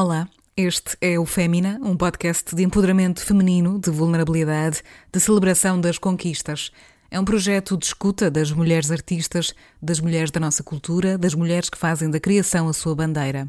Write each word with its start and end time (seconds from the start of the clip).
Olá, 0.00 0.28
este 0.56 0.96
é 1.00 1.18
o 1.18 1.26
Fémina, 1.26 1.80
um 1.82 1.96
podcast 1.96 2.54
de 2.54 2.62
empoderamento 2.62 3.20
feminino, 3.20 3.80
de 3.80 3.90
vulnerabilidade, 3.90 4.80
de 5.12 5.18
celebração 5.18 5.80
das 5.80 5.98
conquistas. 5.98 6.70
É 7.10 7.18
um 7.18 7.24
projeto 7.24 7.76
de 7.76 7.86
escuta 7.86 8.30
das 8.30 8.52
mulheres 8.52 8.92
artistas, 8.92 9.52
das 9.82 9.98
mulheres 9.98 10.30
da 10.30 10.38
nossa 10.38 10.62
cultura, 10.62 11.18
das 11.18 11.34
mulheres 11.34 11.68
que 11.68 11.76
fazem 11.76 12.08
da 12.08 12.20
criação 12.20 12.68
a 12.68 12.72
sua 12.72 12.94
bandeira. 12.94 13.48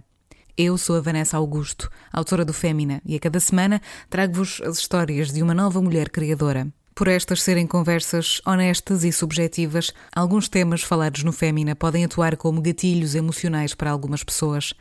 Eu 0.57 0.75
sou 0.75 0.95
a 0.95 1.01
Vanessa 1.01 1.37
Augusto, 1.37 1.87
autora 2.11 2.43
do 2.43 2.51
Fémina, 2.51 2.99
e 3.05 3.15
a 3.15 3.19
cada 3.19 3.39
semana 3.39 3.79
trago-vos 4.09 4.59
as 4.65 4.79
histórias 4.79 5.31
de 5.31 5.43
uma 5.43 5.53
nova 5.53 5.79
mulher 5.79 6.09
criadora. 6.09 6.67
Por 6.95 7.07
estas 7.07 7.43
serem 7.43 7.67
conversas 7.67 8.41
honestas 8.43 9.03
e 9.03 9.11
subjetivas, 9.11 9.93
alguns 10.11 10.49
temas 10.49 10.81
falados 10.81 11.23
no 11.23 11.31
Fémina 11.31 11.75
podem 11.75 12.05
atuar 12.05 12.35
como 12.35 12.59
gatilhos 12.59 13.13
emocionais 13.13 13.75
para 13.75 13.91
algumas 13.91 14.23
pessoas. 14.23 14.73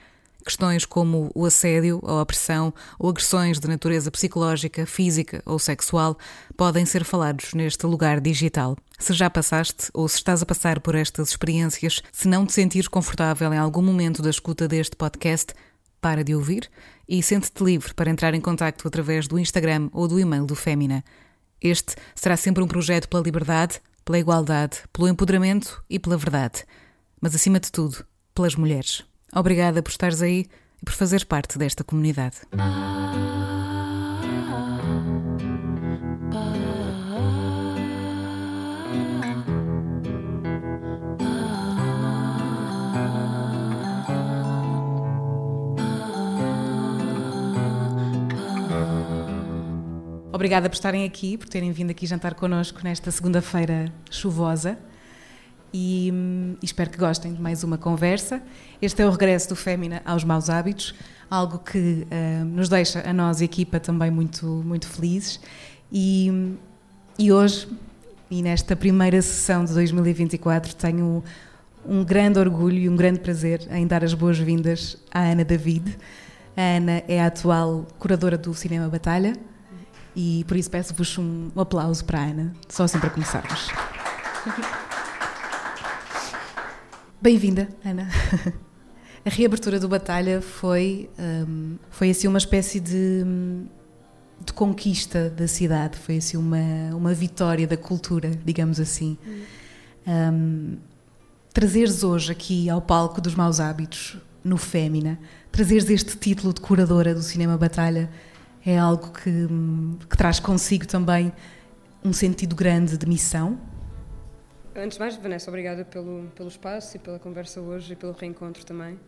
Questões 0.45 0.85
como 0.85 1.31
o 1.35 1.45
assédio, 1.45 2.01
a 2.05 2.23
opressão 2.23 2.73
ou 2.99 3.11
agressões 3.11 3.59
de 3.59 3.69
natureza 3.69 4.11
psicológica, 4.11 4.87
física 4.87 5.43
ou 5.45 5.59
sexual 5.59 6.17
podem 6.57 6.87
ser 6.87 7.05
falados 7.05 7.53
neste 7.55 7.85
lugar 7.87 8.21
digital. 8.21 8.77
Se 8.99 9.13
já 9.13 9.29
passaste 9.29 9.91
ou 9.93 10.09
se 10.09 10.17
estás 10.17 10.43
a 10.43 10.47
passar 10.47 10.81
por 10.81 10.95
estas 10.95 11.31
experiências, 11.31 12.03
se 12.13 12.29
não 12.29 12.47
te 12.47 12.53
sentires 12.53 12.89
confortável 12.89 13.53
em 13.53 13.59
algum 13.59 13.83
momento 13.83 14.23
da 14.23 14.31
escuta 14.31 14.67
deste 14.67 14.97
podcast, 14.97 15.53
para 16.01 16.23
de 16.23 16.35
ouvir 16.35 16.71
e 17.09 17.23
sente-te 17.23 17.63
livre 17.65 17.95
para 17.95 18.11
entrar 18.11 18.35
em 18.35 18.41
contato 18.41 18.87
através 18.87 19.27
do 19.27 19.39
Instagram 19.39 19.89
ou 19.93 20.07
do 20.07 20.19
e-mail 20.21 20.47
do 20.47 20.55
Fémina. 20.55 21.05
Este 21.61 21.97
será 22.15 22.37
sempre 22.37 22.63
um 22.63 22.69
projeto 22.69 23.09
pela 23.09 23.23
liberdade, 23.23 23.81
pela 24.05 24.19
igualdade, 24.19 24.79
pelo 24.93 25.09
empoderamento 25.09 25.83
e 25.91 25.99
pela 25.99 26.17
verdade. 26.17 26.65
Mas 27.21 27.35
acima 27.35 27.59
de 27.59 27.73
tudo, 27.73 28.05
pelas 28.35 28.55
mulheres. 28.55 29.08
Obrigada 29.35 29.83
por 29.83 29.91
estares 29.91 30.23
aí 30.23 30.47
e 30.81 30.85
por 30.85 30.95
fazeres 30.95 31.25
parte 31.25 31.59
desta 31.59 31.85
comunidade. 31.85 32.39
Obrigada 50.33 50.69
por 50.69 50.77
estarem 50.77 51.05
aqui, 51.05 51.37
por 51.37 51.49
terem 51.49 51.73
vindo 51.73 51.91
aqui 51.91 52.07
jantar 52.07 52.35
connosco 52.35 52.81
nesta 52.85 53.11
segunda-feira 53.11 53.93
chuvosa 54.09 54.79
e, 55.73 56.13
e, 56.63 56.65
espero 56.65 56.91
que 56.91 56.99
gostem 56.99 57.35
de 57.35 57.41
mais 57.41 57.63
uma 57.63 57.79
conversa. 57.79 58.43
Este 58.81 59.03
é 59.03 59.07
o 59.07 59.11
regresso 59.11 59.51
do 59.51 59.57
Fémina 59.57 60.03
aos 60.05 60.25
maus 60.25 60.49
hábitos, 60.49 60.95
algo 61.31 61.59
que 61.59 62.07
uh, 62.11 62.45
nos 62.45 62.69
deixa 62.69 63.09
a 63.09 63.13
nós, 63.13 63.41
equipa, 63.41 63.79
também 63.79 64.11
muito, 64.11 64.47
muito 64.47 64.87
felizes. 64.87 65.41
E, 65.93 66.57
e 67.19 67.33
hoje, 67.33 67.69
e 68.31 68.43
nesta 68.43 68.77
primeira 68.77 69.21
sessão 69.23 69.65
de 69.65 69.73
2024, 69.75 70.75
tenho 70.75 71.23
um 71.87 72.05
grande 72.05 72.39
orgulho 72.39 72.77
e 72.77 72.89
um 72.89 72.97
grande 72.97 73.21
prazer 73.21 73.67
em 73.71 73.87
dar 73.87 74.05
as 74.05 74.15
boas-vindas 74.15 74.97
à 75.11 75.21
Ana 75.21 75.45
David. 75.45 75.97
A 76.57 76.77
Ana 76.77 77.03
é 77.09 77.21
a 77.21 77.27
atual 77.27 77.87
curadora 77.99 78.37
do 78.37 78.53
Cinema 78.53 78.89
Batalha 78.89 79.35
e 80.15 80.45
por 80.49 80.57
isso 80.57 80.71
peço-vos 80.71 81.17
um 81.17 81.51
aplauso 81.57 82.05
para 82.05 82.19
a 82.19 82.25
Ana, 82.25 82.53
só 82.69 82.85
assim 82.85 82.99
para 82.99 83.11
começarmos. 83.11 83.69
Bem-vinda, 87.21 87.69
Ana. 87.85 88.09
A 89.27 89.29
reabertura 89.29 89.81
do 89.81 89.89
Batalha 89.89 90.41
foi, 90.41 91.11
um, 91.19 91.77
foi 91.91 92.11
assim 92.11 92.29
uma 92.29 92.39
espécie 92.39 92.79
de, 92.79 93.25
de, 94.47 94.53
conquista 94.53 95.29
da 95.29 95.49
cidade, 95.49 95.99
foi 95.99 96.19
assim 96.19 96.37
uma, 96.37 96.95
uma 96.95 97.13
vitória 97.13 97.67
da 97.67 97.77
cultura, 97.77 98.31
digamos 98.45 98.79
assim. 98.79 99.19
Um, 100.07 100.77
trazeres 101.53 102.05
hoje 102.05 102.31
aqui 102.31 102.71
ao 102.71 102.81
palco 102.81 103.21
dos 103.21 103.35
maus 103.35 103.59
hábitos, 103.59 104.17
no 104.45 104.57
Fémina, 104.57 105.19
trazeres 105.51 105.91
este 105.91 106.17
título 106.17 106.55
de 106.55 106.61
curadora 106.61 107.13
do 107.13 107.23
Cinema 107.23 107.59
Batalha 107.59 108.09
é 108.65 108.79
algo 108.79 109.11
que, 109.11 109.49
que 110.09 110.17
traz 110.17 110.39
consigo 110.39 110.87
também 110.87 111.33
um 112.05 112.13
sentido 112.13 112.55
grande 112.55 112.97
de 112.97 113.07
missão, 113.09 113.59
Antes 114.79 114.97
de 114.97 115.01
mais, 115.01 115.17
Vanessa, 115.17 115.51
obrigada 115.51 115.85
pelo, 115.85 116.31
pelo 116.37 116.49
espaço 116.49 116.97
e 116.97 117.01
pela 117.01 117.19
conversa 117.19 117.61
hoje 117.61 117.95
e 117.95 117.97
pelo 117.97 118.13
reencontro 118.13 118.65
também. 118.65 118.99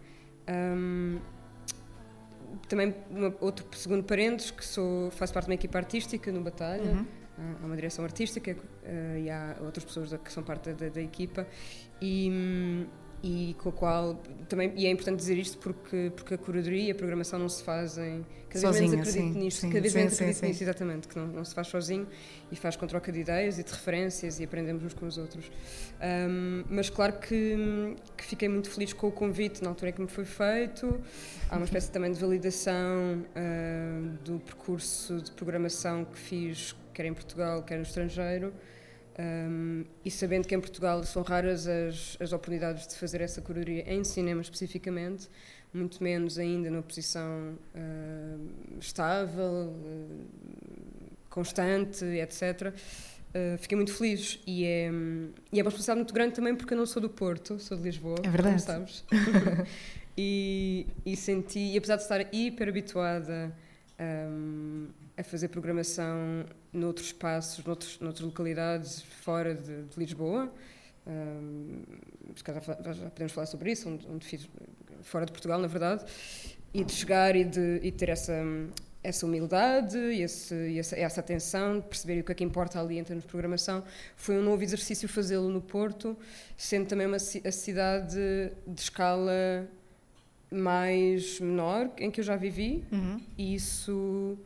Um, 0.49 1.19
também 2.69 2.95
uma, 3.09 3.33
outro 3.41 3.65
segundo 3.77 4.03
parênteses, 4.03 4.51
que 4.51 4.65
sou, 4.65 5.11
faço 5.13 5.33
parte 5.33 5.47
de 5.47 5.51
uma 5.51 5.55
equipa 5.55 5.79
artística 5.79 6.33
no 6.33 6.41
Batalha, 6.41 6.91
uhum. 6.91 7.07
há 7.63 7.67
uma 7.67 7.77
direção 7.77 8.05
artística 8.05 8.53
uh, 8.53 9.19
e 9.19 9.31
há 9.31 9.57
outras 9.61 9.85
pessoas 9.85 10.13
que 10.13 10.33
são 10.33 10.43
parte 10.43 10.73
da, 10.73 10.89
da 10.89 11.01
equipa 11.01 11.47
e, 12.03 12.87
e 13.23 13.55
com 13.59 13.69
a 13.69 13.73
qual 13.73 14.15
também 14.49 14.73
e 14.77 14.87
é 14.87 14.91
importante 14.91 15.19
dizer 15.19 15.37
isto 15.37 15.59
porque 15.59 16.11
porque 16.17 16.35
a 16.35 16.39
curadoria 16.39 16.89
e 16.89 16.91
a 16.91 16.95
programação 16.95 17.39
não 17.39 17.49
se 17.49 17.63
fazem 17.63 18.25
cada 18.49 18.67
Sozinha, 18.67 18.73
vez 18.73 18.91
menos 18.91 19.09
acredito 19.09 19.33
sim, 19.33 19.39
nisto 19.39 19.61
sim, 19.61 19.69
cada 19.69 19.81
vez 19.81 19.93
sim, 19.93 19.99
menos 19.99 20.15
acredito 20.15 20.37
sim. 20.37 20.47
nisto 20.47 20.63
exatamente 20.63 21.09
que 21.09 21.17
não, 21.17 21.27
não 21.27 21.45
se 21.45 21.55
faz 21.55 21.69
sozinho 21.69 22.07
e 22.51 22.57
faz 22.57 22.77
com 22.77 22.87
troca 22.87 23.13
de 23.13 23.21
ideias 23.21 23.59
e 23.59 23.63
de 23.63 23.71
referências 23.71 24.41
e 24.41 24.45
aprendemos 24.45 24.83
uns 24.83 24.95
com 24.95 25.07
os 25.07 25.19
outros. 25.19 25.51
Um, 26.03 26.65
mas 26.69 26.91
claro 26.91 27.13
que, 27.21 27.95
que 28.17 28.25
fiquei 28.25 28.49
muito 28.49 28.69
feliz 28.69 28.93
com 28.93 29.07
o 29.07 29.13
convite 29.13 29.63
na 29.63 29.69
altura 29.69 29.91
em 29.91 29.93
que 29.95 30.01
me 30.01 30.09
foi 30.09 30.25
feito. 30.25 31.01
Há 31.49 31.57
uma 31.57 31.65
espécie 31.65 31.91
também 31.93 32.11
de 32.11 32.19
validação 32.19 33.25
uh, 33.37 34.09
do 34.25 34.41
percurso 34.41 35.21
de 35.21 35.31
programação 35.33 36.05
que 36.05 36.19
fiz 36.19 36.75
quer 36.93 37.07
em 37.07 37.15
Portugal 37.15 37.63
quer 37.63 37.77
no 37.77 37.83
estrangeiro 37.83 38.53
um, 39.19 39.85
e 40.05 40.11
sabendo 40.11 40.47
que 40.47 40.55
em 40.55 40.61
Portugal 40.61 41.03
são 41.05 41.23
raras 41.23 41.67
as, 41.67 42.17
as 42.21 42.33
oportunidades 42.33 42.87
de 42.87 42.95
fazer 42.95 43.21
essa 43.21 43.41
curadoria 43.41 43.83
em 43.93 44.05
cinema 44.05 44.41
especificamente, 44.41 45.29
muito 45.73 46.03
menos 46.03 46.39
ainda 46.39 46.71
numa 46.71 46.83
posição 46.83 47.59
uh, 47.75 48.79
estável, 48.79 49.75
uh, 49.75 50.27
constante, 51.29 52.05
etc. 52.05 52.75
Uh, 53.31 53.59
fiquei 53.59 53.77
muito 53.77 53.93
feliz 53.93 54.41
e 54.47 54.65
é, 54.65 54.91
e 55.53 55.61
é 55.61 55.63
uma 55.63 55.71
responsabilidade 55.71 55.99
muito 55.99 56.15
grande 56.15 56.35
também 56.35 56.55
porque 56.55 56.75
eu 56.75 56.79
não 56.79 56.87
sou 56.87 57.01
do 57.01 57.09
Porto, 57.09 57.59
sou 57.59 57.77
de 57.77 57.85
Lisboa, 57.85 58.19
é 58.23 58.29
verdade. 58.29 58.65
como 58.65 58.89
sabes. 58.89 59.05
e, 60.17 60.87
e 61.05 61.17
senti, 61.17 61.73
e 61.73 61.79
apesar 61.79 61.97
de 61.97 62.03
estar 62.03 62.35
hiper 62.35 62.69
habituada 62.69 63.55
um, 64.01 64.89
a 65.17 65.23
fazer 65.23 65.49
programação 65.49 66.47
noutros 66.73 67.09
espaços, 67.09 67.65
noutros, 67.65 67.99
noutras 68.01 68.25
localidades 68.25 69.03
fora 69.03 69.55
de, 69.55 69.83
de 69.85 69.99
Lisboa. 69.99 70.53
Um, 71.07 71.83
já, 72.37 72.93
já, 72.93 73.11
podemos 73.11 73.33
falar 73.33 73.47
sobre 73.47 73.73
isso, 73.73 73.89
onde, 73.89 74.07
onde, 74.07 74.27
fiz 74.27 74.49
fora 75.03 75.27
de 75.27 75.33
Portugal, 75.33 75.59
na 75.59 75.67
verdade, 75.67 76.05
e 76.73 76.85
de 76.85 76.93
chegar 76.93 77.35
e 77.35 77.45
de, 77.45 77.81
e 77.83 77.91
ter 77.91 78.11
essa, 78.11 78.35
essa 79.03 79.27
humildade 79.27 79.97
e, 79.97 80.21
e 80.21 80.79
essa, 80.79 80.97
essa, 80.97 81.21
atenção, 81.21 81.81
de 81.81 81.87
perceber 81.87 82.21
o 82.21 82.25
que 82.25 82.33
é 82.33 82.35
que 82.35 82.45
importa 82.45 82.81
ali 82.81 82.99
em 82.99 83.05
termos 83.05 83.25
de 83.25 83.31
programação. 83.31 83.83
Foi 84.15 84.39
um 84.39 84.43
novo 84.43 84.63
exercício 84.63 85.09
fazê-lo 85.09 85.49
no 85.49 85.61
Porto, 85.61 86.17
sendo 86.57 86.87
também 86.87 87.07
uma 87.07 87.17
a 87.17 87.53
cidade 87.53 88.17
de 88.67 88.81
escala 88.81 89.69
mais 90.51 91.41
menor 91.41 91.91
em 91.99 92.11
que 92.11 92.21
eu 92.21 92.25
já 92.25 92.37
vivi, 92.37 92.85
uhum. 92.93 93.21
e 93.39 93.55
isso 93.55 94.37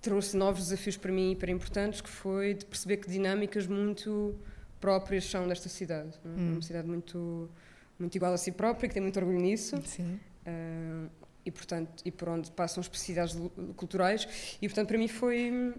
trouxe 0.00 0.36
novos 0.36 0.64
desafios 0.64 0.96
para 0.96 1.12
mim 1.12 1.32
hiper 1.32 1.50
importantes, 1.50 2.00
que 2.00 2.08
foi 2.08 2.54
de 2.54 2.64
perceber 2.64 2.98
que 2.98 3.10
dinâmicas 3.10 3.66
muito 3.66 4.34
próprias 4.80 5.24
são 5.24 5.46
desta 5.46 5.68
cidade. 5.68 6.18
É? 6.24 6.28
Hum. 6.28 6.52
Uma 6.52 6.62
cidade 6.62 6.88
muito, 6.88 7.50
muito 7.98 8.14
igual 8.14 8.32
a 8.32 8.38
si 8.38 8.52
própria, 8.52 8.88
que 8.88 8.94
tem 8.94 9.02
muito 9.02 9.18
orgulho 9.18 9.40
nisso. 9.40 9.80
Sim. 9.84 10.18
Uh, 10.46 11.10
e, 11.44 11.50
portanto, 11.50 12.02
e 12.04 12.10
por 12.10 12.28
onde 12.28 12.50
passam 12.50 12.80
especificidades 12.80 13.36
culturais. 13.76 14.56
E, 14.60 14.68
portanto, 14.68 14.88
para 14.88 14.98
mim 14.98 15.08
foi... 15.08 15.74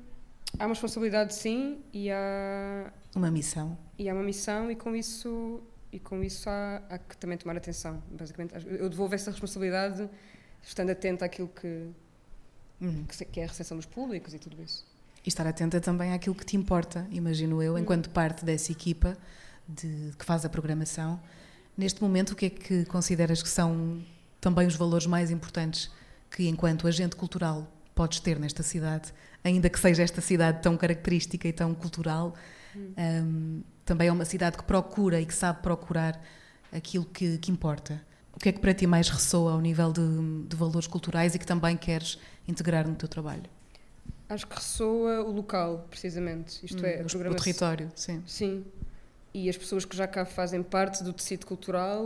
Há 0.60 0.66
uma 0.66 0.74
responsabilidade, 0.74 1.34
sim, 1.34 1.82
e 1.94 2.12
há... 2.12 2.92
Uma 3.16 3.32
missão. 3.32 3.78
E 3.98 4.10
há 4.10 4.14
uma 4.14 4.24
missão, 4.24 4.70
e 4.70 4.76
com 4.76 4.94
isso, 4.94 5.62
e 5.94 6.00
com 6.00 6.22
isso 6.22 6.50
há, 6.50 6.82
há 6.90 6.98
que 6.98 7.16
também 7.16 7.38
tomar 7.38 7.56
atenção, 7.56 8.04
basicamente. 8.12 8.54
Eu 8.68 8.90
devolvo 8.90 9.16
essa 9.16 9.32
responsabilidade 9.32 10.10
estando 10.62 10.90
atenta 10.90 11.24
àquilo 11.24 11.48
que, 11.48 11.88
uhum. 12.82 13.06
que 13.32 13.40
é 13.40 13.44
a 13.44 13.48
recepção 13.48 13.78
dos 13.78 13.86
públicos 13.86 14.34
e 14.34 14.40
tudo 14.40 14.62
isso. 14.62 14.86
E 15.26 15.30
estar 15.30 15.46
atenta 15.46 15.80
também 15.80 16.14
àquilo 16.14 16.36
que 16.36 16.46
te 16.46 16.58
importa, 16.58 17.08
imagino 17.12 17.62
eu, 17.62 17.78
enquanto 17.78 18.08
uhum. 18.08 18.14
parte 18.14 18.44
dessa 18.44 18.72
equipa 18.72 19.16
de, 19.68 20.12
que 20.18 20.26
faz 20.26 20.44
a 20.46 20.50
programação. 20.50 21.20
Neste 21.78 22.02
momento, 22.02 22.32
o 22.32 22.36
que 22.36 22.48
é 22.48 22.50
que 22.50 22.86
consideras 22.86 23.42
que 23.42 23.50
são 23.50 24.04
também 24.40 24.68
os 24.68 24.76
valores 24.76 25.06
mais 25.06 25.30
importantes 25.30 25.92
que, 26.30 26.48
enquanto 26.48 26.88
agente 26.88 27.16
cultural, 27.16 27.72
podes 27.94 28.20
ter 28.20 28.40
nesta 28.40 28.64
cidade, 28.64 29.14
ainda 29.44 29.70
que 29.70 29.80
seja 29.80 30.02
esta 30.02 30.22
cidade 30.22 30.62
tão 30.62 30.76
característica 30.76 31.48
e 31.48 31.54
tão 31.54 31.74
cultural? 31.74 32.34
Uhum. 32.76 32.94
Um, 32.98 33.64
também 33.86 34.08
é 34.08 34.12
uma 34.12 34.26
cidade 34.26 34.58
que 34.58 34.64
procura 34.64 35.20
e 35.20 35.26
que 35.26 35.34
sabe 35.34 35.62
procurar 35.62 36.20
aquilo 36.72 37.06
que, 37.06 37.38
que 37.38 37.52
importa. 37.52 38.02
o 38.34 38.40
que 38.40 38.50
é 38.50 38.52
que 38.52 38.60
para 38.60 38.74
ti 38.74 38.88
mais 38.88 39.10
ressoa 39.10 39.52
ao 39.52 39.60
nível 39.60 39.92
de, 39.92 40.48
de 40.48 40.56
valores 40.56 40.88
culturais 40.88 41.36
e 41.36 41.40
que 41.40 41.46
também 41.46 41.76
queres 41.76 42.18
integrar 42.48 42.88
no 42.88 42.96
teu 42.96 43.08
trabalho? 43.08 43.44
Acho 44.30 44.48
que 44.48 44.56
ressoa 44.56 45.22
o 45.22 45.32
local, 45.32 45.86
precisamente. 45.90 46.66
Isto 46.66 46.82
hum, 46.82 46.86
é. 46.86 47.04
O 47.04 47.36
território, 47.36 47.92
sim. 47.96 48.24
Sim. 48.26 48.66
E 49.34 49.50
as 49.50 49.58
pessoas 49.58 49.86
que 49.86 49.96
já 49.96 50.08
cá 50.08 50.26
fazem 50.26 50.64
parte 50.64 51.04
do 51.04 51.12
tecido 51.12 51.46
cultural, 51.46 52.06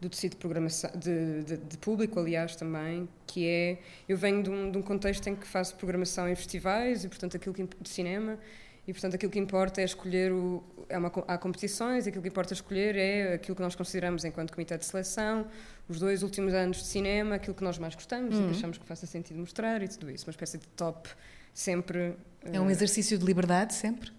do 0.00 0.10
tecido 0.10 0.32
de 0.32 0.36
programação, 0.36 0.90
de, 0.94 1.42
de, 1.42 1.56
de 1.56 1.78
público, 1.78 2.18
aliás, 2.18 2.56
também, 2.56 3.08
que 3.26 3.46
é. 3.46 3.78
Eu 4.08 4.16
venho 4.16 4.42
de 4.42 4.50
um, 4.50 4.70
de 4.70 4.78
um, 4.78 4.82
contexto 4.82 5.26
em 5.28 5.36
que 5.36 5.46
faço 5.46 5.74
programação 5.76 6.28
em 6.28 6.34
festivais 6.34 7.04
e, 7.04 7.08
portanto, 7.08 7.36
aquilo 7.36 7.54
que, 7.54 7.62
de 7.62 7.88
cinema, 7.88 8.38
e, 8.86 8.92
portanto, 8.92 9.14
aquilo 9.14 9.32
que 9.32 9.38
importa 9.38 9.80
é 9.80 9.84
escolher. 9.84 10.32
O, 10.32 10.62
é 10.88 10.98
uma, 10.98 11.10
há 11.26 11.38
competições, 11.38 12.06
aquilo 12.06 12.22
que 12.22 12.28
importa 12.28 12.52
escolher 12.52 12.96
é 12.96 13.34
aquilo 13.34 13.56
que 13.56 13.62
nós 13.62 13.74
consideramos 13.74 14.24
enquanto 14.24 14.52
comitê 14.52 14.76
de 14.76 14.84
seleção, 14.84 15.46
os 15.88 15.98
dois 15.98 16.22
últimos 16.22 16.52
anos 16.52 16.78
de 16.78 16.84
cinema, 16.84 17.36
aquilo 17.36 17.54
que 17.54 17.64
nós 17.64 17.78
mais 17.78 17.94
gostamos 17.94 18.36
uhum. 18.36 18.42
e 18.42 18.50
que 18.50 18.56
achamos 18.58 18.76
que 18.76 18.84
faça 18.84 19.06
sentido 19.06 19.38
mostrar 19.38 19.82
e 19.82 19.88
tudo 19.88 20.10
isso. 20.10 20.26
Uma 20.26 20.32
espécie 20.32 20.58
de 20.58 20.66
top 20.68 21.08
sempre. 21.54 22.14
É 22.42 22.60
um 22.60 22.66
uh, 22.66 22.70
exercício 22.70 23.16
de 23.16 23.24
liberdade 23.24 23.72
sempre? 23.72 24.12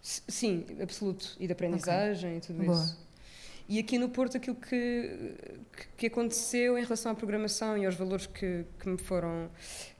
Sim, 0.00 0.64
absoluto. 0.80 1.36
E 1.38 1.46
de 1.46 1.52
aprendizagem 1.52 2.38
okay. 2.38 2.38
e 2.38 2.40
tudo 2.40 2.64
Boa. 2.64 2.82
isso. 2.82 3.05
E 3.68 3.78
aqui 3.80 3.98
no 3.98 4.08
Porto, 4.08 4.36
aquilo 4.36 4.54
que, 4.54 5.34
que 5.96 6.06
aconteceu 6.06 6.78
em 6.78 6.82
relação 6.82 7.10
à 7.10 7.14
programação 7.14 7.76
e 7.76 7.84
aos 7.84 7.96
valores 7.96 8.26
que, 8.26 8.64
que 8.78 8.88
me 8.88 8.98
foram. 8.98 9.50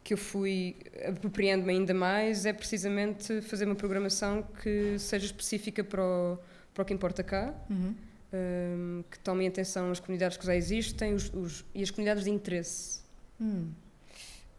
que 0.04 0.14
eu 0.14 0.18
fui 0.18 0.76
apropriando-me 1.04 1.72
ainda 1.72 1.92
mais, 1.92 2.46
é 2.46 2.52
precisamente 2.52 3.40
fazer 3.42 3.64
uma 3.64 3.74
programação 3.74 4.42
que 4.62 4.96
seja 4.98 5.26
específica 5.26 5.82
para 5.82 6.02
o, 6.02 6.38
para 6.72 6.82
o 6.82 6.84
que 6.84 6.94
importa 6.94 7.24
cá. 7.24 7.52
Uhum. 7.68 7.94
Um, 8.32 9.04
que 9.10 9.18
tomem 9.20 9.46
atenção 9.46 9.90
as 9.90 10.00
comunidades 10.00 10.36
que 10.36 10.44
já 10.44 10.54
existem 10.54 11.14
os, 11.14 11.32
os, 11.32 11.64
e 11.74 11.82
as 11.82 11.90
comunidades 11.90 12.24
de 12.24 12.30
interesse. 12.30 13.00
Hum. 13.40 13.70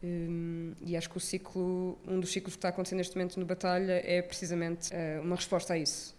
Um, 0.03 0.73
e 0.81 0.95
acho 0.95 1.09
que 1.09 1.17
o 1.17 1.19
ciclo, 1.19 1.97
um 2.07 2.19
dos 2.19 2.31
ciclos 2.31 2.55
que 2.55 2.59
está 2.59 2.69
acontecendo 2.69 2.99
neste 2.99 3.15
momento 3.15 3.39
no 3.39 3.45
Batalha 3.45 4.01
é 4.05 4.21
precisamente 4.21 4.89
uh, 4.93 5.21
uma 5.21 5.35
resposta 5.35 5.73
a 5.73 5.77
isso. 5.77 6.16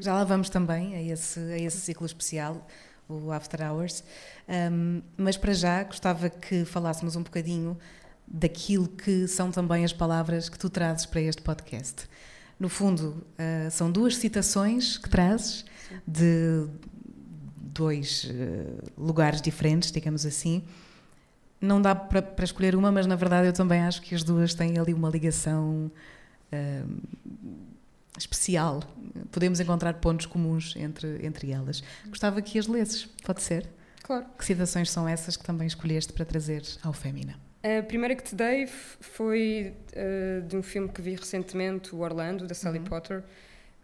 Já 0.00 0.14
lá 0.14 0.24
vamos 0.24 0.48
também 0.48 0.94
a 0.94 1.02
esse, 1.02 1.40
a 1.40 1.58
esse 1.58 1.78
ciclo 1.78 2.06
especial, 2.06 2.66
o 3.08 3.30
After 3.30 3.60
Hours. 3.62 4.02
Um, 4.48 5.02
mas 5.16 5.36
para 5.36 5.52
já 5.52 5.82
gostava 5.84 6.28
que 6.28 6.64
falássemos 6.64 7.16
um 7.16 7.22
bocadinho 7.22 7.76
daquilo 8.26 8.88
que 8.88 9.26
são 9.28 9.50
também 9.50 9.84
as 9.84 9.92
palavras 9.92 10.48
que 10.48 10.58
tu 10.58 10.70
trazes 10.70 11.06
para 11.06 11.20
este 11.20 11.42
podcast. 11.42 12.08
No 12.58 12.68
fundo, 12.68 13.24
uh, 13.38 13.70
são 13.70 13.90
duas 13.90 14.16
citações 14.16 14.96
que 14.96 15.08
trazes 15.08 15.64
de 16.06 16.66
dois 17.56 18.24
uh, 18.24 18.90
lugares 18.96 19.40
diferentes, 19.42 19.90
digamos 19.90 20.24
assim. 20.24 20.62
Não 21.60 21.80
dá 21.80 21.94
para, 21.94 22.22
para, 22.22 22.44
escolher 22.44 22.74
uma, 22.74 22.90
mas 22.90 23.06
na 23.06 23.16
verdade 23.16 23.46
eu 23.46 23.52
também 23.52 23.80
acho 23.82 24.02
que 24.02 24.14
as 24.14 24.22
duas 24.22 24.54
têm 24.54 24.78
ali 24.78 24.92
uma 24.92 25.08
ligação 25.08 25.90
uh, 26.52 27.02
especial. 28.18 28.82
Podemos 29.30 29.60
encontrar 29.60 29.94
pontos 29.94 30.26
comuns 30.26 30.74
entre, 30.76 31.24
entre 31.24 31.50
elas. 31.50 31.82
Gostava 32.06 32.42
que 32.42 32.58
as 32.58 32.66
lesses, 32.66 33.06
pode 33.24 33.42
ser? 33.42 33.68
Claro. 34.02 34.26
Que 34.38 34.44
citações 34.44 34.90
são 34.90 35.08
essas 35.08 35.36
que 35.36 35.44
também 35.44 35.66
escolheste 35.66 36.12
para 36.12 36.24
trazer 36.24 36.62
ao 36.82 36.92
Fémina? 36.92 37.36
A 37.62 37.82
primeira 37.82 38.16
que 38.16 38.24
te 38.24 38.34
dei 38.34 38.66
foi 38.66 39.72
uh, 39.92 40.42
de 40.42 40.56
um 40.56 40.62
filme 40.62 40.88
que 40.88 41.00
vi 41.00 41.14
recentemente, 41.14 41.94
o 41.94 42.00
Orlando, 42.00 42.46
da 42.46 42.54
Sally 42.54 42.78
uhum. 42.78 42.84
Potter. 42.84 43.22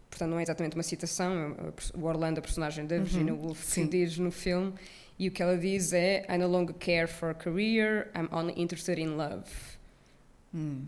Portanto, 0.09 0.31
não 0.31 0.39
é 0.39 0.43
exatamente 0.43 0.75
uma 0.75 0.83
citação, 0.83 1.55
é 1.57 1.97
o 1.97 2.03
Orlando, 2.03 2.39
a 2.39 2.41
personagem 2.41 2.85
da 2.85 2.97
Virginia 2.97 3.33
uhum. 3.33 3.41
Woolf, 3.41 3.73
que 3.73 3.85
diz 3.85 4.17
no 4.17 4.31
filme. 4.31 4.73
E 5.17 5.27
o 5.27 5.31
que 5.31 5.41
ela 5.41 5.57
diz 5.57 5.93
é: 5.93 6.25
I 6.29 6.37
no 6.37 6.47
longer 6.47 6.73
care 6.73 7.07
for 7.07 7.29
a 7.29 7.33
career, 7.33 8.09
I'm 8.15 8.27
only 8.31 8.53
interested 8.59 8.99
in 8.99 9.15
love. 9.15 9.45
Hum. 10.53 10.87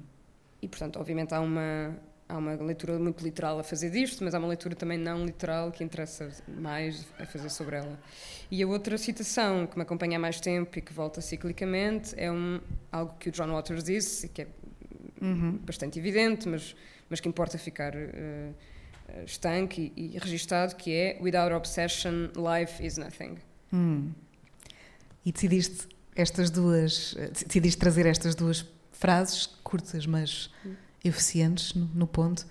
E, 0.62 0.68
portanto, 0.68 1.00
obviamente 1.00 1.34
há 1.34 1.40
uma 1.40 1.96
há 2.32 2.38
uma 2.38 2.54
leitura 2.56 2.98
muito 2.98 3.24
literal 3.24 3.60
a 3.60 3.64
fazer 3.64 3.90
disto, 3.90 4.24
mas 4.24 4.34
há 4.34 4.40
uma 4.40 4.48
leitura 4.48 4.74
também 4.74 4.98
não 4.98 5.26
literal 5.26 5.70
que 5.72 5.84
interessa 5.84 6.32
mais 6.48 7.06
a 7.20 7.26
fazer 7.26 7.50
sobre 7.50 7.76
ela. 7.76 8.00
E 8.50 8.64
a 8.64 8.68
outra 8.68 8.98
citação 8.98 9.68
que 9.68 9.76
me 9.78 9.84
acompanha 9.84 10.18
há 10.18 10.20
mais 10.20 10.40
tempo 10.40 10.80
e 10.80 10.82
que 10.82 10.94
volta 10.94 11.20
ciclicamente 11.20 12.14
é 12.18 12.32
um, 12.32 12.62
algo 12.92 13.14
que 13.20 13.30
o 13.30 13.32
John 13.32 13.52
Waters 13.52 13.84
disse, 13.84 14.30
que 14.30 14.44
é 14.44 14.48
uhum. 15.22 15.58
bastante 15.58 16.00
evidente, 16.00 16.48
mas, 16.48 16.74
mas 17.10 17.20
que 17.20 17.28
importa 17.28 17.58
ficar 17.58 17.94
uh, 17.94 18.54
estanque 19.26 19.92
e, 19.96 20.16
e 20.16 20.18
registado, 20.18 20.76
que 20.76 20.94
é 20.94 21.18
Without 21.22 21.54
obsession, 21.54 22.30
life 22.36 22.86
is 22.86 22.98
nothing. 22.98 23.38
Hum. 23.74 24.12
E 25.26 25.34
decidiste 25.34 25.90
estas 26.16 26.50
duas, 26.50 27.16
decidiste 27.46 27.78
trazer 27.78 28.06
estas 28.06 28.36
duas 28.36 28.66
frases 28.92 29.46
curtas, 29.46 30.06
mas 30.06 30.50
hum 30.66 30.76
eficientes 31.04 31.74
no, 31.74 31.86
no 31.94 32.08
ponto, 32.08 32.46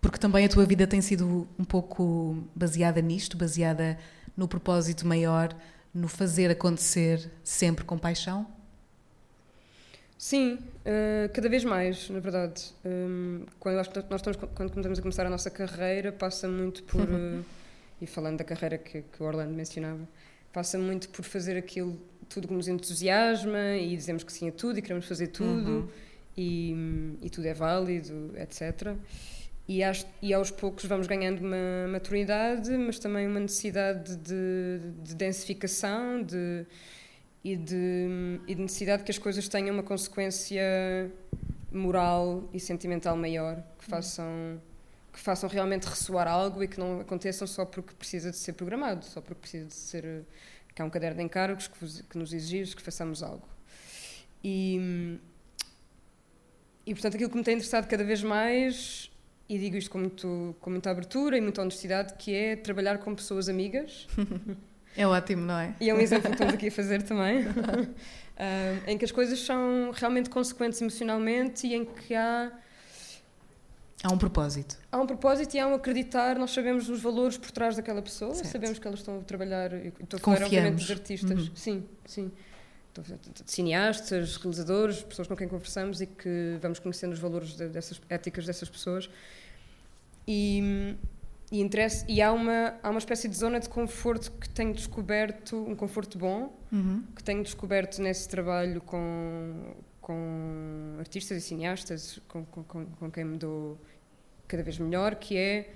porque 0.00 0.18
também 0.18 0.44
a 0.44 0.48
tua 0.48 0.64
vida 0.64 0.86
tem 0.86 1.00
sido 1.00 1.48
um 1.58 1.64
pouco 1.64 2.44
baseada 2.54 3.00
nisto, 3.00 3.36
baseada 3.36 3.98
no 4.36 4.46
propósito 4.46 5.06
maior, 5.06 5.54
no 5.92 6.08
fazer 6.08 6.50
acontecer 6.50 7.30
sempre 7.42 7.84
com 7.84 7.98
paixão? 7.98 8.46
Sim, 10.18 10.54
uh, 10.54 11.28
cada 11.32 11.48
vez 11.48 11.64
mais, 11.64 12.08
na 12.08 12.20
verdade. 12.20 12.72
Um, 12.84 13.44
quando 13.58 13.76
nós 13.76 13.86
estamos, 13.86 14.36
quando 14.54 14.70
começamos 14.70 14.98
a 14.98 15.02
começar 15.02 15.26
a 15.26 15.30
nossa 15.30 15.50
carreira, 15.50 16.12
passa 16.12 16.48
muito 16.48 16.82
por. 16.84 17.02
Uh, 17.02 17.44
e 18.00 18.06
falando 18.06 18.38
da 18.38 18.44
carreira 18.44 18.76
que, 18.76 19.02
que 19.02 19.22
o 19.22 19.26
Orlando 19.26 19.54
mencionava, 19.54 20.06
passa 20.52 20.78
muito 20.78 21.08
por 21.08 21.24
fazer 21.24 21.56
aquilo, 21.56 21.98
tudo 22.28 22.46
que 22.46 22.54
nos 22.54 22.68
entusiasma 22.68 23.76
e 23.76 23.96
dizemos 23.96 24.22
que 24.22 24.32
sim 24.32 24.48
a 24.48 24.52
tudo 24.52 24.78
e 24.78 24.82
queremos 24.82 25.06
fazer 25.06 25.28
tudo. 25.28 25.70
Uhum 25.70 25.88
e, 26.36 27.16
e 27.22 27.30
tudo 27.30 27.46
é 27.46 27.54
válido, 27.54 28.32
etc. 28.36 28.96
E, 29.68 29.80
e, 30.22 30.32
aos 30.32 30.50
poucos 30.50 30.84
vamos 30.84 31.08
ganhando 31.08 31.40
uma 31.40 31.88
maturidade, 31.88 32.70
mas 32.76 33.00
também 33.00 33.26
uma 33.26 33.40
necessidade 33.40 34.16
de, 34.16 34.78
de 35.02 35.14
densificação 35.16 36.22
de, 36.22 36.64
e, 37.42 37.56
de, 37.56 38.40
e 38.46 38.54
de 38.54 38.62
necessidade 38.62 39.02
que 39.02 39.10
as 39.10 39.18
coisas 39.18 39.48
tenham 39.48 39.74
uma 39.74 39.82
consequência 39.82 40.62
moral 41.72 42.48
e 42.52 42.60
sentimental 42.60 43.16
maior, 43.16 43.60
que 43.76 43.86
façam, 43.86 44.60
que 45.12 45.18
façam 45.18 45.48
realmente 45.48 45.84
ressoar 45.84 46.28
algo 46.28 46.62
e 46.62 46.68
que 46.68 46.78
não 46.78 47.00
aconteçam 47.00 47.46
só 47.46 47.64
porque 47.64 47.92
precisa 47.94 48.30
de 48.30 48.36
ser 48.36 48.52
programado, 48.52 49.04
só 49.04 49.20
porque 49.20 49.40
precisa 49.40 49.66
de 49.66 49.74
ser. 49.74 50.24
que 50.72 50.80
há 50.80 50.84
um 50.84 50.90
caderno 50.90 51.16
de 51.16 51.24
encargos 51.24 51.66
que, 51.66 52.02
que 52.04 52.16
nos 52.16 52.32
exige 52.32 52.76
que 52.76 52.82
façamos 52.82 53.20
algo. 53.20 53.48
E 54.44 55.18
e 56.86 56.94
portanto, 56.94 57.16
aquilo 57.16 57.28
que 57.28 57.36
me 57.36 57.42
tem 57.42 57.54
interessado 57.54 57.88
cada 57.88 58.04
vez 58.04 58.22
mais, 58.22 59.10
e 59.48 59.58
digo 59.58 59.76
isto 59.76 59.90
com, 59.90 59.98
muito, 59.98 60.54
com 60.60 60.70
muita 60.70 60.88
abertura 60.88 61.36
e 61.36 61.40
muita 61.40 61.60
honestidade, 61.60 62.14
que 62.14 62.32
é 62.32 62.54
trabalhar 62.54 62.98
com 62.98 63.14
pessoas 63.14 63.48
amigas. 63.48 64.06
É 64.98 65.06
ótimo, 65.06 65.42
não 65.42 65.58
é? 65.58 65.74
E 65.78 65.90
é 65.90 65.94
um 65.94 66.00
exemplo 66.00 66.28
que 66.28 66.36
estamos 66.36 66.54
aqui 66.54 66.68
a 66.68 66.72
fazer 66.72 67.02
também. 67.02 67.46
uh, 67.46 67.52
em 68.88 68.96
que 68.96 69.04
as 69.04 69.12
coisas 69.12 69.38
são 69.40 69.90
realmente 69.92 70.30
consequentes 70.30 70.80
emocionalmente 70.80 71.66
e 71.66 71.74
em 71.74 71.84
que 71.84 72.14
há. 72.14 72.50
Há 74.02 74.10
um 74.10 74.16
propósito. 74.16 74.78
Há 74.90 74.98
um 74.98 75.06
propósito 75.06 75.52
e 75.54 75.58
há 75.58 75.66
um 75.66 75.74
acreditar. 75.74 76.38
Nós 76.38 76.52
sabemos 76.52 76.88
os 76.88 77.02
valores 77.02 77.36
por 77.36 77.50
trás 77.50 77.76
daquela 77.76 78.00
pessoa, 78.00 78.34
certo. 78.34 78.50
sabemos 78.50 78.78
que 78.78 78.86
elas 78.86 79.00
estão 79.00 79.18
a 79.18 79.22
trabalhar. 79.22 79.70
Estou 79.74 80.16
a 80.16 80.18
falar, 80.18 80.44
obviamente, 80.44 80.76
dos 80.76 80.90
artistas. 80.90 81.48
Uhum. 81.48 81.54
Sim, 81.54 81.84
sim 82.06 82.32
cineastas, 83.46 84.36
realizadores, 84.36 85.02
pessoas 85.02 85.28
com 85.28 85.36
quem 85.36 85.48
conversamos 85.48 86.00
e 86.00 86.06
que 86.06 86.58
vamos 86.60 86.78
conhecendo 86.78 87.12
os 87.12 87.18
valores 87.18 87.56
de, 87.56 87.68
dessas 87.68 88.00
éticas 88.08 88.46
dessas 88.46 88.68
pessoas. 88.68 89.08
E, 90.26 90.96
e, 91.50 91.60
interesse, 91.60 92.04
e 92.08 92.20
há, 92.20 92.32
uma, 92.32 92.74
há 92.82 92.90
uma 92.90 92.98
espécie 92.98 93.28
de 93.28 93.36
zona 93.36 93.60
de 93.60 93.68
conforto 93.68 94.32
que 94.32 94.48
tenho 94.48 94.74
descoberto, 94.74 95.56
um 95.56 95.74
conforto 95.74 96.18
bom, 96.18 96.52
uhum. 96.72 97.04
que 97.14 97.22
tenho 97.22 97.42
descoberto 97.42 98.00
nesse 98.02 98.28
trabalho 98.28 98.80
com, 98.80 99.74
com 100.00 100.96
artistas 100.98 101.38
e 101.38 101.40
cineastas 101.40 102.20
com, 102.28 102.44
com, 102.44 102.64
com 102.86 103.10
quem 103.10 103.24
me 103.24 103.36
dou 103.36 103.78
cada 104.48 104.62
vez 104.62 104.78
melhor, 104.78 105.14
que 105.16 105.36
é 105.36 105.70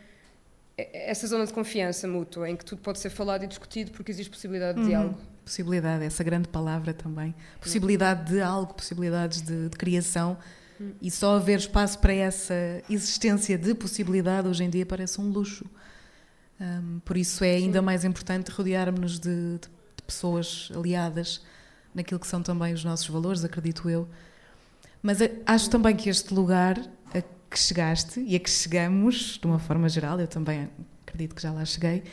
essa 0.93 1.27
zona 1.27 1.47
de 1.47 1.53
confiança 1.53 2.07
mútua, 2.09 2.49
em 2.49 2.57
que 2.57 2.65
tudo 2.65 2.81
pode 2.81 2.99
ser 2.99 3.11
falado 3.11 3.45
e 3.45 3.47
discutido 3.47 3.91
porque 3.93 4.11
existe 4.11 4.31
possibilidade 4.31 4.77
de 4.77 4.83
uhum. 4.83 4.89
diálogo. 4.89 5.21
Possibilidade, 5.51 6.05
essa 6.05 6.23
grande 6.23 6.47
palavra 6.47 6.95
também. 6.95 7.35
Possibilidade 7.61 8.33
de 8.33 8.41
algo, 8.41 8.73
possibilidades 8.73 9.43
de, 9.43 9.69
de 9.69 9.77
criação. 9.77 10.39
Uhum. 10.79 10.93
E 11.03 11.11
só 11.11 11.35
haver 11.35 11.59
espaço 11.59 11.99
para 11.99 12.13
essa 12.13 12.55
existência 12.89 13.59
de 13.59 13.75
possibilidade 13.75 14.47
hoje 14.47 14.63
em 14.63 14.71
dia 14.71 14.87
parece 14.87 15.21
um 15.21 15.29
luxo. 15.29 15.65
Um, 16.61 17.01
por 17.01 17.17
isso 17.17 17.43
é 17.43 17.57
ainda 17.57 17.81
Sim. 17.81 17.85
mais 17.85 18.05
importante 18.05 18.49
rodearmos-nos 18.53 19.19
de, 19.19 19.59
de, 19.59 19.69
de 19.97 20.03
pessoas 20.07 20.71
aliadas 20.73 21.43
naquilo 21.93 22.21
que 22.21 22.29
são 22.29 22.43
também 22.43 22.73
os 22.73 22.85
nossos 22.85 23.09
valores, 23.09 23.45
acredito 23.45 23.91
eu. 23.91 24.09
Mas 25.03 25.21
eh, 25.21 25.33
acho 25.45 25.69
também 25.69 25.97
que 25.97 26.09
este 26.09 26.33
lugar 26.33 26.77
que 27.51 27.59
chegaste 27.59 28.21
e 28.21 28.37
a 28.37 28.39
que 28.39 28.49
chegamos, 28.49 29.37
de 29.37 29.45
uma 29.45 29.59
forma 29.59 29.89
geral, 29.89 30.21
eu 30.21 30.29
também 30.29 30.71
acredito 31.05 31.35
que 31.35 31.43
já 31.43 31.51
lá 31.51 31.65
cheguei, 31.65 32.05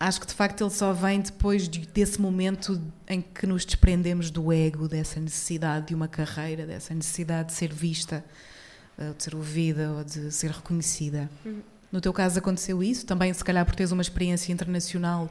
acho 0.00 0.18
que 0.18 0.26
de 0.26 0.32
facto 0.32 0.64
ele 0.64 0.70
só 0.70 0.94
vem 0.94 1.20
depois 1.20 1.68
de, 1.68 1.86
desse 1.86 2.18
momento 2.18 2.80
em 3.06 3.20
que 3.20 3.46
nos 3.46 3.66
desprendemos 3.66 4.30
do 4.30 4.50
ego, 4.50 4.88
dessa 4.88 5.20
necessidade 5.20 5.88
de 5.88 5.94
uma 5.94 6.08
carreira, 6.08 6.66
dessa 6.66 6.94
necessidade 6.94 7.48
de 7.48 7.54
ser 7.54 7.70
vista, 7.70 8.24
eh, 8.96 9.12
de 9.16 9.22
ser 9.22 9.34
ouvida 9.34 9.92
ou 9.92 10.02
de 10.02 10.32
ser 10.32 10.50
reconhecida. 10.52 11.30
Uhum. 11.44 11.60
No 11.92 12.00
teu 12.00 12.14
caso 12.14 12.38
aconteceu 12.38 12.82
isso? 12.82 13.04
Também, 13.04 13.32
se 13.34 13.44
calhar, 13.44 13.66
por 13.66 13.74
teres 13.74 13.92
uma 13.92 14.00
experiência 14.00 14.50
internacional 14.50 15.28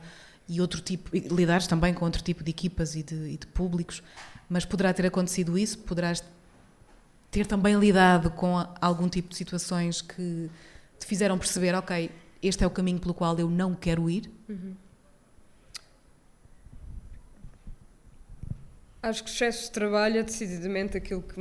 e 0.47 0.61
outro 0.61 0.81
tipo, 0.81 1.15
e 1.15 1.21
lidares 1.21 1.65
também 1.65 1.93
com 1.93 2.05
outro 2.05 2.21
tipo 2.21 2.43
de 2.43 2.51
equipas 2.51 2.95
e 2.95 3.01
de, 3.01 3.15
e 3.15 3.37
de 3.37 3.47
públicos, 3.47 4.03
mas 4.47 4.65
poderá 4.65 4.93
ter 4.93 5.05
acontecido 5.05 5.57
isso? 5.57 5.79
Poderás 5.79 6.23
ter 7.31 7.47
também 7.47 7.79
lidado 7.79 8.29
com 8.31 8.55
algum 8.79 9.09
tipo 9.09 9.29
de 9.29 9.35
situações 9.35 10.01
que 10.01 10.49
te 10.99 11.05
fizeram 11.07 11.37
perceber, 11.37 11.73
ok, 11.75 12.11
este 12.41 12.63
é 12.63 12.67
o 12.67 12.69
caminho 12.69 12.99
pelo 12.99 13.13
qual 13.13 13.37
eu 13.37 13.49
não 13.49 13.75
quero 13.75 14.09
ir? 14.09 14.31
Uhum. 14.47 14.75
Acho 19.01 19.23
que 19.23 19.29
excesso 19.29 19.63
de 19.63 19.71
trabalho 19.71 20.19
é 20.19 20.23
decididamente 20.23 20.97
aquilo 20.97 21.21
que 21.21 21.39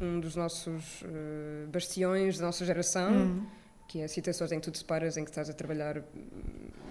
um 0.00 0.20
dos 0.20 0.36
nossos 0.36 1.02
uh, 1.02 1.68
bastiões 1.72 2.38
da 2.38 2.46
nossa 2.46 2.64
geração. 2.64 3.12
Uhum 3.12 3.62
que 3.92 4.00
é 4.00 4.08
situações 4.08 4.50
em 4.52 4.58
que 4.58 4.64
tu 4.64 4.70
te 4.70 4.78
separas, 4.78 5.18
em 5.18 5.24
que 5.24 5.30
estás 5.30 5.50
a 5.50 5.52
trabalhar 5.52 5.98
hum, 5.98 6.04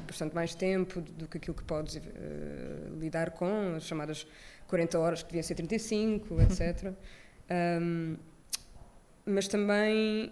bastante 0.05 0.36
mais 0.36 0.53
tempo 0.53 1.01
do 1.01 1.27
que 1.27 1.39
aquilo 1.39 1.55
que 1.55 1.63
podes 1.63 1.96
uh, 1.96 2.00
lidar 3.00 3.31
com, 3.31 3.74
as 3.75 3.86
chamadas 3.86 4.27
40 4.67 5.00
horas 5.00 5.24
que 5.24 5.29
deviam 5.29 5.41
ser 5.41 5.55
35, 5.55 6.39
etc. 6.43 6.93
um, 7.81 8.17
mas 9.25 9.48
também, 9.48 10.31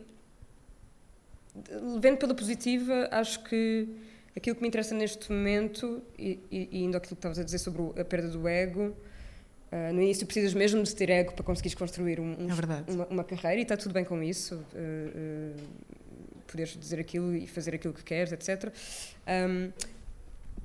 vendo 2.00 2.18
pela 2.18 2.34
positiva, 2.34 3.08
acho 3.12 3.44
que 3.44 3.88
aquilo 4.36 4.56
que 4.56 4.62
me 4.62 4.68
interessa 4.68 4.96
neste 4.96 5.32
momento, 5.32 6.02
e, 6.18 6.40
e, 6.52 6.84
indo 6.84 6.98
àquilo 6.98 7.16
que 7.16 7.20
estavas 7.20 7.40
a 7.40 7.44
dizer 7.44 7.60
sobre 7.60 7.82
a 8.00 8.06
perda 8.06 8.30
do 8.30 8.48
ego, 8.48 8.96
Uh, 9.72 9.94
no 9.94 10.02
início 10.02 10.26
precisas 10.26 10.52
mesmo 10.56 10.82
de 10.82 10.96
ter 10.96 11.12
ego 11.12 11.32
para 11.34 11.44
conseguires 11.46 11.78
construir 11.78 12.20
um, 12.20 12.32
um, 12.32 12.48
é 12.50 12.92
uma, 12.92 13.06
uma, 13.06 13.24
carreira 13.24 13.60
e 13.60 13.62
está 13.62 13.78
tudo 13.78 13.94
bem 13.94 14.04
com 14.04 14.24
isso. 14.24 14.56
Uh, 14.74 15.60
uh, 15.60 15.68
poderes 16.48 16.76
dizer 16.76 17.00
aquilo 17.00 17.36
e 17.36 17.46
fazer 17.46 17.76
aquilo 17.76 17.94
que 17.94 18.04
queres, 18.04 18.32
etc. 18.32 18.74
Um, 19.28 19.72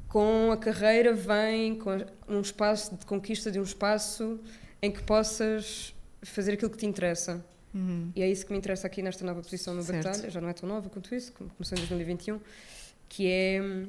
com 0.08 0.50
a 0.52 0.56
carreira 0.56 1.12
vem 1.12 1.74
com 1.74 1.98
um 2.26 2.40
espaço 2.40 2.96
de 2.96 3.04
conquista 3.04 3.50
de 3.50 3.60
um 3.60 3.62
espaço 3.62 4.40
em 4.80 4.90
que 4.90 5.02
possas 5.02 5.94
fazer 6.22 6.52
aquilo 6.52 6.70
que 6.70 6.78
te 6.78 6.86
interessa. 6.86 7.44
Uhum. 7.75 8.12
E 8.14 8.23
é 8.23 8.31
isso 8.31 8.47
que 8.47 8.52
me 8.52 8.59
interessa 8.59 8.87
aqui 8.87 9.02
nesta 9.02 9.25
nova 9.25 9.43
posição 9.43 9.75
no 9.75 9.83
certo. 9.83 10.04
Batalha, 10.04 10.31
já 10.31 10.40
não 10.40 10.49
é 10.49 10.52
tão 10.52 10.69
nova 10.69 10.88
quanto 10.88 11.14
isso, 11.14 11.33
começou 11.33 11.76
em 11.76 11.81
2021, 11.81 12.40
que 13.09 13.26
é 13.28 13.61
hum, 13.61 13.88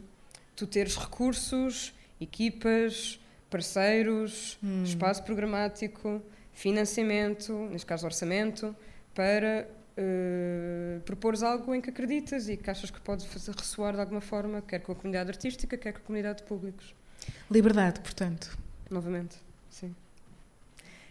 tu 0.56 0.65
teres 0.65 0.96
recursos, 0.96 1.94
equipas, 2.20 3.20
parceiros, 3.50 4.58
uhum. 4.63 4.84
espaço 4.84 5.24
programático, 5.24 6.22
financiamento, 6.54 7.54
neste 7.72 7.86
caso 7.86 8.06
orçamento, 8.06 8.75
para 9.13 9.68
uh, 9.98 11.00
propores 11.01 11.44
algo 11.44 11.74
em 11.75 11.80
que 11.80 11.89
acreditas 11.89 12.50
e 12.50 12.58
que 12.58 12.70
achas 12.70 12.89
que 12.89 13.00
pode 13.00 13.27
fazer 13.27 13.54
ressoar 13.56 13.94
de 13.94 14.00
alguma 14.00 14.22
forma, 14.22 14.62
quer 14.62 14.80
com 14.80 14.92
a 14.92 14.96
comunidade 14.96 15.30
artística, 15.30 15.77
quer 15.77 15.94
com 15.94 16.00
a 16.00 16.01
comunidade 16.01 16.39
de 16.39 16.44
públicos. 16.46 16.94
Liberdade, 17.50 18.00
portanto. 18.00 18.58
Novamente, 18.89 19.36
sim. 19.70 19.96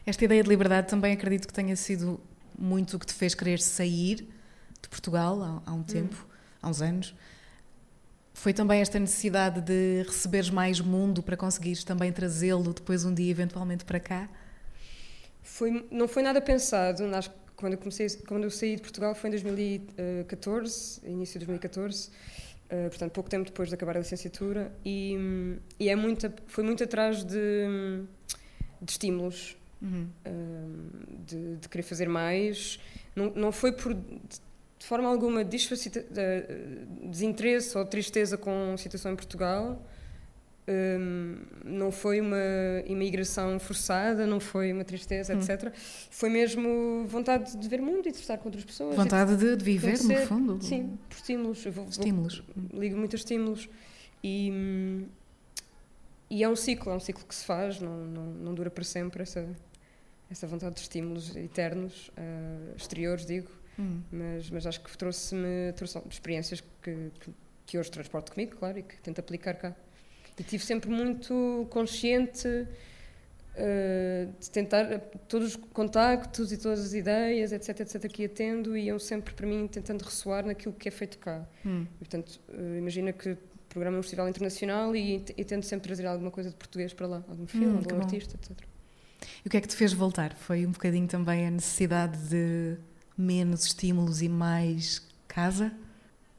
Esta 0.06 0.24
ideia 0.24 0.42
de 0.42 0.48
liberdade 0.48 0.88
também 0.88 1.12
acredito 1.12 1.46
que 1.46 1.54
tenha 1.54 1.76
sido 1.76 2.20
muito 2.58 2.96
o 2.96 3.00
que 3.00 3.06
te 3.06 3.14
fez 3.14 3.34
querer 3.34 3.60
sair 3.60 4.28
de 4.80 4.88
Portugal 4.88 5.42
há, 5.42 5.62
há 5.66 5.72
um 5.72 5.78
hum. 5.78 5.82
tempo, 5.82 6.26
hum. 6.28 6.34
há 6.62 6.68
uns 6.68 6.82
anos. 6.82 7.14
Foi 8.32 8.52
também 8.52 8.80
esta 8.80 8.98
necessidade 8.98 9.60
de 9.60 10.02
receberes 10.02 10.50
mais 10.50 10.80
mundo 10.80 11.22
para 11.22 11.36
conseguires 11.36 11.84
também 11.84 12.12
trazê-lo 12.12 12.74
depois 12.74 13.04
um 13.04 13.14
dia 13.14 13.30
eventualmente 13.30 13.84
para 13.84 14.00
cá? 14.00 14.28
Foi, 15.40 15.86
não 15.90 16.08
foi 16.08 16.22
nada 16.22 16.40
pensado. 16.40 17.04
Quando 17.54 17.74
eu 17.74 17.78
comecei, 17.78 18.08
quando 18.26 18.44
eu 18.44 18.50
saí 18.50 18.74
de 18.74 18.82
Portugal 18.82 19.14
foi 19.14 19.28
em 19.28 19.30
2014, 19.30 21.00
início 21.06 21.38
de 21.38 21.46
2014, 21.46 22.08
uh, 22.08 22.10
eh, 22.68 22.88
portanto 22.88 23.12
pouco 23.12 23.30
tempo 23.30 23.44
depois 23.44 23.68
de 23.68 23.74
acabar 23.76 23.96
a 23.96 24.00
licenciatura 24.00 24.72
e, 24.84 25.16
e 25.78 25.88
é 25.88 25.94
muito, 25.94 26.32
foi 26.48 26.64
muito 26.64 26.82
atrás 26.82 27.22
de, 27.22 28.02
de 28.82 28.90
estímulos, 28.90 29.56
uhum. 29.84 30.08
uh, 30.26 31.24
de, 31.26 31.56
de, 31.56 31.68
querer 31.68 31.82
fazer 31.82 32.08
mais. 32.08 32.80
Não, 33.14 33.30
não 33.34 33.52
foi 33.52 33.72
por 33.72 33.94
de 33.94 34.88
forma 34.88 35.08
alguma 35.08 35.44
de 35.44 35.56
desinteresse 37.02 37.78
ou 37.78 37.86
tristeza 37.86 38.36
com 38.36 38.72
a 38.74 38.76
situação 38.76 39.12
em 39.12 39.16
Portugal 39.16 39.80
um, 40.66 41.36
não 41.64 41.90
foi 41.90 42.20
uma 42.20 42.36
imigração 42.86 43.58
forçada, 43.58 44.26
não 44.26 44.40
foi 44.40 44.72
uma 44.72 44.84
tristeza, 44.84 45.34
hum. 45.34 45.38
etc. 45.38 45.72
Foi 46.10 46.30
mesmo 46.30 47.04
vontade 47.06 47.56
de 47.56 47.68
ver 47.68 47.82
mundo 47.82 48.08
e 48.08 48.12
de 48.12 48.18
estar 48.18 48.38
com 48.38 48.48
outras 48.48 48.64
pessoas. 48.64 48.96
Vontade 48.96 49.36
de, 49.36 49.56
de 49.56 49.64
viver, 49.64 50.02
no 50.02 50.16
fundo. 50.26 50.62
Sim, 50.62 50.98
por 51.08 51.16
estímulos. 51.16 51.64
Vou, 51.66 51.86
estímulos. 51.86 52.42
Vou, 52.56 52.80
ligo 52.80 52.96
muito 52.96 53.14
a 53.14 53.18
estímulos. 53.18 53.68
E, 54.22 55.04
e 56.30 56.42
é 56.42 56.48
um 56.48 56.56
ciclo, 56.56 56.92
é 56.92 56.94
um 56.94 57.00
ciclo 57.00 57.24
que 57.26 57.34
se 57.34 57.44
faz, 57.44 57.78
não, 57.80 58.06
não, 58.06 58.26
não 58.26 58.54
dura 58.54 58.70
para 58.70 58.84
sempre 58.84 59.22
essa, 59.22 59.46
essa 60.30 60.46
vontade 60.46 60.74
de 60.74 60.80
estímulos 60.80 61.34
eternos, 61.36 62.08
uh, 62.08 62.76
exteriores, 62.76 63.26
digo. 63.26 63.50
Hum. 63.78 64.02
Mas, 64.10 64.50
mas 64.50 64.66
acho 64.66 64.80
que 64.80 64.96
trouxe-me 64.96 65.72
trouxe 65.72 66.00
experiências 66.08 66.60
que, 66.60 67.10
que, 67.20 67.30
que 67.66 67.78
hoje 67.78 67.90
transporto 67.90 68.32
comigo, 68.32 68.56
claro, 68.56 68.78
e 68.78 68.82
que 68.82 68.96
tento 68.98 69.18
aplicar 69.18 69.54
cá. 69.54 69.74
E 70.38 70.42
tive 70.42 70.64
sempre 70.64 70.90
muito 70.90 71.66
consciente 71.70 72.48
uh, 72.48 74.32
de 74.38 74.50
tentar 74.50 74.98
todos 75.28 75.54
os 75.54 75.56
contactos 75.56 76.52
e 76.52 76.56
todas 76.56 76.80
as 76.80 76.92
ideias, 76.92 77.52
etc, 77.52 77.80
etc, 77.80 78.10
que 78.10 78.22
ia 78.22 78.28
tendo, 78.28 78.76
iam 78.76 78.98
sempre 78.98 79.34
para 79.34 79.46
mim 79.46 79.66
tentando 79.68 80.02
ressoar 80.02 80.44
naquilo 80.46 80.74
que 80.74 80.88
é 80.88 80.90
feito 80.90 81.18
cá. 81.18 81.46
Hum. 81.64 81.86
E, 81.94 81.98
portanto, 81.98 82.40
uh, 82.48 82.78
imagina 82.78 83.12
que 83.12 83.36
programa 83.68 83.98
um 83.98 84.02
festival 84.02 84.28
internacional 84.28 84.94
e, 84.94 85.24
e 85.36 85.44
tento 85.44 85.66
sempre 85.66 85.88
trazer 85.88 86.06
alguma 86.06 86.30
coisa 86.30 86.50
de 86.50 86.56
português 86.56 86.92
para 86.92 87.08
lá, 87.08 87.24
algum 87.28 87.46
filme, 87.46 87.66
hum, 87.66 87.78
algum 87.78 87.96
artista, 87.96 88.36
etc. 88.36 88.73
E 89.44 89.48
o 89.48 89.50
que 89.50 89.56
é 89.56 89.60
que 89.60 89.68
te 89.68 89.76
fez 89.76 89.92
voltar? 89.92 90.34
Foi 90.34 90.66
um 90.66 90.72
bocadinho 90.72 91.06
também 91.06 91.46
a 91.46 91.50
necessidade 91.50 92.18
de 92.28 92.76
menos 93.16 93.66
estímulos 93.66 94.22
e 94.22 94.28
mais 94.28 95.02
casa? 95.28 95.72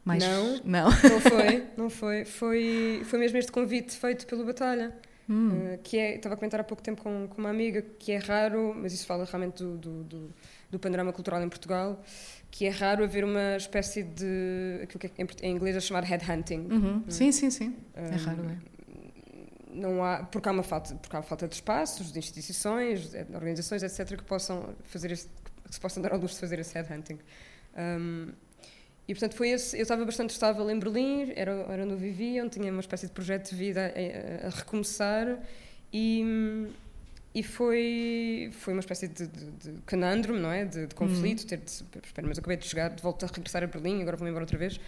Mais... 0.03 0.23
Não, 0.23 0.61
não, 0.63 0.89
não 0.89 1.19
foi, 1.21 1.63
não 1.77 1.89
foi. 1.89 2.25
Foi, 2.25 3.01
foi 3.05 3.19
mesmo 3.19 3.37
este 3.37 3.51
convite 3.51 3.95
feito 3.97 4.25
pelo 4.27 4.45
Batalha. 4.45 4.93
Hum. 5.27 5.49
Uh, 5.49 5.79
que 5.81 5.97
é, 5.97 6.15
estava 6.17 6.35
a 6.35 6.37
comentar 6.37 6.59
há 6.59 6.63
pouco 6.63 6.83
tempo 6.83 7.01
com, 7.01 7.27
com 7.27 7.41
uma 7.41 7.49
amiga 7.49 7.81
que 7.81 8.11
é 8.11 8.17
raro, 8.17 8.75
mas 8.75 8.93
isso 8.93 9.07
fala 9.07 9.25
realmente 9.25 9.63
do, 9.63 9.75
do, 9.75 10.03
do, 10.03 10.33
do 10.69 10.79
panorama 10.79 11.11
cultural 11.11 11.41
em 11.41 11.49
Portugal, 11.49 11.99
que 12.51 12.65
é 12.65 12.69
raro 12.69 13.03
haver 13.03 13.23
uma 13.23 13.57
espécie 13.57 14.03
de 14.03 14.81
aquilo 14.83 14.99
que 14.99 15.07
é, 15.07 15.47
em 15.47 15.55
inglês 15.55 15.75
é 15.75 15.79
chamado 15.79 16.03
headhunting. 16.03 16.67
Uhum. 16.69 17.03
É? 17.07 17.11
Sim, 17.11 17.31
sim, 17.31 17.49
sim. 17.49 17.75
é 17.95 18.15
raro, 18.17 18.43
é. 18.51 18.74
Não 19.75 20.03
há, 20.03 20.23
porque 20.23 20.47
há 20.47 20.51
uma 20.51 20.63
falta, 20.63 20.95
porque 20.95 21.15
há 21.15 21.21
falta 21.21 21.47
de 21.47 21.55
espaços, 21.55 22.11
de 22.11 22.19
instituições, 22.19 23.09
de 23.09 23.35
organizações, 23.35 23.83
etc., 23.83 24.17
que 24.17 24.23
possam 24.23 24.73
fazer 24.85 25.11
esse, 25.11 25.27
que 25.67 25.73
se 25.73 25.79
possam 25.79 26.01
dar 26.01 26.13
ao 26.13 26.19
luxo 26.19 26.35
de 26.35 26.41
fazer 26.41 26.59
esse 26.59 26.73
headhunting. 26.73 27.19
Um, 27.77 28.31
e 29.07 29.13
portanto 29.13 29.35
foi 29.35 29.49
esse, 29.49 29.77
eu 29.77 29.83
estava 29.83 30.03
bastante 30.03 30.31
estável 30.31 30.69
em 30.69 30.79
Berlim, 30.79 31.31
era, 31.35 31.51
era 31.69 31.83
onde 31.83 31.93
eu 31.93 31.97
vivia, 31.97 32.43
onde 32.43 32.59
tinha 32.59 32.71
uma 32.71 32.79
espécie 32.79 33.05
de 33.05 33.11
projeto 33.11 33.51
de 33.51 33.55
vida 33.55 33.93
a, 33.93 34.45
a, 34.45 34.47
a 34.47 34.49
recomeçar 34.49 35.39
e, 35.93 36.67
e 37.33 37.43
foi, 37.43 38.49
foi 38.53 38.73
uma 38.73 38.79
espécie 38.79 39.07
de, 39.07 39.27
de, 39.27 39.51
de 39.51 39.81
conundrum, 39.87 40.39
não 40.39 40.51
é? 40.51 40.65
De, 40.65 40.87
de 40.87 40.95
conflito, 40.95 41.41
uhum. 41.41 41.47
ter 41.47 41.57
de, 41.57 41.71
espera, 42.03 42.27
mas 42.27 42.39
acabei 42.39 42.57
de 42.57 42.65
chegar, 42.65 42.89
de 42.89 43.03
volta 43.03 43.27
a 43.27 43.29
regressar 43.29 43.63
a 43.63 43.67
Berlim, 43.67 44.01
agora 44.01 44.17
vou-me 44.17 44.31
embora 44.31 44.43
outra 44.43 44.57
vez, 44.57 44.79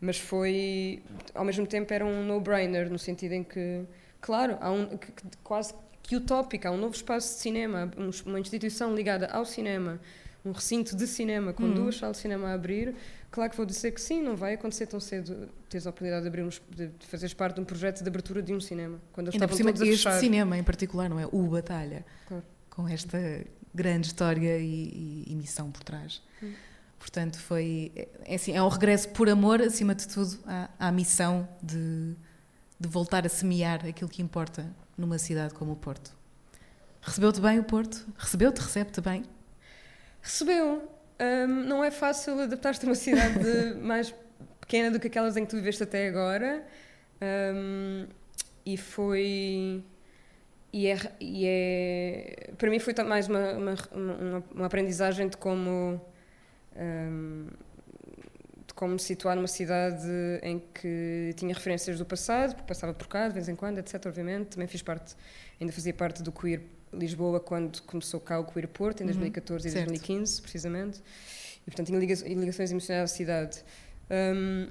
mas 0.00 0.18
foi, 0.18 1.02
ao 1.34 1.44
mesmo 1.44 1.66
tempo 1.66 1.94
era 1.94 2.04
um 2.04 2.24
no-brainer, 2.24 2.90
no 2.90 2.98
sentido 2.98 3.32
em 3.32 3.42
que, 3.42 3.84
claro, 4.22 4.56
há 4.58 4.72
um, 4.72 4.96
que, 4.96 5.12
que, 5.12 5.22
quase 5.44 5.74
que 6.02 6.16
utópico, 6.16 6.66
há 6.66 6.70
um 6.70 6.78
novo 6.78 6.94
espaço 6.94 7.34
de 7.34 7.40
cinema, 7.40 7.90
uma 8.24 8.40
instituição 8.40 8.94
ligada 8.94 9.26
ao 9.26 9.44
cinema, 9.44 10.00
um 10.44 10.52
recinto 10.52 10.96
de 10.96 11.06
cinema 11.06 11.52
com 11.52 11.64
uhum. 11.64 11.74
duas 11.74 11.96
salas 11.96 12.16
de 12.16 12.22
cinema 12.22 12.48
a 12.48 12.54
abrir, 12.54 12.96
Claro 13.32 13.50
que 13.50 13.56
vou 13.56 13.64
dizer 13.64 13.92
que 13.92 14.00
sim, 14.00 14.22
não 14.22 14.36
vai 14.36 14.52
acontecer 14.52 14.86
tão 14.86 15.00
cedo 15.00 15.48
teres 15.66 15.86
a 15.86 15.90
oportunidade 15.90 16.22
de, 16.22 16.28
abrir 16.28 16.42
um, 16.42 16.50
de 16.50 17.06
fazeres 17.06 17.32
parte 17.32 17.54
de 17.54 17.62
um 17.62 17.64
projeto 17.64 18.02
de 18.02 18.08
abertura 18.08 18.42
de 18.42 18.52
um 18.52 18.60
cinema. 18.60 19.00
Quando 19.10 19.28
eles 19.28 19.36
Ainda 19.36 19.48
por 19.48 19.56
cima, 19.56 19.70
este 19.70 19.86
fechar. 19.86 20.20
cinema 20.20 20.58
em 20.58 20.62
particular, 20.62 21.08
não 21.08 21.18
é? 21.18 21.26
O 21.32 21.42
Batalha. 21.44 22.04
Claro. 22.28 22.44
Com 22.68 22.86
esta 22.86 23.18
grande 23.74 24.08
história 24.08 24.58
e, 24.58 25.24
e, 25.26 25.32
e 25.32 25.34
missão 25.34 25.70
por 25.70 25.82
trás. 25.82 26.20
Hum. 26.42 26.52
Portanto, 26.98 27.38
foi. 27.38 27.90
É, 28.26 28.34
assim, 28.34 28.54
é 28.54 28.62
um 28.62 28.68
regresso 28.68 29.08
por 29.08 29.30
amor, 29.30 29.62
acima 29.62 29.94
de 29.94 30.06
tudo, 30.06 30.38
à, 30.46 30.68
à 30.78 30.92
missão 30.92 31.48
de, 31.62 32.14
de 32.82 32.88
voltar 32.88 33.24
a 33.24 33.28
semear 33.28 33.86
aquilo 33.86 34.10
que 34.10 34.20
importa 34.20 34.66
numa 34.98 35.16
cidade 35.16 35.54
como 35.54 35.72
o 35.72 35.76
Porto. 35.76 36.12
Recebeu-te 37.00 37.40
bem 37.40 37.60
o 37.60 37.64
Porto? 37.64 38.04
Recebeu-te? 38.18 38.60
Recebe-te 38.60 39.00
bem? 39.00 39.24
Recebeu. 40.20 40.90
Um, 41.20 41.46
não 41.46 41.84
é 41.84 41.92
fácil 41.92 42.40
adaptar-te 42.40 42.84
a 42.84 42.88
uma 42.88 42.96
cidade 42.96 43.74
mais 43.80 44.12
pequena 44.60 44.90
do 44.90 44.98
que 44.98 45.06
aquelas 45.06 45.36
em 45.36 45.44
que 45.44 45.50
tu 45.50 45.56
viveste 45.56 45.84
até 45.84 46.08
agora. 46.08 46.66
Um, 47.54 48.06
e 48.66 48.76
foi. 48.76 49.84
E 50.72 50.86
é, 50.88 50.96
e 51.20 51.44
é, 51.46 52.50
Para 52.58 52.68
mim 52.68 52.80
foi 52.80 52.94
mais 53.04 53.28
uma, 53.28 53.52
uma, 53.52 53.74
uma, 53.92 54.44
uma 54.54 54.66
aprendizagem 54.66 55.28
de 55.28 55.36
como. 55.36 56.00
Um, 56.76 57.46
como 58.82 58.94
me 58.94 58.98
situar 58.98 59.36
numa 59.36 59.46
cidade 59.46 60.08
em 60.42 60.60
que 60.74 61.32
tinha 61.36 61.54
referências 61.54 61.98
do 61.98 62.04
passado, 62.04 62.56
porque 62.56 62.66
passava 62.66 62.92
por 62.92 63.06
cá 63.06 63.28
de 63.28 63.34
vez 63.34 63.48
em 63.48 63.54
quando, 63.54 63.78
etc. 63.78 64.06
Obviamente, 64.06 64.48
também 64.48 64.66
fiz 64.66 64.82
parte, 64.82 65.14
ainda 65.60 65.72
fazia 65.72 65.94
parte 65.94 66.20
do 66.20 66.32
Queer 66.32 66.62
Lisboa 66.92 67.38
quando 67.38 67.80
começou 67.82 68.18
cá 68.18 68.40
o 68.40 68.44
Queer 68.44 68.66
Porto, 68.66 69.00
em 69.00 69.06
2014 69.06 69.68
uhum, 69.68 69.70
e 69.70 69.74
2015, 69.76 70.42
precisamente. 70.42 71.00
E, 71.64 71.70
portanto, 71.70 71.86
tinha 71.86 71.98
ligações 72.00 72.72
emocionais 72.72 73.08
à 73.08 73.14
cidade. 73.14 73.62
Um, 74.10 74.66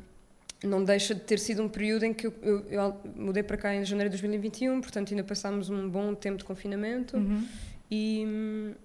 não 0.62 0.84
deixa 0.84 1.15
de 1.15 1.22
ter 1.22 1.39
sido 1.39 1.63
um 1.63 1.70
período 1.70 2.03
em 2.03 2.13
que 2.13 2.27
eu, 2.27 2.34
eu, 2.41 2.65
eu, 2.70 3.01
mudei 3.15 3.44
para 3.44 3.56
cá 3.56 3.74
em 3.74 3.86
janeiro 3.86 4.10
de 4.10 4.18
2021, 4.18 4.82
portanto 4.82 5.12
ainda 5.12 5.24
passámos 5.24 5.70
um 5.70 5.89
bom 5.89 6.13
tempo 6.13 6.38
de 6.38 6.44
confinamento 6.44 7.15
uhum. 7.15 7.48
e 7.89 8.75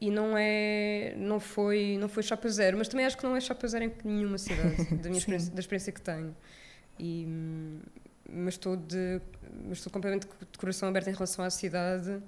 e 0.00 0.10
não 0.10 0.36
é 0.36 1.14
não 1.16 1.38
foi 1.38 1.96
não 1.98 2.08
foi 2.08 2.22
chapa 2.22 2.48
zero, 2.48 2.78
mas 2.78 2.88
também 2.88 3.06
acho 3.06 3.16
que 3.16 3.24
não 3.24 3.36
é 3.36 3.40
chapa 3.40 3.66
zero 3.68 3.84
em 3.84 3.92
nenhuma 4.04 4.38
cidade 4.38 4.84
da 4.96 5.08
minha 5.08 5.18
experiência, 5.18 5.52
da 5.52 5.60
experiência 5.60 5.92
que 5.92 6.00
tenho 6.00 6.34
e 6.98 7.26
mas 8.32 8.54
estou 8.54 8.76
de 8.76 9.20
mas 9.66 9.78
estou 9.78 9.92
completamente 9.92 10.26
de 10.52 10.58
coração 10.58 10.88
aberto 10.88 11.08
em 11.08 11.12
relação 11.12 11.44
à 11.44 11.50
cidade 11.50 12.22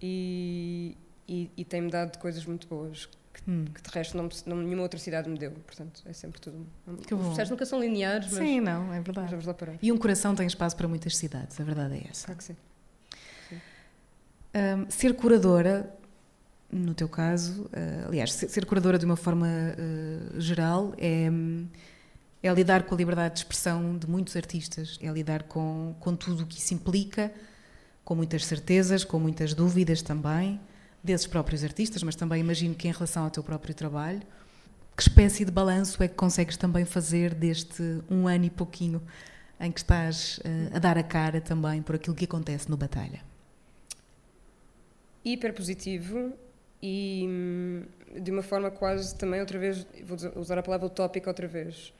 e, 0.00 0.96
e, 1.28 1.50
e 1.56 1.64
tem-me 1.64 1.90
dado 1.90 2.18
coisas 2.18 2.44
muito 2.44 2.66
boas 2.66 3.08
que, 3.32 3.50
hum. 3.50 3.64
que 3.74 3.82
de 3.82 3.90
resto 3.90 4.16
não, 4.16 4.28
não, 4.46 4.56
nenhuma 4.56 4.82
outra 4.82 4.98
cidade 4.98 5.28
me 5.28 5.38
deu. 5.38 5.50
Portanto, 5.50 6.02
é 6.06 6.12
sempre 6.12 6.40
tudo. 6.40 6.66
Que 7.06 7.14
Os 7.14 7.26
processos 7.26 7.50
nunca 7.50 7.66
são 7.66 7.80
lineares, 7.80 8.32
mas. 8.32 8.38
Sim, 8.38 8.60
não, 8.60 8.92
é 8.92 9.00
verdade. 9.00 9.30
vamos 9.30 9.46
lá 9.46 9.54
parar. 9.54 9.76
E 9.80 9.92
um 9.92 9.98
coração 9.98 10.34
tem 10.34 10.46
espaço 10.46 10.76
para 10.76 10.88
muitas 10.88 11.16
cidades, 11.16 11.60
a 11.60 11.64
verdade 11.64 11.96
é 11.96 12.08
essa. 12.10 12.26
Claro 12.26 12.38
que 12.38 12.44
sim. 12.44 12.56
sim. 13.48 13.60
Um, 14.54 14.90
ser 14.90 15.14
curadora, 15.14 15.94
no 16.72 16.94
teu 16.94 17.08
caso, 17.08 17.62
uh, 17.62 18.08
aliás, 18.08 18.32
ser, 18.32 18.64
curadora 18.64 18.98
de 18.98 19.04
uma 19.04 19.16
forma 19.16 19.46
uh, 19.46 20.40
geral 20.40 20.94
é. 20.98 21.28
É 22.42 22.50
lidar 22.54 22.84
com 22.84 22.94
a 22.94 22.96
liberdade 22.96 23.34
de 23.34 23.40
expressão 23.40 23.98
de 23.98 24.08
muitos 24.08 24.34
artistas, 24.34 24.98
é 25.02 25.10
lidar 25.10 25.42
com, 25.42 25.94
com 26.00 26.16
tudo 26.16 26.44
o 26.44 26.46
que 26.46 26.58
isso 26.58 26.72
implica, 26.72 27.30
com 28.02 28.14
muitas 28.14 28.46
certezas, 28.46 29.04
com 29.04 29.18
muitas 29.18 29.52
dúvidas 29.52 30.00
também 30.00 30.58
desses 31.04 31.26
próprios 31.26 31.62
artistas, 31.62 32.02
mas 32.02 32.14
também 32.16 32.40
imagino 32.40 32.74
que 32.74 32.88
em 32.88 32.92
relação 32.92 33.24
ao 33.24 33.30
teu 33.30 33.42
próprio 33.42 33.74
trabalho, 33.74 34.22
que 34.96 35.02
espécie 35.02 35.44
de 35.44 35.50
balanço 35.50 36.02
é 36.02 36.08
que 36.08 36.14
consegues 36.14 36.56
também 36.56 36.84
fazer 36.84 37.34
deste 37.34 37.82
um 38.10 38.26
ano 38.26 38.46
e 38.46 38.50
pouquinho 38.50 39.02
em 39.58 39.70
que 39.70 39.80
estás 39.80 40.38
uh, 40.38 40.76
a 40.76 40.78
dar 40.78 40.96
a 40.96 41.02
cara 41.02 41.40
também 41.40 41.82
por 41.82 41.94
aquilo 41.94 42.16
que 42.16 42.24
acontece 42.24 42.70
no 42.70 42.76
Batalha? 42.76 43.20
Hiper 45.24 45.54
positivo 45.54 46.32
e 46.82 47.26
hum, 47.28 47.82
de 48.20 48.30
uma 48.30 48.42
forma 48.42 48.70
quase 48.70 49.14
também 49.16 49.40
outra 49.40 49.58
vez, 49.58 49.86
vou 50.04 50.16
usar 50.36 50.58
a 50.58 50.62
palavra 50.62 50.86
utópica 50.86 51.28
outra 51.28 51.46
vez, 51.46 51.92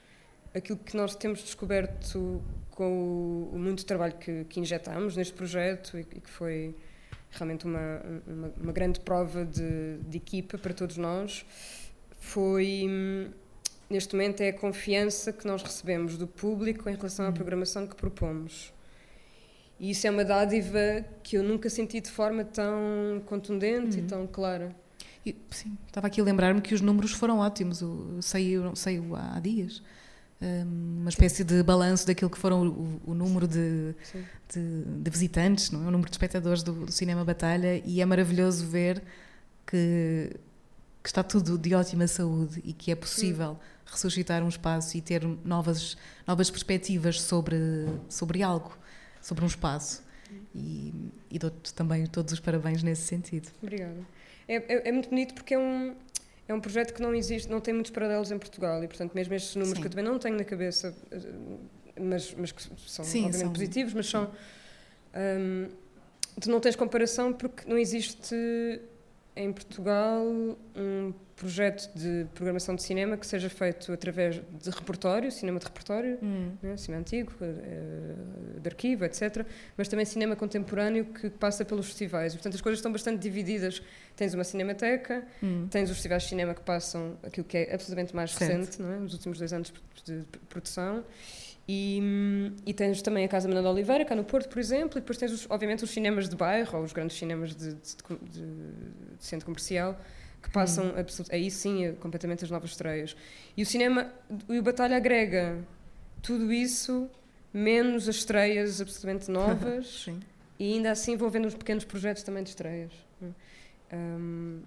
aquilo 0.55 0.79
que 0.79 0.97
nós 0.97 1.15
temos 1.15 1.43
descoberto 1.43 2.43
com 2.71 3.51
o, 3.53 3.59
muito 3.59 3.85
trabalho 3.85 4.15
que, 4.15 4.45
que 4.45 4.59
injetamos 4.59 5.17
neste 5.17 5.35
projeto 5.35 5.99
e, 5.99 6.01
e 6.01 6.21
que 6.21 6.31
foi 6.31 6.75
realmente 7.31 7.65
uma, 7.65 8.03
uma, 8.27 8.53
uma 8.61 8.73
grande 8.73 9.01
prova 9.01 9.45
de, 9.45 9.99
de, 9.99 10.17
equipa 10.17 10.59
para 10.59 10.75
todos 10.75 10.97
nós, 10.97 11.45
foi 12.19 12.87
neste 13.89 14.15
momento 14.15 14.41
é 14.41 14.49
a 14.49 14.53
confiança 14.53 15.33
que 15.33 15.47
nós 15.47 15.63
recebemos 15.63 16.17
do 16.17 16.27
público 16.27 16.89
em 16.89 16.95
relação 16.95 17.25
à 17.25 17.29
uhum. 17.29 17.35
programação 17.35 17.87
que 17.87 17.95
propomos. 17.95 18.73
E 19.81 19.91
isso 19.91 20.07
é 20.07 20.11
uma 20.11 20.25
dádiva 20.25 21.05
que 21.23 21.37
eu 21.37 21.43
nunca 21.43 21.69
senti 21.71 22.01
de 22.01 22.11
forma 22.11 22.45
tão 22.45 23.23
contundente 23.27 23.99
uhum. 23.99 24.05
e 24.05 24.07
tão 24.07 24.27
clara. 24.27 24.77
E, 25.25 25.35
sim, 25.51 25.77
estava 25.87 26.07
aqui 26.07 26.21
a 26.21 26.25
lembrar-me 26.25 26.61
que 26.61 26.75
os 26.75 26.81
números 26.81 27.13
foram 27.13 27.39
ótimos, 27.39 27.83
saiu, 28.21 28.77
saiu 28.77 29.17
há 29.17 29.41
dias 29.41 29.83
uma 30.65 31.11
espécie 31.11 31.45
de 31.45 31.63
balanço 31.63 32.07
daquilo 32.07 32.31
que 32.31 32.39
foram 32.39 32.67
o, 32.67 33.01
o 33.09 33.15
número 33.15 33.47
de, 33.47 33.95
de, 34.53 34.85
de, 34.85 35.11
visitantes, 35.11 35.71
não 35.71 35.85
é? 35.85 35.89
o 35.89 35.91
número 35.91 36.09
de 36.09 36.15
espectadores 36.15 36.63
do, 36.63 36.87
do, 36.87 36.93
Cinema 36.93 37.25
Batalha, 37.25 37.83
e 37.85 38.01
é 38.01 38.07
maravilhoso 38.07 38.67
ver 38.67 39.03
que, 39.67 40.35
que, 41.03 41.09
está 41.09 41.23
tudo 41.23 41.59
de 41.59 41.75
ótima 41.75 42.07
saúde 42.07 42.61
e 42.65 42.73
que 42.73 42.91
é 42.91 42.95
possível 42.95 43.53
Sim. 43.53 43.93
ressuscitar 43.93 44.43
um 44.43 44.49
espaço 44.49 44.97
e 44.97 45.03
ter 45.03 45.23
novas, 45.45 45.97
novas 46.27 46.51
perspectivas 46.51 47.21
sobre, 47.21 47.59
sobre 48.09 48.43
algo, 48.43 48.79
sobre 49.21 49.45
um 49.45 49.49
espaço. 49.49 50.03
E, 50.55 50.95
e 51.31 51.39
dou-te 51.39 51.75
também 51.75 52.07
todos 52.07 52.33
os 52.33 52.41
parabéns 52.41 52.83
nesse 52.83 53.03
sentido. 53.03 53.49
Obrigada. 53.63 54.01
É, 54.47 54.57
é, 54.57 54.89
é 54.89 54.93
muito 54.93 55.09
bonito 55.09 55.35
porque 55.35 55.55
é 55.55 55.59
um, 55.59 55.95
é 56.47 56.55
um 56.55 56.61
projeto 56.61 56.93
que 56.93 57.03
não 57.03 57.15
existe, 57.15 57.49
não 57.49 57.61
tem 57.61 57.75
muitos 57.75 57.93
paralelos 57.93 58.31
em 58.31 58.39
Portugal 58.39 58.83
e, 58.83 58.89
portanto, 58.89 59.13
mesmo 59.15 59.35
estes 59.35 59.55
números 59.55 59.77
Sim. 59.77 59.81
que 59.81 59.87
eu 59.87 59.91
também 59.91 60.05
não 60.05 60.19
tenho 60.19 60.37
na 60.37 60.45
cabeça, 60.45 60.95
eh, 61.11 61.19
mas, 62.01 62.35
mas 62.35 62.53
que 62.53 62.63
são 62.63 63.05
Sim, 63.05 63.27
obviamente 63.27 63.37
são... 63.39 63.53
positivos, 63.53 63.95
mas 63.95 64.07
são. 64.09 64.31
Um, 65.15 65.69
tu 66.41 66.51
não 66.51 66.61
tens 66.61 66.77
comparação 66.77 67.33
porque 67.33 67.69
não 67.69 67.79
existe 67.79 68.35
em 69.37 69.53
Portugal 69.53 70.25
um 70.75 71.13
projeto 71.41 71.91
de 71.95 72.27
programação 72.35 72.75
de 72.75 72.83
cinema 72.83 73.17
que 73.17 73.27
seja 73.27 73.49
feito 73.49 73.91
através 73.95 74.35
de 74.37 74.71
repertório, 74.71 75.33
cinema 75.33 75.59
de 75.59 75.65
repertório, 75.65 76.19
hum. 76.23 76.53
né, 76.63 76.77
cinema 76.77 77.01
antigo, 77.01 77.33
eh, 77.41 78.61
de 78.61 78.69
arquivo, 78.69 79.07
etc. 79.07 79.47
Mas 79.75 79.89
também 79.89 80.05
cinema 80.05 80.37
contemporâneo 80.37 81.07
que 81.07 81.31
passa 81.31 81.65
pelos 81.65 81.87
festivais. 81.87 82.35
portanto, 82.35 82.57
as 82.57 82.61
coisas 82.61 82.79
estão 82.79 82.93
bastante 82.93 83.23
divididas. 83.23 83.83
Tens 84.15 84.35
uma 84.35 84.45
cinemateca, 84.45 85.27
hum. 85.43 85.67
tens 85.71 85.89
os 85.89 85.97
festivais 85.97 86.25
de 86.25 86.29
cinema 86.29 86.55
que 86.55 86.61
passam 86.61 87.17
aquilo 87.23 87.47
que 87.47 87.57
é 87.57 87.75
absolutamente 87.75 88.15
mais 88.15 88.35
recente, 88.35 88.83
é? 88.83 88.99
nos 88.99 89.15
últimos 89.15 89.39
dois 89.39 89.55
anos 89.55 89.73
de 90.05 90.23
produção. 90.47 91.03
E, 91.67 92.53
e, 92.67 92.75
tens 92.75 93.01
também 93.01 93.25
a 93.25 93.29
Casa 93.29 93.49
Manuel 93.49 93.73
Oliveira, 93.73 94.05
cá 94.05 94.15
no 94.15 94.25
Porto, 94.25 94.49
por 94.49 94.59
exemplo, 94.59 94.99
e 94.99 95.01
depois 95.01 95.17
tens, 95.17 95.33
os, 95.33 95.47
obviamente, 95.49 95.85
os 95.85 95.91
cinemas 95.91 96.29
de 96.29 96.37
bairro, 96.37 96.77
ou 96.77 96.85
os 96.85 96.93
grandes 96.93 97.17
cinemas 97.17 97.55
de, 97.55 97.75
de, 97.75 97.97
de, 98.29 98.47
de 99.17 99.25
centro 99.25 99.47
comercial, 99.47 99.97
que 100.43 100.51
passam 100.51 100.87
hum. 100.87 101.25
aí 101.31 101.51
sim 101.51 101.95
completamente 102.01 102.45
as 102.45 102.51
novas 102.51 102.71
estreias. 102.71 103.17
E 103.57 103.63
o 103.63 103.67
cinema, 103.67 104.13
e 104.49 104.59
o 104.59 104.63
Batalha 104.63 104.97
agrega 104.97 105.59
tudo 106.23 106.53
isso, 106.53 107.09
menos 107.53 108.09
as 108.09 108.17
estreias 108.17 108.81
absolutamente 108.81 109.31
novas, 109.33 110.07
e 110.59 110.75
ainda 110.75 110.91
assim 110.91 111.17
vou 111.17 111.31
vendo 111.31 111.47
uns 111.47 111.55
pequenos 111.55 111.85
projetos 111.85 112.23
também 112.23 112.43
de 112.43 112.51
estreias. 112.51 112.93
Um, 113.93 114.61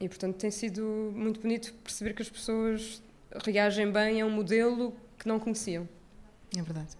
e 0.00 0.08
portanto 0.08 0.36
tem 0.36 0.50
sido 0.50 1.12
muito 1.14 1.40
bonito 1.40 1.72
perceber 1.82 2.12
que 2.12 2.22
as 2.22 2.28
pessoas 2.28 3.02
reagem 3.44 3.90
bem 3.90 4.20
a 4.20 4.26
um 4.26 4.30
modelo 4.30 4.96
que 5.18 5.28
não 5.28 5.38
conheciam. 5.38 5.88
É 6.56 6.62
verdade. 6.62 6.96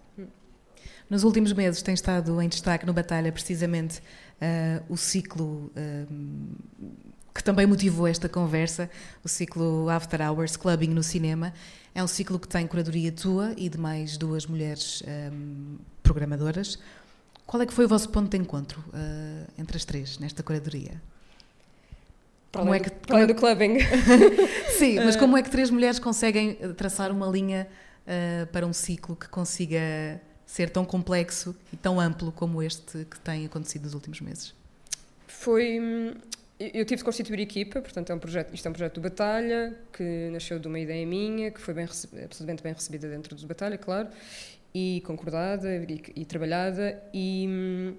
Nos 1.09 1.23
últimos 1.23 1.51
meses 1.53 1.81
tem 1.81 1.93
estado 1.93 2.39
em 2.39 2.47
destaque 2.47 2.85
no 2.85 2.93
Batalha 2.93 3.31
precisamente 3.31 3.99
uh, 3.99 4.83
o 4.87 4.95
ciclo 4.95 5.71
uh, 5.75 6.53
que 7.33 7.43
também 7.43 7.65
motivou 7.65 8.07
esta 8.07 8.27
conversa, 8.27 8.89
o 9.23 9.29
ciclo 9.29 9.89
After 9.89 10.21
Hours 10.21 10.57
Clubbing 10.57 10.89
no 10.89 11.03
cinema. 11.03 11.53
É 11.93 12.03
um 12.03 12.07
ciclo 12.07 12.39
que 12.39 12.47
tem 12.47 12.65
curadoria 12.67 13.11
tua 13.11 13.53
e 13.57 13.67
de 13.69 13.77
mais 13.77 14.17
duas 14.17 14.45
mulheres 14.45 15.01
um, 15.01 15.07
eh, 15.07 15.31
programadoras. 16.03 16.77
Qual 17.45 17.61
é 17.63 17.65
que 17.65 17.73
foi 17.73 17.85
o 17.85 17.87
vosso 17.87 18.09
ponto 18.09 18.29
de 18.29 18.37
encontro 18.37 18.79
uh, 18.89 19.51
entre 19.57 19.75
as 19.75 19.83
três 19.83 20.19
nesta 20.19 20.43
curadoria? 20.43 21.01
Para 22.51 22.61
como 22.61 22.73
é 22.73 22.79
que, 22.79 22.89
do, 22.89 22.95
para 22.95 23.25
do 23.25 23.33
clubbing. 23.33 23.77
Sim, 24.77 24.97
mas 24.97 25.15
como 25.15 25.35
é 25.35 25.41
que 25.41 25.49
três 25.49 25.71
mulheres 25.71 25.97
conseguem 25.97 26.55
traçar 26.75 27.11
uma 27.11 27.27
linha 27.27 27.67
uh, 28.05 28.45
para 28.47 28.67
um 28.67 28.73
ciclo 28.73 29.15
que 29.15 29.27
consiga 29.27 30.21
ser 30.45 30.69
tão 30.69 30.85
complexo 30.85 31.55
e 31.71 31.77
tão 31.77 31.99
amplo 31.99 32.31
como 32.31 32.61
este 32.61 33.05
que 33.05 33.19
tem 33.19 33.45
acontecido 33.45 33.83
nos 33.83 33.93
últimos 33.93 34.21
meses? 34.21 34.53
Foi. 35.27 36.15
Eu 36.59 36.83
tive 36.83 36.97
de 36.97 37.03
constituir 37.05 37.39
equipa, 37.39 37.81
portanto, 37.81 38.11
é 38.11 38.15
um 38.15 38.19
projeto, 38.19 38.53
isto 38.53 38.65
é 38.65 38.69
um 38.69 38.73
projeto 38.73 38.95
do 38.95 39.01
Batalha, 39.01 39.73
que 39.93 40.29
nasceu 40.29 40.59
de 40.59 40.67
uma 40.67 40.77
ideia 40.77 41.05
minha, 41.05 41.51
que 41.51 41.61
foi 41.61 41.73
bem, 41.73 41.85
absolutamente 41.85 42.61
bem 42.61 42.73
recebida 42.73 43.07
dentro 43.07 43.33
do 43.33 43.47
Batalha, 43.47 43.77
claro, 43.77 44.09
e 44.73 45.01
concordada 45.05 45.73
e, 45.73 46.01
e 46.17 46.25
trabalhada. 46.25 47.01
E 47.13 47.45
hum, 47.47 47.95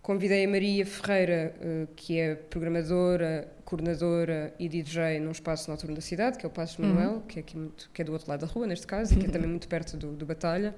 convidei 0.00 0.44
a 0.44 0.48
Maria 0.48 0.86
Ferreira, 0.86 1.54
uh, 1.60 1.88
que 1.96 2.20
é 2.20 2.36
programadora, 2.36 3.48
coordenadora 3.64 4.54
e 4.60 4.68
DJ 4.68 5.18
num 5.18 5.32
espaço 5.32 5.68
noturno 5.68 5.96
da 5.96 6.00
cidade, 6.00 6.38
que 6.38 6.46
é 6.46 6.48
o 6.48 6.52
Passo 6.52 6.80
Manuel, 6.80 7.14
uhum. 7.14 7.20
que, 7.22 7.40
é 7.40 7.44
muito, 7.54 7.90
que 7.92 8.00
é 8.00 8.04
do 8.04 8.12
outro 8.12 8.30
lado 8.30 8.42
da 8.42 8.46
rua, 8.46 8.66
neste 8.66 8.86
caso, 8.86 9.14
e 9.14 9.16
que 9.16 9.26
é 9.26 9.28
também 9.28 9.48
muito 9.50 9.66
perto 9.66 9.96
do, 9.96 10.12
do 10.12 10.24
Batalha. 10.24 10.72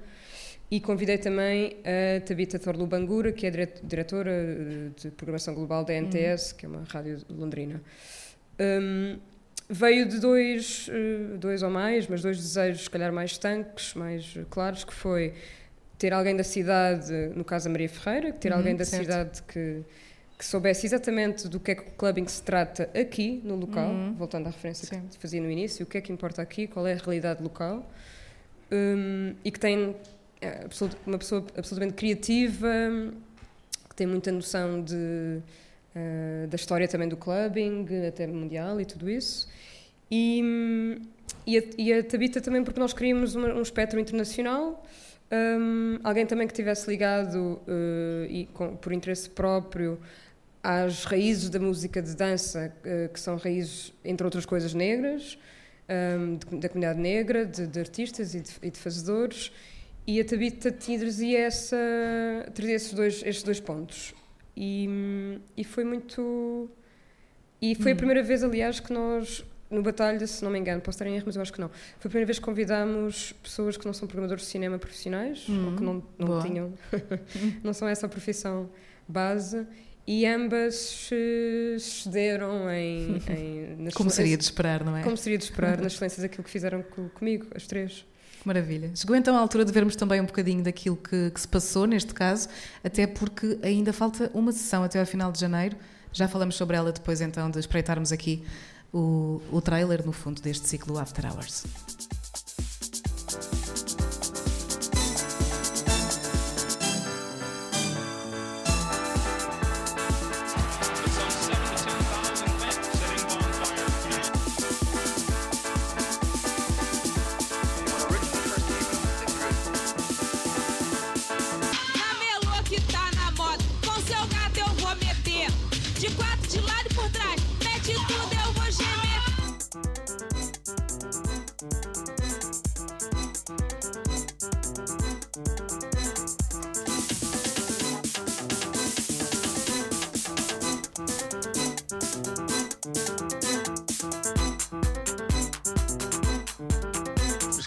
E 0.71 0.81
convidei 0.81 1.17
também 1.17 1.77
a 1.85 2.21
Tabita 2.21 2.59
Thorlu 2.59 2.87
Bangura, 2.87 3.31
que 3.31 3.47
é 3.47 3.51
diretora 3.83 4.33
eh, 4.33 4.91
de 5.01 5.11
programação 5.13 5.55
global 5.55 5.85
da 5.85 5.95
NTS, 5.95 6.51
uhum. 6.51 6.57
que 6.57 6.67
é 6.67 6.69
uma 6.69 6.85
rádio 6.89 7.19
londrina. 7.31 7.81
Um, 8.59 9.17
veio 9.69 10.09
de 10.09 10.19
dois, 10.19 10.89
uh, 10.89 11.39
dois 11.39 11.63
ou 11.63 11.71
mais, 11.71 12.09
mas 12.09 12.21
dois 12.21 12.37
desejos, 12.37 12.83
se 12.85 12.91
calhar 12.91 13.13
mais 13.13 13.33
estanques, 13.33 13.95
mais 13.95 14.37
claros, 14.51 14.83
que 14.83 14.93
foi 14.93 15.35
ter 15.99 16.13
alguém 16.13 16.35
da 16.37 16.45
cidade, 16.45 17.13
no 17.35 17.45
caso 17.45 17.69
a 17.69 17.73
Maria 17.73 17.89
Ferreira, 17.89 18.33
ter 18.33 18.51
uhum, 18.51 18.59
alguém 18.59 18.75
da 18.75 18.85
certo. 18.85 19.03
cidade 19.03 19.43
que, 19.45 19.83
que 20.37 20.45
soubesse 20.45 20.85
exatamente 20.85 21.47
do 21.49 21.61
que 21.61 21.71
é 21.71 21.75
que 21.77 21.83
o 21.83 21.93
clubbing 21.93 22.27
se 22.27 22.43
trata 22.43 22.91
aqui, 22.99 23.41
no 23.45 23.55
local, 23.55 23.89
uhum. 23.89 24.15
voltando 24.15 24.49
à 24.49 24.51
referência 24.51 24.87
Sim. 24.87 25.07
que 25.09 25.19
fazia 25.19 25.41
no 25.41 25.51
início, 25.51 25.85
o 25.85 25.87
que 25.87 25.99
é 25.99 26.01
que 26.01 26.13
importa 26.13 26.43
aqui, 26.43 26.67
qual 26.67 26.87
é 26.89 26.93
a 26.93 26.97
realidade 26.97 27.41
local, 27.43 27.89
um, 28.71 29.35
e 29.45 29.51
que 29.51 29.61
tem 29.61 29.95
é, 30.40 30.66
uma 31.07 31.18
pessoa 31.18 31.44
absolutamente 31.57 31.94
criativa, 31.94 32.68
que 33.88 33.94
tem 33.94 34.07
muita 34.07 34.31
noção 34.31 34.83
de, 34.83 34.94
uh, 34.94 36.46
da 36.49 36.57
história 36.57 36.87
também 36.87 37.09
do 37.09 37.16
clubbing, 37.16 37.87
até 38.07 38.27
mundial 38.27 38.81
e 38.81 38.85
tudo 38.85 39.09
isso. 39.09 39.49
E, 40.11 41.01
e, 41.46 41.59
a, 41.59 41.62
e 41.79 41.92
a 41.92 42.05
Tabita 42.05 42.40
também, 42.40 42.62
porque 42.62 42.79
nós 42.79 42.92
queríamos 42.92 43.35
uma, 43.35 43.49
um 43.55 43.62
espectro 43.62 43.99
internacional, 43.99 44.85
um, 45.33 45.99
alguém 46.05 46.25
também 46.25 46.46
que 46.46 46.55
tivesse 46.55 46.88
ligado 46.88 47.61
uh, 47.66 48.25
e 48.29 48.46
com, 48.53 48.77
por 48.77 48.92
interesse 48.92 49.29
próprio 49.29 49.99
às 50.62 51.05
raízes 51.05 51.51
da 51.51 51.59
música 51.59 52.01
de 52.01 52.14
dança, 52.14 52.72
uh, 52.81 53.12
que 53.12 53.18
são 53.18 53.37
raízes, 53.37 53.92
entre 54.05 54.25
outras 54.25 54.46
coisas, 54.46 54.72
negras, 54.72 55.37
um, 55.88 56.37
de, 56.37 56.61
da 56.61 56.68
comunidade 56.68 57.01
negra, 57.01 57.44
de, 57.44 57.66
de 57.66 57.81
artistas 57.81 58.35
e 58.35 58.40
de, 58.40 58.51
e 58.62 58.70
de, 58.70 58.79
fazedores, 58.79 59.53
e 60.07 60.21
a 60.21 60.25
Tabita 60.25 60.71
trazia, 60.71 61.40
essa, 61.40 61.77
trazia 62.55 62.75
esses, 62.75 62.92
dois, 62.92 63.23
estes 63.25 63.42
dois 63.42 63.61
pontos. 63.61 64.14
E, 64.57 64.88
e 65.57 65.64
foi 65.64 65.85
muito. 65.85 66.71
E 67.61 67.75
foi 67.75 67.92
hum. 67.92 67.95
a 67.95 67.97
primeira 67.97 68.23
vez, 68.23 68.45
aliás, 68.45 68.81
que 68.81 68.92
nós 68.92 69.45
no 69.71 69.83
Batalha, 69.83 70.25
se 70.27 70.45
não 70.45 70.51
me 70.51 70.59
engano, 70.59 70.81
posso 70.81 70.97
estar 70.97 71.07
em 71.07 71.16
erro, 71.16 71.25
mas 71.27 71.37
eu 71.37 71.42
acho 71.42 71.53
que 71.53 71.61
não. 71.61 71.69
Foi 71.69 72.09
a 72.09 72.11
primeira 72.11 72.27
vez 72.27 72.38
que 72.38 72.45
convidámos 72.45 73.33
pessoas 73.42 73.77
que 73.77 73.85
não 73.85 73.92
são 73.92 74.07
programadores 74.07 74.45
de 74.45 74.51
cinema 74.51 74.79
profissionais, 74.79 75.47
ou 75.49 75.77
que 75.77 75.83
não, 75.83 76.03
não 76.19 76.40
tinham, 76.40 76.73
não 77.62 77.73
são 77.73 77.88
essa 77.88 78.07
a 78.07 78.09
profissão 78.09 78.71
base, 79.09 79.66
e 80.07 80.25
ambas 80.25 81.11
cederam 81.81 82.71
em. 82.71 83.16
em 83.29 83.90
como 83.95 84.09
seria 84.09 84.37
de 84.37 84.45
esperar, 84.45 84.85
não 84.85 84.97
é? 84.97 85.03
Como 85.03 85.16
seria 85.16 85.37
de 85.37 85.45
esperar, 85.45 85.79
nas 85.79 85.95
excelências 85.95 86.23
daquilo 86.23 86.45
que 86.45 86.51
fizeram 86.51 86.83
comigo, 87.14 87.47
as 87.55 87.66
três. 87.66 88.07
Maravilha. 88.47 88.93
Chegou 88.95 89.17
então 89.17 89.37
a 89.37 89.41
altura 89.41 89.65
de 89.65 89.73
vermos 89.73 89.97
também 89.97 90.21
um 90.21 90.25
bocadinho 90.25 90.63
daquilo 90.63 90.95
que, 90.97 91.33
que 91.33 91.41
se 91.41 91.49
passou 91.49 91.85
neste 91.85 92.15
caso, 92.15 92.49
até 92.85 93.05
porque 93.05 93.59
ainda 93.61 93.93
falta 93.93 94.31
uma 94.33 94.53
sessão 94.53 94.85
até 94.85 95.01
ao 95.01 95.07
final 95.07 95.33
de 95.33 95.41
janeiro. 95.41 95.77
Já 96.13 96.29
falamos 96.29 96.55
sobre 96.55 96.77
ela 96.77 96.93
depois 96.93 97.21
então 97.21 97.51
de 97.51 97.59
espreitarmos 97.59 98.13
aqui 98.13 98.45
o, 98.93 99.43
o 99.51 99.61
trailer, 99.61 100.07
no 100.07 100.13
fundo, 100.13 100.41
deste 100.41 100.69
ciclo 100.69 100.97
After 100.97 101.27
Hours. 101.27 101.65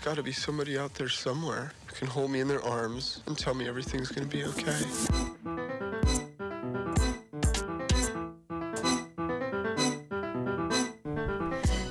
Gotta 0.10 0.24
be 0.24 0.34
somebody 0.34 0.76
out 0.76 0.92
there 0.96 1.08
somewhere 1.08 1.72
who 1.86 1.94
can 1.94 2.08
hold 2.08 2.32
me 2.32 2.40
in 2.40 2.48
their 2.48 2.66
arms 2.66 3.22
and 3.28 3.38
tell 3.38 3.54
me 3.54 3.68
everything's 3.68 4.10
gonna 4.10 4.26
be 4.26 4.44
okay. 4.44 4.74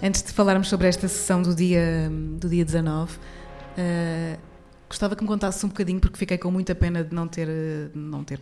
Antes 0.03 0.25
de 0.25 0.33
falarmos 0.33 0.69
sobre 0.69 0.89
esta 0.89 1.07
sessão 1.07 1.43
do 1.43 1.55
dia, 1.55 2.11
do 2.41 2.49
dia 2.49 2.65
19, 2.65 3.15
uh, 3.15 3.19
eh, 3.77 4.37
gostava 4.89 5.15
que 5.15 5.23
me 5.23 5.29
contasse 5.29 5.65
um 5.65 5.69
bocadinho, 5.69 6.01
porque 6.01 6.19
fiquei 6.19 6.39
com 6.39 6.51
muita 6.51 6.75
pena 6.75 7.05
de 7.05 7.15
não 7.15 7.29
ter, 7.29 7.47
de 7.47 7.97
não 7.97 8.25
ter 8.25 8.41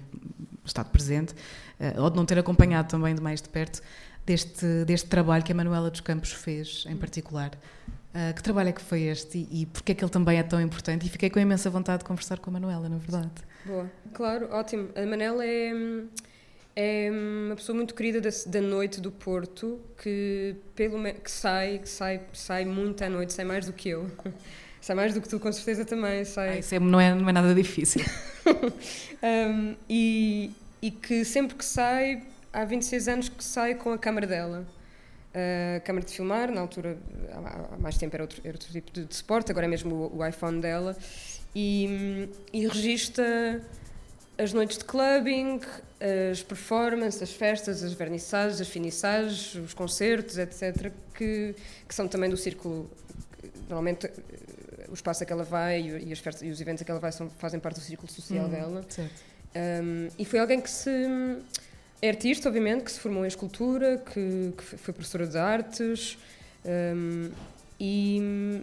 estado 0.65 0.89
presente, 0.89 1.35
uh, 1.79 2.01
ou 2.01 2.09
de 2.09 2.17
não 2.17 2.25
ter 2.25 2.39
acompanhado 2.39 2.89
também 2.89 3.15
de 3.15 3.21
mais 3.21 3.43
de 3.43 3.51
perto, 3.51 3.83
deste, 4.25 4.87
deste 4.87 5.09
trabalho 5.09 5.45
que 5.45 5.53
a 5.53 5.55
Manuela 5.55 5.91
dos 5.91 6.01
Campos 6.01 6.33
fez, 6.33 6.85
em 6.89 6.97
particular. 6.97 7.51
Uh, 8.17 8.33
que 8.33 8.43
trabalho 8.43 8.71
é 8.71 8.73
que 8.73 8.81
foi 8.81 9.03
este 9.03 9.47
e, 9.51 9.61
e 9.63 9.67
porque 9.67 9.93
é 9.93 9.95
que 9.95 10.03
ele 10.03 10.11
também 10.11 10.39
é 10.39 10.43
tão 10.43 10.59
importante? 10.59 11.05
E 11.05 11.09
fiquei 11.11 11.29
com 11.29 11.39
imensa 11.39 11.69
vontade 11.69 11.99
de 11.99 12.07
conversar 12.07 12.39
com 12.39 12.49
a 12.49 12.53
Manuela, 12.55 12.89
na 12.89 12.97
verdade. 12.97 13.31
Boa, 13.67 13.91
claro, 14.15 14.49
ótimo. 14.53 14.89
A 14.97 15.05
Manela 15.05 15.45
é, 15.45 15.71
é 16.75 17.11
uma 17.11 17.55
pessoa 17.57 17.77
muito 17.77 17.95
querida 17.95 18.19
da, 18.19 18.31
da 18.47 18.63
noite 18.63 19.03
do 19.03 19.13
Porto, 19.13 19.79
que, 20.03 20.57
pelo, 20.75 20.99
que 21.13 21.31
sai, 21.31 21.79
que 21.79 21.89
sai, 21.91 22.23
sai 22.33 22.65
muito 22.65 23.05
à 23.05 23.11
noite, 23.11 23.35
sai 23.35 23.45
mais 23.45 23.67
do 23.67 23.75
que 23.75 23.91
eu. 23.91 24.11
Sai 24.79 24.95
mais 24.95 25.13
do 25.13 25.21
que 25.21 25.29
tu, 25.29 25.41
com 25.41 25.51
certeza 25.51 25.85
também. 25.85 26.25
Sai. 26.25 26.49
Ah, 26.51 26.59
isso 26.61 26.73
é, 26.73 26.79
não, 26.79 27.01
é, 27.01 27.13
não 27.13 27.29
é 27.29 27.33
nada 27.33 27.53
difícil. 27.53 28.05
um, 29.21 29.75
e, 29.91 30.53
e 30.81 30.93
que 30.93 31.25
sempre 31.25 31.57
que 31.57 31.65
sai, 31.65 32.23
há 32.53 32.65
26 32.65 33.09
anos 33.09 33.29
que 33.29 33.43
sai 33.43 33.75
com 33.75 33.91
a 33.91 33.99
câmara 33.99 34.29
dela 34.29 34.65
a 35.37 35.81
câmara 35.81 36.05
de 36.05 36.12
filmar, 36.12 36.51
na 36.51 36.62
altura, 36.62 36.96
há 37.33 37.77
mais 37.77 37.99
tempo 37.99 38.16
era 38.16 38.25
outro, 38.25 38.40
era 38.42 38.55
outro 38.55 38.72
tipo 38.72 38.90
de, 38.90 39.05
de 39.05 39.14
suporte, 39.14 39.51
agora 39.51 39.66
é 39.66 39.68
mesmo 39.68 39.94
o, 39.94 40.18
o 40.18 40.27
iPhone 40.27 40.61
dela, 40.61 40.96
e, 41.55 42.29
e 42.53 42.66
registra 42.66 43.61
as 44.38 44.53
noites 44.53 44.79
de 44.79 44.85
clubbing, 44.85 45.61
as 46.31 46.42
performances, 46.42 47.22
as 47.22 47.33
festas, 47.33 47.83
as 47.83 47.92
vernissagens, 47.92 48.61
as 48.61 48.68
finissagens, 48.68 49.55
os 49.55 49.75
concertos, 49.75 50.38
etc., 50.38 50.92
que, 51.14 51.55
que 51.88 51.94
são 51.94 52.07
também 52.07 52.29
do 52.29 52.37
círculo. 52.37 52.90
Normalmente, 53.68 54.11
o 54.88 54.94
espaço 54.94 55.22
a 55.22 55.27
que 55.27 55.33
ela 55.33 55.44
vai 55.44 55.81
e, 55.81 56.12
as 56.12 56.18
festas, 56.18 56.46
e 56.46 56.51
os 56.51 56.61
eventos 56.61 56.83
a 56.83 56.85
que 56.85 56.90
ela 56.90 57.01
vai 57.01 57.12
são, 57.12 57.29
fazem 57.31 57.59
parte 57.59 57.81
do 57.81 57.85
círculo 57.85 58.11
social 58.11 58.46
hum, 58.46 58.51
dela. 58.51 58.87
Um, 59.83 60.09
e 60.18 60.25
foi 60.25 60.38
alguém 60.38 60.61
que 60.61 60.70
se 60.70 60.90
é 62.01 62.09
artista, 62.09 62.49
obviamente, 62.49 62.85
que 62.85 62.93
se 62.93 63.01
formou 63.01 63.25
em 63.25 63.29
escultura, 63.29 63.99
que, 63.99 64.53
que 64.57 64.63
foi 64.77 64.93
professora 64.93 65.27
de 65.27 65.39
artes 65.39 66.19
um, 66.65 67.31
e, 67.79 68.63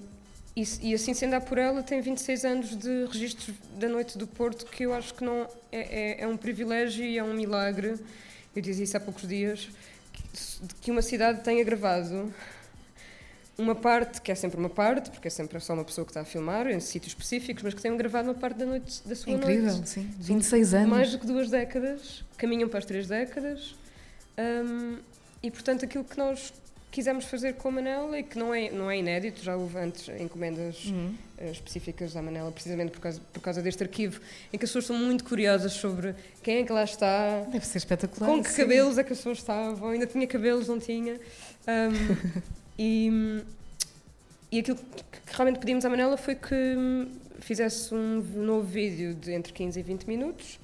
e, 0.56 0.64
e, 0.82 0.94
assim 0.94 1.14
sendo 1.14 1.36
a 1.36 1.42
por 1.42 1.58
ela, 1.58 1.82
tem 1.82 2.02
26 2.02 2.46
anos 2.46 2.76
de 2.76 3.06
registros 3.06 3.56
da 3.80 3.88
Noite 3.88 4.18
do 4.18 4.28
Porto, 4.28 4.66
que 4.66 4.84
eu 4.84 4.94
acho 4.94 5.14
que 5.14 5.24
não 5.24 5.48
é, 5.72 6.22
é, 6.22 6.22
é 6.22 6.28
um 6.28 6.38
privilégio 6.38 7.04
e 7.06 7.18
é 7.18 7.24
um 7.24 7.34
milagre. 7.34 7.96
Eu 8.56 8.62
dizia 8.62 8.84
isso 8.84 8.98
há 8.98 9.00
poucos 9.00 9.28
dias, 9.28 9.70
que, 10.12 10.76
que 10.82 10.92
uma 10.92 11.02
cidade 11.02 11.42
tenha 11.44 11.64
gravado 11.64 12.32
uma 13.58 13.76
parte, 13.76 14.22
que 14.22 14.32
é 14.32 14.36
sempre 14.36 14.58
uma 14.58 14.70
parte, 14.70 15.12
porque 15.12 15.28
é 15.28 15.32
sempre 15.32 15.60
só 15.60 15.74
uma 15.74 15.84
pessoa 15.84 16.06
que 16.06 16.12
está 16.12 16.22
a 16.22 16.26
filmar, 16.26 16.68
em 16.68 16.80
sítios 16.80 17.12
específicos, 17.12 17.62
mas 17.64 17.74
que 17.74 17.82
tenham 17.82 17.96
gravado 17.98 18.30
uma 18.30 18.34
parte 18.34 18.58
da, 18.58 18.66
noite, 18.66 19.02
da 19.06 19.16
sua 19.16 19.34
Incrível, 19.34 19.74
noite. 19.74 20.00
Incrível, 20.00 20.12
sim. 20.12 20.16
26 20.20 20.74
anos. 20.74 20.90
Mais 20.90 21.12
do 21.12 21.20
que 21.20 21.28
duas 21.28 21.50
décadas, 21.50 22.24
caminham 22.38 22.68
para 22.68 22.80
as 22.80 22.86
três 22.86 23.08
décadas. 23.08 23.76
Um, 24.38 24.98
e, 25.44 25.52
portanto, 25.52 25.86
aquilo 25.86 26.04
que 26.04 26.18
nós 26.18 26.52
quisemos 26.90 27.26
fazer 27.26 27.54
com 27.54 27.70
a 27.70 27.72
Manela 27.72 28.20
e 28.20 28.24
que 28.24 28.38
não 28.38 28.54
é, 28.54 28.72
não 28.72 28.90
é 28.90 28.98
inédito, 28.98 29.44
já 29.44 29.56
houve 29.56 29.78
antes 29.78 30.10
encomendas 30.20 30.86
uhum. 30.86 31.14
uh, 31.40 31.52
específicas 31.52 32.16
à 32.16 32.22
Manela, 32.22 32.52
precisamente 32.52 32.92
por 32.92 33.02
causa, 33.02 33.22
por 33.34 33.42
causa 33.42 33.62
deste 33.62 33.84
arquivo, 33.84 34.20
em 34.52 34.58
que 34.58 34.66
as 34.66 34.70
pessoas 34.70 34.86
são 34.86 34.96
muito 34.96 35.24
curiosas 35.24 35.74
sobre 35.74 36.16
quem 36.42 36.58
é 36.58 36.64
que 36.64 36.72
lá 36.72 36.84
está. 36.84 37.42
Deve 37.52 37.68
ser 37.68 37.80
espetacular. 37.80 38.30
Com 38.30 38.44
que 38.44 38.50
sim. 38.50 38.64
cabelos 38.64 38.98
é 38.98 39.04
que 39.04 39.14
as 39.14 39.20
pessoas 39.20 39.38
estavam, 39.40 39.90
ainda 39.90 40.08
tinha 40.08 40.26
cabelos, 40.26 40.68
não 40.68 40.80
tinha. 40.80 41.20
Um, 41.68 42.54
E, 42.78 43.44
e 44.52 44.60
aquilo 44.60 44.78
que 44.78 45.34
realmente 45.34 45.60
pedimos 45.60 45.86
à 45.86 45.90
Manela 45.90 46.18
foi 46.18 46.36
que 46.36 46.76
fizesse 47.40 47.94
um 47.94 48.22
novo 48.22 48.68
vídeo 48.68 49.14
de 49.14 49.32
entre 49.32 49.54
15 49.54 49.80
e 49.80 49.84
20 49.84 50.06
minutos. 50.06 50.60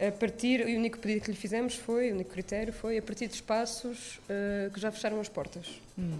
A 0.00 0.10
partir, 0.10 0.68
e 0.68 0.74
o 0.74 0.78
único 0.78 0.98
pedido 0.98 1.22
que 1.22 1.30
lhe 1.30 1.36
fizemos 1.36 1.76
foi, 1.76 2.10
o 2.10 2.14
único 2.14 2.30
critério 2.30 2.72
foi 2.72 2.98
a 2.98 3.02
partir 3.02 3.28
de 3.28 3.34
espaços 3.34 4.18
uh, 4.28 4.70
que 4.72 4.80
já 4.80 4.90
fecharam 4.90 5.20
as 5.20 5.28
portas. 5.28 5.80
Hum. 5.96 6.18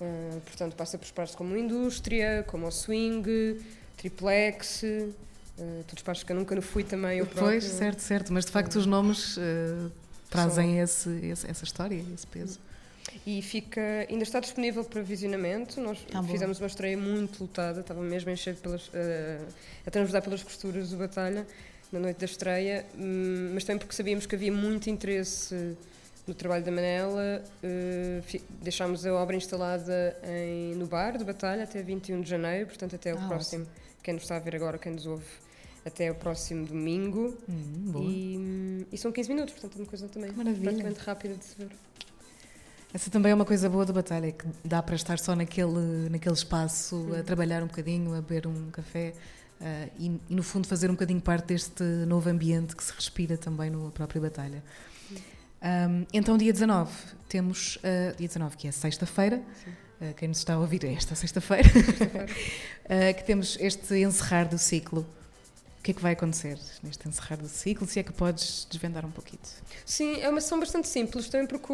Uh, 0.00 0.40
portanto, 0.40 0.74
passa 0.74 0.98
por 0.98 1.04
espaços 1.04 1.36
como 1.36 1.54
a 1.54 1.58
indústria, 1.58 2.44
como 2.48 2.66
o 2.66 2.70
swing, 2.72 3.60
triplex, 3.96 4.82
uh, 4.82 5.14
todos 5.86 6.00
espaços 6.00 6.24
que 6.24 6.32
eu 6.32 6.36
nunca 6.36 6.60
fui 6.60 6.82
também. 6.82 7.18
Eu 7.18 7.26
pois, 7.26 7.36
próprio. 7.36 7.62
certo, 7.62 8.00
certo, 8.00 8.32
mas 8.32 8.44
de 8.44 8.50
facto 8.50 8.74
os 8.74 8.86
nomes 8.86 9.38
trazem 10.28 10.80
esse, 10.80 11.08
esse, 11.26 11.48
essa 11.48 11.64
história, 11.64 12.04
esse 12.12 12.26
peso. 12.26 12.58
E 13.26 13.40
fica, 13.42 13.80
ainda 14.08 14.22
está 14.22 14.40
disponível 14.40 14.84
para 14.84 15.02
visionamento. 15.02 15.80
Nós 15.80 15.98
boa. 16.12 16.24
fizemos 16.24 16.58
uma 16.60 16.66
estreia 16.66 16.96
muito 16.96 17.40
lutada, 17.42 17.80
estava 17.80 18.00
mesmo 18.02 18.30
a 18.30 18.32
encher 18.32 18.56
pelas, 18.56 18.90
eh, 18.94 19.40
a 19.86 19.90
transbordar 19.90 20.22
pelas 20.22 20.42
costuras 20.42 20.90
do 20.90 20.96
Batalha 20.96 21.46
na 21.92 22.00
noite 22.00 22.18
da 22.18 22.24
estreia, 22.26 22.84
hum, 22.96 23.52
mas 23.54 23.64
também 23.64 23.78
porque 23.78 23.94
sabíamos 23.94 24.26
que 24.26 24.34
havia 24.34 24.52
muito 24.52 24.88
interesse 24.90 25.76
no 26.26 26.34
trabalho 26.34 26.64
da 26.64 26.70
Manela. 26.72 27.42
fi- 28.24 28.42
deixámos 28.62 29.04
a 29.06 29.12
obra 29.14 29.36
instalada 29.36 30.16
em- 30.24 30.74
no 30.74 30.86
bar 30.86 31.16
do 31.18 31.24
Batalha 31.24 31.64
até 31.64 31.82
21 31.82 32.20
de 32.22 32.30
janeiro, 32.30 32.66
portanto, 32.66 32.96
até 32.96 33.14
o 33.14 33.18
Ah, 33.18 33.28
próximo. 33.28 33.66
Quem 34.02 34.14
nos 34.14 34.22
está 34.24 34.36
a 34.36 34.38
ver 34.38 34.56
agora, 34.56 34.76
quem 34.78 34.92
nos 34.92 35.06
ouve, 35.06 35.24
até 35.84 36.10
o 36.10 36.14
próximo 36.14 36.66
domingo. 36.66 37.36
Hum. 37.48 37.92
E, 37.96 38.36
hum, 38.38 38.84
e 38.90 38.98
são 38.98 39.12
15 39.12 39.28
minutos, 39.28 39.52
portanto, 39.54 39.76
é 39.76 39.82
uma 39.82 39.86
coisa 39.86 40.08
também 40.08 40.32
maravilha. 40.32 40.62
praticamente 40.62 41.00
rápida 41.00 41.34
de 41.34 41.44
se 41.44 41.54
ver. 41.58 41.68
Essa 42.94 43.10
também 43.10 43.32
é 43.32 43.34
uma 43.34 43.44
coisa 43.44 43.68
boa 43.68 43.84
da 43.84 43.92
batalha, 43.92 44.28
é 44.28 44.30
que 44.30 44.46
dá 44.64 44.80
para 44.80 44.94
estar 44.94 45.18
só 45.18 45.34
naquele, 45.34 46.08
naquele 46.08 46.36
espaço, 46.36 47.08
a 47.18 47.24
trabalhar 47.24 47.60
um 47.60 47.66
bocadinho, 47.66 48.14
a 48.14 48.22
beber 48.22 48.46
um 48.46 48.70
café 48.70 49.12
ah, 49.60 49.88
e, 49.98 50.20
e, 50.30 50.34
no 50.34 50.44
fundo, 50.44 50.68
fazer 50.68 50.88
um 50.90 50.94
bocadinho 50.94 51.20
parte 51.20 51.46
deste 51.46 51.82
novo 52.06 52.30
ambiente 52.30 52.76
que 52.76 52.84
se 52.84 52.92
respira 52.92 53.36
também 53.36 53.68
na 53.68 53.90
própria 53.90 54.20
batalha. 54.20 54.62
Um, 55.10 56.06
então, 56.12 56.38
dia 56.38 56.52
19, 56.52 56.92
temos. 57.28 57.78
ah, 57.82 58.14
dia 58.16 58.28
19, 58.28 58.56
que 58.56 58.68
é 58.68 58.70
sexta-feira. 58.70 59.42
Ah, 60.00 60.12
quem 60.16 60.28
nos 60.28 60.38
está 60.38 60.54
a 60.54 60.58
ouvir 60.60 60.84
é 60.84 60.92
esta 60.92 61.16
sexta-feira. 61.16 61.68
Ah, 62.88 63.10
que 63.16 63.24
temos 63.24 63.56
este 63.58 63.96
encerrar 63.96 64.44
do 64.44 64.56
ciclo. 64.56 65.04
O 65.80 65.82
que 65.82 65.90
é 65.90 65.94
que 65.94 66.00
vai 66.00 66.12
acontecer 66.12 66.58
neste 66.80 67.08
encerrar 67.08 67.36
do 67.38 67.48
ciclo? 67.48 67.88
Se 67.88 67.98
é 67.98 68.02
que 68.04 68.12
podes 68.12 68.68
desvendar 68.70 69.04
um 69.04 69.10
pouquinho. 69.10 69.42
Sim, 69.84 70.20
é 70.20 70.28
uma 70.28 70.40
sessão 70.40 70.60
bastante 70.60 70.86
simples, 70.86 71.28
também 71.28 71.48
porque 71.48 71.72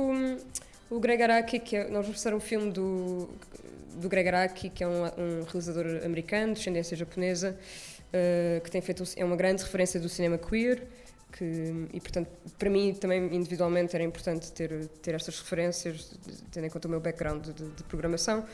o 0.90 0.98
Greg 1.00 1.22
Araki, 1.22 1.58
que 1.60 1.76
é, 1.76 1.84
nós 1.84 2.04
vamos 2.04 2.18
passar 2.18 2.34
um 2.34 2.40
filme 2.40 2.70
do, 2.70 3.30
do 3.94 4.08
Greg 4.08 4.28
Araki, 4.28 4.68
que 4.68 4.82
é 4.84 4.88
um, 4.88 5.04
um 5.04 5.42
realizador 5.44 6.04
americano, 6.04 6.48
de 6.52 6.58
descendência 6.58 6.96
japonesa, 6.96 7.56
eh, 8.12 8.60
que 8.64 8.70
tem 8.70 8.80
feito, 8.80 9.04
é 9.16 9.24
uma 9.24 9.36
grande 9.36 9.62
referência 9.62 10.00
do 10.00 10.08
cinema 10.08 10.36
queer, 10.36 10.82
que, 11.32 11.44
e 11.92 12.00
portanto, 12.00 12.28
para 12.58 12.68
mim 12.68 12.92
também 12.92 13.34
individualmente 13.34 13.94
era 13.94 14.02
importante 14.04 14.50
ter, 14.52 14.86
ter 15.00 15.14
estas 15.14 15.38
referências, 15.38 16.18
tendo 16.50 16.66
em 16.66 16.70
conta 16.70 16.88
o 16.88 16.90
meu 16.90 16.98
background 17.00 17.46
de, 17.46 17.52
de 17.70 17.82
programação. 17.84 18.44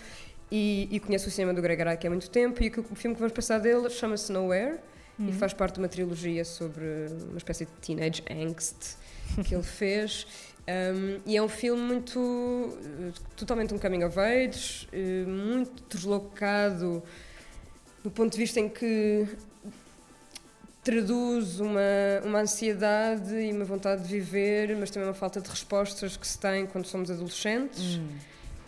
E, 0.52 0.86
e 0.92 1.00
conheço 1.00 1.26
o 1.28 1.30
cinema 1.30 1.52
do 1.52 1.60
Greg 1.62 1.80
Araki 1.80 2.06
há 2.06 2.10
muito 2.10 2.30
tempo, 2.30 2.62
e 2.62 2.66
aquilo- 2.66 2.86
o 2.90 2.94
filme 2.94 3.14
que 3.16 3.20
vamos 3.20 3.34
passar 3.34 3.58
dele 3.58 3.88
chama-se 3.90 4.30
Nowhere, 4.30 4.78
e 5.18 5.32
faz 5.32 5.52
parte 5.54 5.74
de 5.74 5.80
uma 5.80 5.88
trilogia 5.88 6.44
sobre 6.44 6.84
uma 7.28 7.38
espécie 7.38 7.64
de 7.64 7.72
teenage 7.80 8.22
angst 8.30 8.96
que 9.46 9.54
ele 9.54 9.62
fez. 9.64 10.26
Um, 10.68 11.20
e 11.24 11.36
é 11.36 11.42
um 11.42 11.48
filme 11.48 11.80
muito. 11.80 12.76
eh, 12.84 13.12
totalmente 13.36 13.72
um 13.72 13.78
coming 13.78 14.02
of 14.02 14.18
age, 14.18 14.88
eh, 14.92 15.24
muito 15.24 15.96
deslocado 15.96 17.02
do 18.02 18.10
ponto 18.10 18.32
de 18.32 18.38
vista 18.38 18.58
em 18.60 18.68
que 18.68 19.26
traduz 20.82 21.58
uma, 21.60 21.80
uma 22.24 22.40
ansiedade 22.40 23.34
e 23.34 23.52
uma 23.52 23.64
vontade 23.64 24.02
de 24.02 24.08
viver, 24.08 24.76
mas 24.76 24.90
também 24.90 25.08
uma 25.08 25.14
falta 25.14 25.40
de 25.40 25.48
respostas 25.48 26.16
que 26.16 26.26
se 26.26 26.38
tem 26.38 26.66
quando 26.66 26.86
somos 26.86 27.10
adolescentes 27.10 27.96
Hum. 27.96 28.08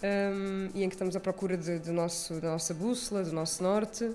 um, 0.03 0.71
e 0.75 0.83
em 0.83 0.89
que 0.89 0.95
estamos 0.95 1.15
à 1.15 1.21
procura 1.21 1.57
de, 1.57 1.79
do 1.79 1.93
nosso, 1.93 2.35
da 2.41 2.51
nossa 2.51 2.75
bússola, 2.75 3.23
do 3.23 3.33
nosso 3.33 3.63
norte. 3.63 4.11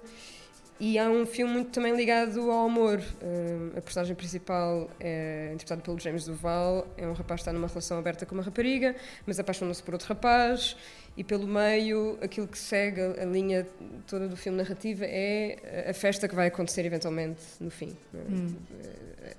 E 0.80 0.98
há 1.00 1.10
um 1.10 1.26
filme 1.26 1.54
muito 1.54 1.72
também 1.72 1.96
ligado 1.96 2.52
ao 2.52 2.66
amor. 2.66 3.02
Um, 3.22 3.78
a 3.78 3.82
personagem 3.82 4.16
principal 4.16 4.90
é 5.00 5.46
interpretada 5.54 5.82
pelo 5.82 5.98
James 6.00 6.26
Duval, 6.26 6.88
é 6.98 7.08
um 7.08 7.14
rapaz 7.14 7.40
que 7.40 7.42
está 7.44 7.54
numa 7.54 7.68
relação 7.68 7.98
aberta 7.98 8.26
com 8.26 8.36
uma 8.36 8.44
rapariga, 8.44 8.96
mas 9.26 9.40
apaixona-se 9.40 9.82
por 9.82 9.94
outro 9.94 10.08
rapaz. 10.10 10.76
E 11.16 11.24
pelo 11.24 11.48
meio, 11.48 12.18
aquilo 12.24 12.48
que 12.48 12.58
segue 12.58 13.00
a, 13.00 13.22
a 13.22 13.26
linha 13.26 13.68
toda 14.08 14.28
do 14.28 14.36
filme 14.36 14.58
narrativa 14.58 15.06
é 15.06 15.86
a 15.88 15.94
festa 15.94 16.28
que 16.28 16.34
vai 16.34 16.48
acontecer 16.48 16.84
eventualmente 16.86 17.40
no 17.62 17.70
fim. 17.70 17.96
Hum. 18.14 18.56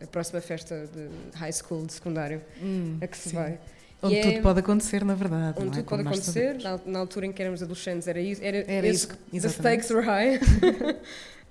A 0.01 0.07
próxima 0.07 0.41
festa 0.41 0.87
de 0.87 1.09
high 1.37 1.53
school, 1.53 1.85
de 1.85 1.93
secundário, 1.95 2.41
Hum, 2.63 2.99
a 3.03 3.07
que 3.09 3.17
se 3.19 3.31
sim. 3.31 3.37
vai. 3.37 3.59
Onde 4.05 4.15
E 4.17 4.21
tudo 4.23 4.35
é- 4.35 4.41
pode 4.43 4.61
acontecer, 4.61 5.05
na 5.05 5.15
verdade. 5.15 5.59
Onde 5.59 5.69
é? 5.79 5.83
tudo 5.83 5.85
pode 5.89 6.03
Como 6.05 6.15
acontecer, 6.15 6.63
na, 6.63 6.79
na 6.87 6.99
altura 6.99 7.27
em 7.27 7.33
que 7.33 7.41
éramos 7.43 7.63
adolescentes, 7.63 8.07
era 8.07 8.21
isso. 8.21 8.43
Era, 8.45 8.59
Era 8.71 8.87
esse- 8.87 9.09
isso, 9.33 9.47
The 9.47 9.53
stakes 9.53 9.91
were 9.91 10.07
high. 10.07 10.39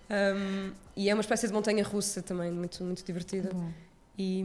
Um, 0.09 0.71
e 0.95 1.09
é 1.09 1.13
uma 1.13 1.21
espécie 1.21 1.47
de 1.47 1.53
montanha 1.53 1.83
russa 1.83 2.21
também, 2.21 2.51
muito, 2.51 2.83
muito 2.83 3.03
divertida. 3.03 3.49
Bom, 3.51 3.71
E, 4.19 4.43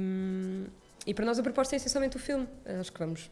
e 1.06 1.12
para 1.12 1.26
nós 1.26 1.38
a 1.38 1.42
proposta 1.42 1.74
é 1.74 1.76
essencialmente 1.76 2.16
o 2.16 2.20
filme. 2.20 2.46
Acho 2.80 2.92
que 2.92 2.98
vamos. 2.98 3.30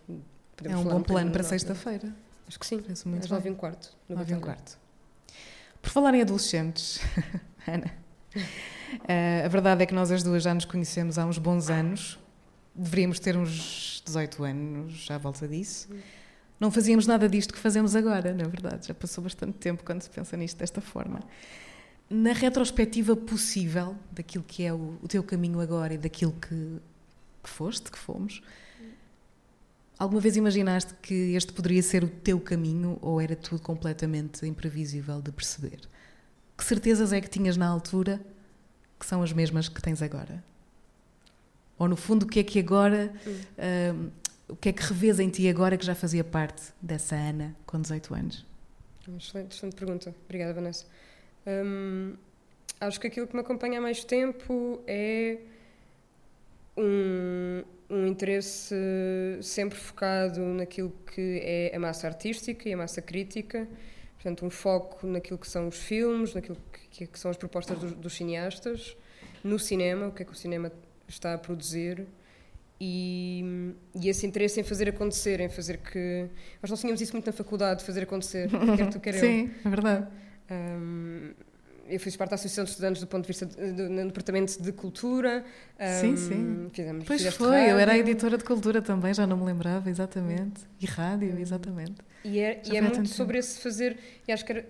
podemos 0.57 0.77
É 0.79 0.81
um 0.81 0.85
bom 0.85 0.91
plano 0.91 1.03
bocadinho 1.05 1.33
para 1.33 1.43
sexta-feira. 1.45 2.09
Acho 2.47 2.59
que 2.59 2.67
sim. 2.67 2.79
Parece 2.81 3.09
muito 3.09 3.25
Às 3.25 3.31
nove 3.31 3.49
e 3.49 3.53
um 3.53 3.55
quarto. 3.55 3.97
no 4.09 4.17
Nove 4.17 4.33
e 4.35 4.37
um 4.37 4.41
quarto. 4.41 4.77
Por 5.81 5.89
falar 5.89 6.15
em 6.15 6.21
adolescentes, 6.21 7.01
Ana, 7.67 7.91
eh, 9.09 9.43
a 9.45 9.49
verdade 9.49 9.83
é 9.85 9.87
que 9.87 9.95
nós 9.95 10.11
as 10.11 10.23
duas 10.23 10.43
já 10.43 10.53
nos 10.53 10.65
conhecemos 10.65 11.19
há 11.19 11.25
uns 11.25 11.39
bons 11.39 11.71
anos. 11.71 12.19
Deveríamos 12.77 13.19
ter 13.19 13.37
uns 13.37 14.03
18 14.05 14.45
anos 14.45 15.11
à 15.11 15.19
volta 15.19 15.49
disso. 15.49 15.89
Não 16.59 16.71
fazíamos 16.71 17.07
nada 17.07 17.29
disto 17.29 17.53
que 17.53 17.59
fazemos 17.59 17.95
agora, 17.95 18.33
na 18.33 18.45
verdade. 18.49 18.89
Já 18.89 18.95
passou 18.95 19.25
bastante 19.25 19.55
tempo 19.55 19.85
quando 19.85 20.03
se 20.03 20.11
pensa 20.11 20.37
nisto 20.37 20.59
desta 20.59 20.81
forma. 20.81 21.21
Na 22.09 22.33
retrospectiva 22.33 23.17
possível 23.17 23.97
daquilo 24.13 24.45
que 24.45 24.65
é 24.65 24.73
o, 24.73 24.99
o 25.03 25.09
teu 25.09 25.23
caminho 25.23 25.61
agora 25.61 25.95
e 25.95 25.99
daquilo 25.99 26.33
que, 26.33 26.81
que 27.43 27.51
foste, 27.51 27.91
que 27.91 27.99
fomos, 27.99 28.43
Alguma 29.99 30.21
vez 30.21 30.37
imaginaste 30.37 30.93
que 31.01 31.35
este 31.35 31.55
poderia 31.55 31.83
ser 31.83 32.05
o 32.05 32.09
teu 32.09 32.39
caminho 32.39 32.99
ou 33.01 33.19
era 33.19 33.35
tudo 33.35 33.63
completamente 33.63 34.45
imprevisível 34.45 35.23
de 35.23 35.33
perceber? 35.33 35.81
Que 36.57 36.63
certezas 36.63 37.15
é 37.15 37.21
que 37.21 37.31
tinhas 37.31 37.57
na 37.57 37.67
altura 37.67 38.21
que 39.01 39.07
são 39.07 39.23
as 39.23 39.33
mesmas 39.33 39.71
que 39.71 39.81
tens 39.81 40.03
agora? 40.03 40.45
Ou 41.79 41.89
no 41.89 41.97
fundo, 41.97 42.25
o 42.25 42.27
que 42.27 42.41
é 42.41 42.43
que 42.43 42.59
agora, 42.59 43.13
hum, 43.95 44.11
o 44.49 44.57
que 44.57 44.71
é 44.71 44.73
que 44.73 44.83
revês 44.83 45.21
em 45.21 45.29
ti 45.29 45.49
agora 45.49 45.77
que 45.77 45.85
já 45.85 45.95
fazia 45.95 46.25
parte 46.25 46.63
dessa 46.81 47.15
Ana 47.15 47.55
com 47.67 47.81
18 47.81 48.15
anos? 48.15 48.47
Excelente, 49.17 49.57
excelente 49.57 49.77
pergunta. 49.77 50.15
Obrigada, 50.25 50.55
Vanessa. 50.55 50.87
Hum, 51.47 52.15
acho 52.81 52.99
que 52.99 53.07
aquilo 53.07 53.27
que 53.27 53.35
me 53.35 53.41
acompanha 53.41 53.79
há 53.79 53.83
mais 53.83 54.05
tempo 54.05 54.81
é 54.87 55.39
um, 56.77 57.63
um 57.89 58.07
interesse 58.07 58.75
sempre 59.43 59.79
focado 59.79 60.41
naquilo 60.41 60.93
que 61.15 61.41
é 61.43 61.73
a 61.75 61.79
massa 61.79 62.07
artística 62.07 62.69
e 62.69 62.73
a 62.73 62.77
massa 62.77 63.01
crítica. 63.01 63.69
Portanto, 64.15 64.45
um 64.45 64.51
foco 64.51 65.07
naquilo 65.07 65.39
que 65.39 65.47
são 65.47 65.69
os 65.69 65.77
filmes, 65.77 66.35
naquilo 66.35 66.57
que, 66.91 67.07
que 67.07 67.19
são 67.19 67.31
as 67.31 67.37
propostas 67.37 67.79
dos, 67.79 67.93
dos 67.93 68.15
cineastas, 68.15 68.97
no 69.45 69.59
cinema, 69.59 70.09
o 70.09 70.13
que 70.13 70.23
é 70.23 70.27
que 70.27 70.33
o 70.33 70.35
cinema 70.35 70.73
está 71.09 71.35
a 71.35 71.39
produzir. 71.39 72.07
E, 72.81 73.73
e 73.95 74.09
esse 74.09 74.27
interesse 74.27 74.61
em 74.61 74.63
fazer 74.63 74.89
acontecer, 74.89 75.41
em 75.41 75.49
fazer 75.49 75.79
que. 75.79 76.27
Nós 76.63 76.71
não 76.71 76.77
tínhamos 76.77 77.01
isso 77.01 77.13
muito 77.13 77.27
na 77.27 77.33
faculdade, 77.33 77.83
fazer 77.85 78.03
acontecer, 78.03 78.51
quer 78.77 78.91
tu, 78.91 79.01
quer 79.01 79.15
eu. 79.15 79.21
Sim, 79.21 79.51
é 79.65 79.69
verdade. 79.69 80.07
Um, 80.51 81.31
eu 81.89 81.99
fiz 82.01 82.17
parte 82.17 82.31
da 82.31 82.35
Associação 82.35 82.65
de 82.65 82.71
Estudantes 82.71 83.01
do 83.01 83.07
ponto 83.07 83.23
de 83.23 83.29
vista 83.29 83.47
de- 83.47 83.73
do- 83.73 83.89
no 83.89 84.07
Departamento 84.07 84.61
de 84.61 84.73
Cultura. 84.73 85.43
Sim, 86.01 86.13
Um, 86.13 86.17
sim. 86.17 86.71
Fizemos, 86.73 87.05
Pois 87.07 87.25
foi, 87.35 87.47
eu 87.71 87.79
era 87.79 87.93
a 87.93 87.95
rádio. 87.97 88.11
editora 88.11 88.37
de 88.37 88.45
cultura 88.45 88.83
também, 88.83 89.15
já 89.15 89.27
não 89.27 89.37
me 89.39 89.45
lembrava, 89.45 89.89
exatamente. 89.89 90.63
E 90.81 90.85
rádio, 90.85 91.39
exatamente. 91.39 91.95
E 92.25 92.41
é, 92.41 92.61
e 92.71 92.77
é 92.77 92.81
muito 92.83 92.97
tanto 92.97 93.09
sobre 93.09 93.39
esse 93.39 93.59
fazer. 93.61 93.97
E 94.29 94.33
acho 94.33 94.45
que, 94.45 94.53
era, 94.53 94.67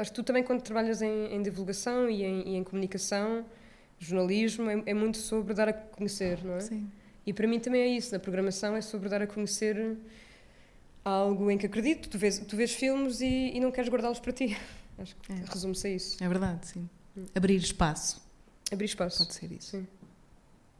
acho 0.00 0.10
que 0.12 0.14
tu 0.14 0.22
também, 0.22 0.42
quando 0.44 0.62
trabalhas 0.62 1.02
em, 1.02 1.34
em 1.34 1.42
divulgação 1.42 2.08
e 2.08 2.22
em, 2.24 2.48
e 2.50 2.56
em 2.56 2.62
comunicação, 2.64 3.44
jornalismo, 4.04 4.68
é, 4.70 4.82
é 4.86 4.94
muito 4.94 5.18
sobre 5.18 5.54
dar 5.54 5.68
a 5.68 5.72
conhecer, 5.72 6.42
não 6.44 6.54
é? 6.54 6.60
Sim. 6.60 6.90
E 7.26 7.32
para 7.32 7.46
mim 7.46 7.60
também 7.60 7.80
é 7.82 7.88
isso. 7.88 8.12
Na 8.12 8.18
programação 8.18 8.74
é 8.76 8.80
sobre 8.80 9.08
dar 9.08 9.22
a 9.22 9.26
conhecer 9.26 9.96
algo 11.04 11.50
em 11.50 11.58
que 11.58 11.66
acredito. 11.66 12.08
Tu 12.08 12.18
vês, 12.18 12.38
tu 12.40 12.56
vês 12.56 12.72
filmes 12.72 13.20
e, 13.20 13.52
e 13.54 13.60
não 13.60 13.70
queres 13.70 13.88
guardá-los 13.90 14.18
para 14.20 14.32
ti. 14.32 14.56
Acho 14.98 15.16
que 15.16 15.32
É. 15.32 15.36
resume-se 15.52 15.86
a 15.86 15.90
isso. 15.90 16.22
É 16.24 16.28
verdade, 16.28 16.66
sim. 16.66 16.88
Hum. 17.16 17.24
Abrir 17.34 17.56
espaço, 17.56 18.22
Abrir 18.70 18.86
espaço. 18.86 19.18
pode 19.18 19.34
ser 19.34 19.52
isso. 19.52 19.70
Sim. 19.72 19.86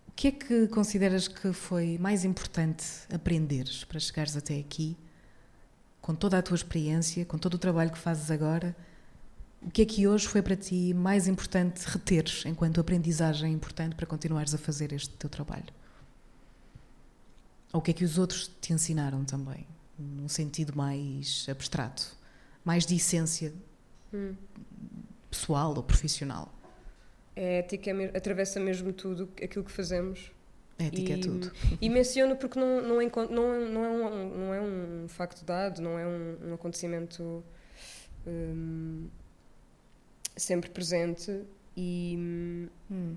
O 0.08 0.12
que 0.14 0.28
é 0.28 0.32
que 0.32 0.68
consideras 0.68 1.26
que 1.26 1.52
foi 1.52 1.96
mais 1.98 2.24
importante 2.24 2.84
aprenderes 3.12 3.82
para 3.84 3.98
chegares 3.98 4.36
até 4.36 4.58
aqui, 4.58 4.96
com 6.00 6.14
toda 6.14 6.36
a 6.38 6.42
tua 6.42 6.54
experiência, 6.54 7.24
com 7.24 7.38
todo 7.38 7.54
o 7.54 7.58
trabalho 7.58 7.90
que 7.90 7.98
fazes 7.98 8.30
agora? 8.30 8.76
O 9.64 9.70
que 9.70 9.82
é 9.82 9.86
que 9.86 10.06
hoje 10.08 10.26
foi 10.26 10.42
para 10.42 10.56
ti 10.56 10.92
mais 10.92 11.28
importante 11.28 11.84
reteres 11.86 12.44
enquanto 12.44 12.80
aprendizagem 12.80 13.52
importante 13.52 13.94
para 13.94 14.06
continuares 14.06 14.54
a 14.54 14.58
fazer 14.58 14.92
este 14.92 15.10
teu 15.10 15.30
trabalho? 15.30 15.72
Ou 17.72 17.80
o 17.80 17.82
que 17.82 17.92
é 17.92 17.94
que 17.94 18.04
os 18.04 18.18
outros 18.18 18.50
te 18.60 18.72
ensinaram 18.72 19.24
também, 19.24 19.66
num 19.98 20.28
sentido 20.28 20.76
mais 20.76 21.46
abstrato, 21.48 22.16
mais 22.64 22.84
de 22.84 22.96
essência 22.96 23.52
Hum. 24.12 24.34
pessoal 25.30 25.74
ou 25.74 25.82
profissional? 25.82 26.52
A 27.34 27.40
ética 27.40 27.90
é 27.90 28.16
atravessa 28.16 28.60
mesmo 28.60 28.92
tudo 28.92 29.28
aquilo 29.42 29.64
que 29.64 29.72
fazemos. 29.72 30.30
Ética 30.78 31.12
e, 31.12 31.14
é 31.14 31.18
tudo. 31.18 31.52
E 31.80 31.88
menciono 31.88 32.36
porque 32.36 32.58
não, 32.58 32.82
não, 32.82 33.00
é, 33.00 33.10
não, 33.30 33.70
não, 33.70 33.84
é, 33.84 33.88
um, 33.88 34.28
não 34.28 34.54
é 34.54 34.60
um 34.60 35.08
facto 35.08 35.44
dado, 35.44 35.80
não 35.80 35.98
é 35.98 36.06
um, 36.06 36.50
um 36.50 36.54
acontecimento 36.54 37.42
um, 38.26 39.08
sempre 40.36 40.70
presente 40.70 41.42
e, 41.76 42.68
hum. 42.90 43.16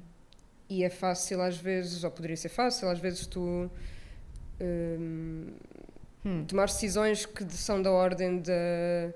e 0.69 0.83
é 0.83 0.89
fácil 0.89 1.41
às 1.41 1.57
vezes, 1.57 2.03
ou 2.03 2.11
poderia 2.11 2.37
ser 2.37 2.49
fácil, 2.49 2.89
às 2.89 2.99
vezes 2.99 3.25
tu 3.25 3.69
um, 4.61 5.47
hum. 6.25 6.45
tomar 6.45 6.65
decisões 6.65 7.25
que 7.25 7.43
são 7.51 7.81
da 7.81 7.91
ordem 7.91 8.39
da, 8.39 9.13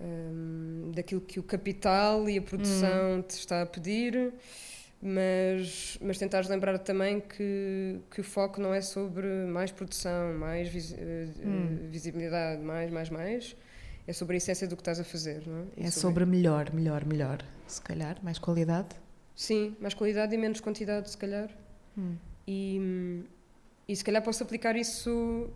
um, 0.00 0.92
daquilo 0.94 1.20
que 1.20 1.38
o 1.38 1.42
capital 1.42 2.28
e 2.28 2.38
a 2.38 2.42
produção 2.42 3.18
hum. 3.18 3.22
te 3.22 3.38
está 3.38 3.62
a 3.62 3.66
pedir 3.66 4.32
mas, 5.06 5.98
mas 6.00 6.16
tentares 6.16 6.48
lembrar 6.48 6.78
também 6.78 7.20
que, 7.20 8.00
que 8.10 8.22
o 8.22 8.24
foco 8.24 8.58
não 8.58 8.72
é 8.72 8.80
sobre 8.80 9.26
mais 9.46 9.70
produção, 9.70 10.32
mais 10.32 10.66
vis, 10.70 10.94
eh, 10.96 11.26
hum. 11.44 11.88
visibilidade, 11.90 12.62
mais, 12.62 12.90
mais, 12.90 13.10
mais. 13.10 13.54
É 14.06 14.12
sobre 14.12 14.34
a 14.34 14.36
essência 14.36 14.68
do 14.68 14.76
que 14.76 14.82
estás 14.82 15.00
a 15.00 15.04
fazer, 15.04 15.46
não 15.46 15.58
é? 15.58 15.86
É 15.86 15.90
sobre... 15.90 16.00
sobre 16.00 16.24
melhor, 16.26 16.72
melhor, 16.72 17.04
melhor. 17.04 17.38
Se 17.66 17.80
calhar, 17.80 18.18
mais 18.22 18.38
qualidade? 18.38 18.88
Sim, 19.34 19.76
mais 19.80 19.94
qualidade 19.94 20.34
e 20.34 20.38
menos 20.38 20.60
quantidade, 20.60 21.10
se 21.10 21.16
calhar. 21.16 21.50
Hum. 21.96 22.16
E, 22.46 23.24
e 23.88 23.96
se 23.96 24.04
calhar 24.04 24.22
posso 24.22 24.42
aplicar 24.42 24.76
isso. 24.76 25.50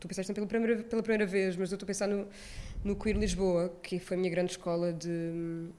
Tu 0.00 0.08
pensaste 0.08 0.32
pela 0.32 0.46
primeira, 0.46 0.82
pela 0.82 1.02
primeira 1.02 1.26
vez, 1.26 1.56
mas 1.56 1.70
eu 1.70 1.76
estou 1.76 1.86
a 1.86 1.88
pensar 1.88 2.08
no, 2.08 2.26
no 2.82 2.96
Queer 2.96 3.16
Lisboa, 3.16 3.72
que 3.82 3.98
foi 4.00 4.16
a 4.16 4.20
minha 4.20 4.30
grande 4.30 4.52
escola 4.52 4.92
de 4.92 5.70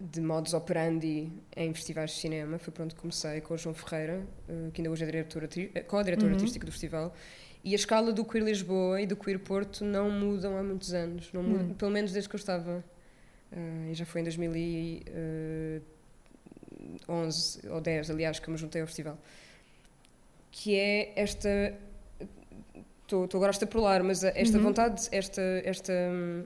de 0.00 0.20
modus 0.20 0.54
operandi 0.54 1.30
em 1.56 1.72
festivais 1.72 2.10
de 2.10 2.16
cinema. 2.18 2.58
Foi 2.58 2.72
pronto 2.72 2.94
comecei 2.96 3.40
com 3.40 3.54
o 3.54 3.58
João 3.58 3.74
Ferreira, 3.74 4.26
eh, 4.48 4.70
que 4.72 4.80
ainda 4.80 4.90
hoje 4.90 5.04
é 5.04 5.18
eh, 5.74 5.80
co-diretor 5.82 6.26
uhum. 6.26 6.34
artístico 6.34 6.66
do 6.66 6.72
festival. 6.72 7.14
E 7.64 7.72
a 7.72 7.76
escala 7.76 8.12
do 8.12 8.24
Queer 8.24 8.44
Lisboa 8.44 9.00
e 9.00 9.06
do 9.06 9.16
Queer 9.16 9.38
Porto 9.38 9.84
não 9.84 10.10
mudam 10.10 10.56
há 10.56 10.62
muitos 10.62 10.92
anos, 10.92 11.30
não 11.32 11.42
mudam, 11.42 11.68
uhum. 11.68 11.74
pelo 11.74 11.90
menos 11.90 12.12
desde 12.12 12.28
que 12.28 12.36
eu 12.36 12.38
estava. 12.38 12.84
Uh, 13.50 13.90
e 13.90 13.94
já 13.94 14.04
foi 14.04 14.20
em 14.20 14.24
2011 14.24 15.82
ou 17.68 17.80
10, 17.80 18.10
aliás, 18.10 18.38
que 18.38 18.48
eu 18.48 18.52
me 18.52 18.58
juntei 18.58 18.82
ao 18.82 18.86
festival. 18.86 19.18
Que 20.52 20.76
é 20.76 21.12
esta. 21.16 21.74
Estou 23.02 23.28
agora 23.34 23.50
a 23.50 23.52
extrapolar, 23.52 24.04
mas 24.04 24.22
esta 24.24 24.58
uhum. 24.58 24.64
vontade, 24.64 25.08
esta, 25.10 25.42
esta 25.64 25.92
hum, 25.92 26.44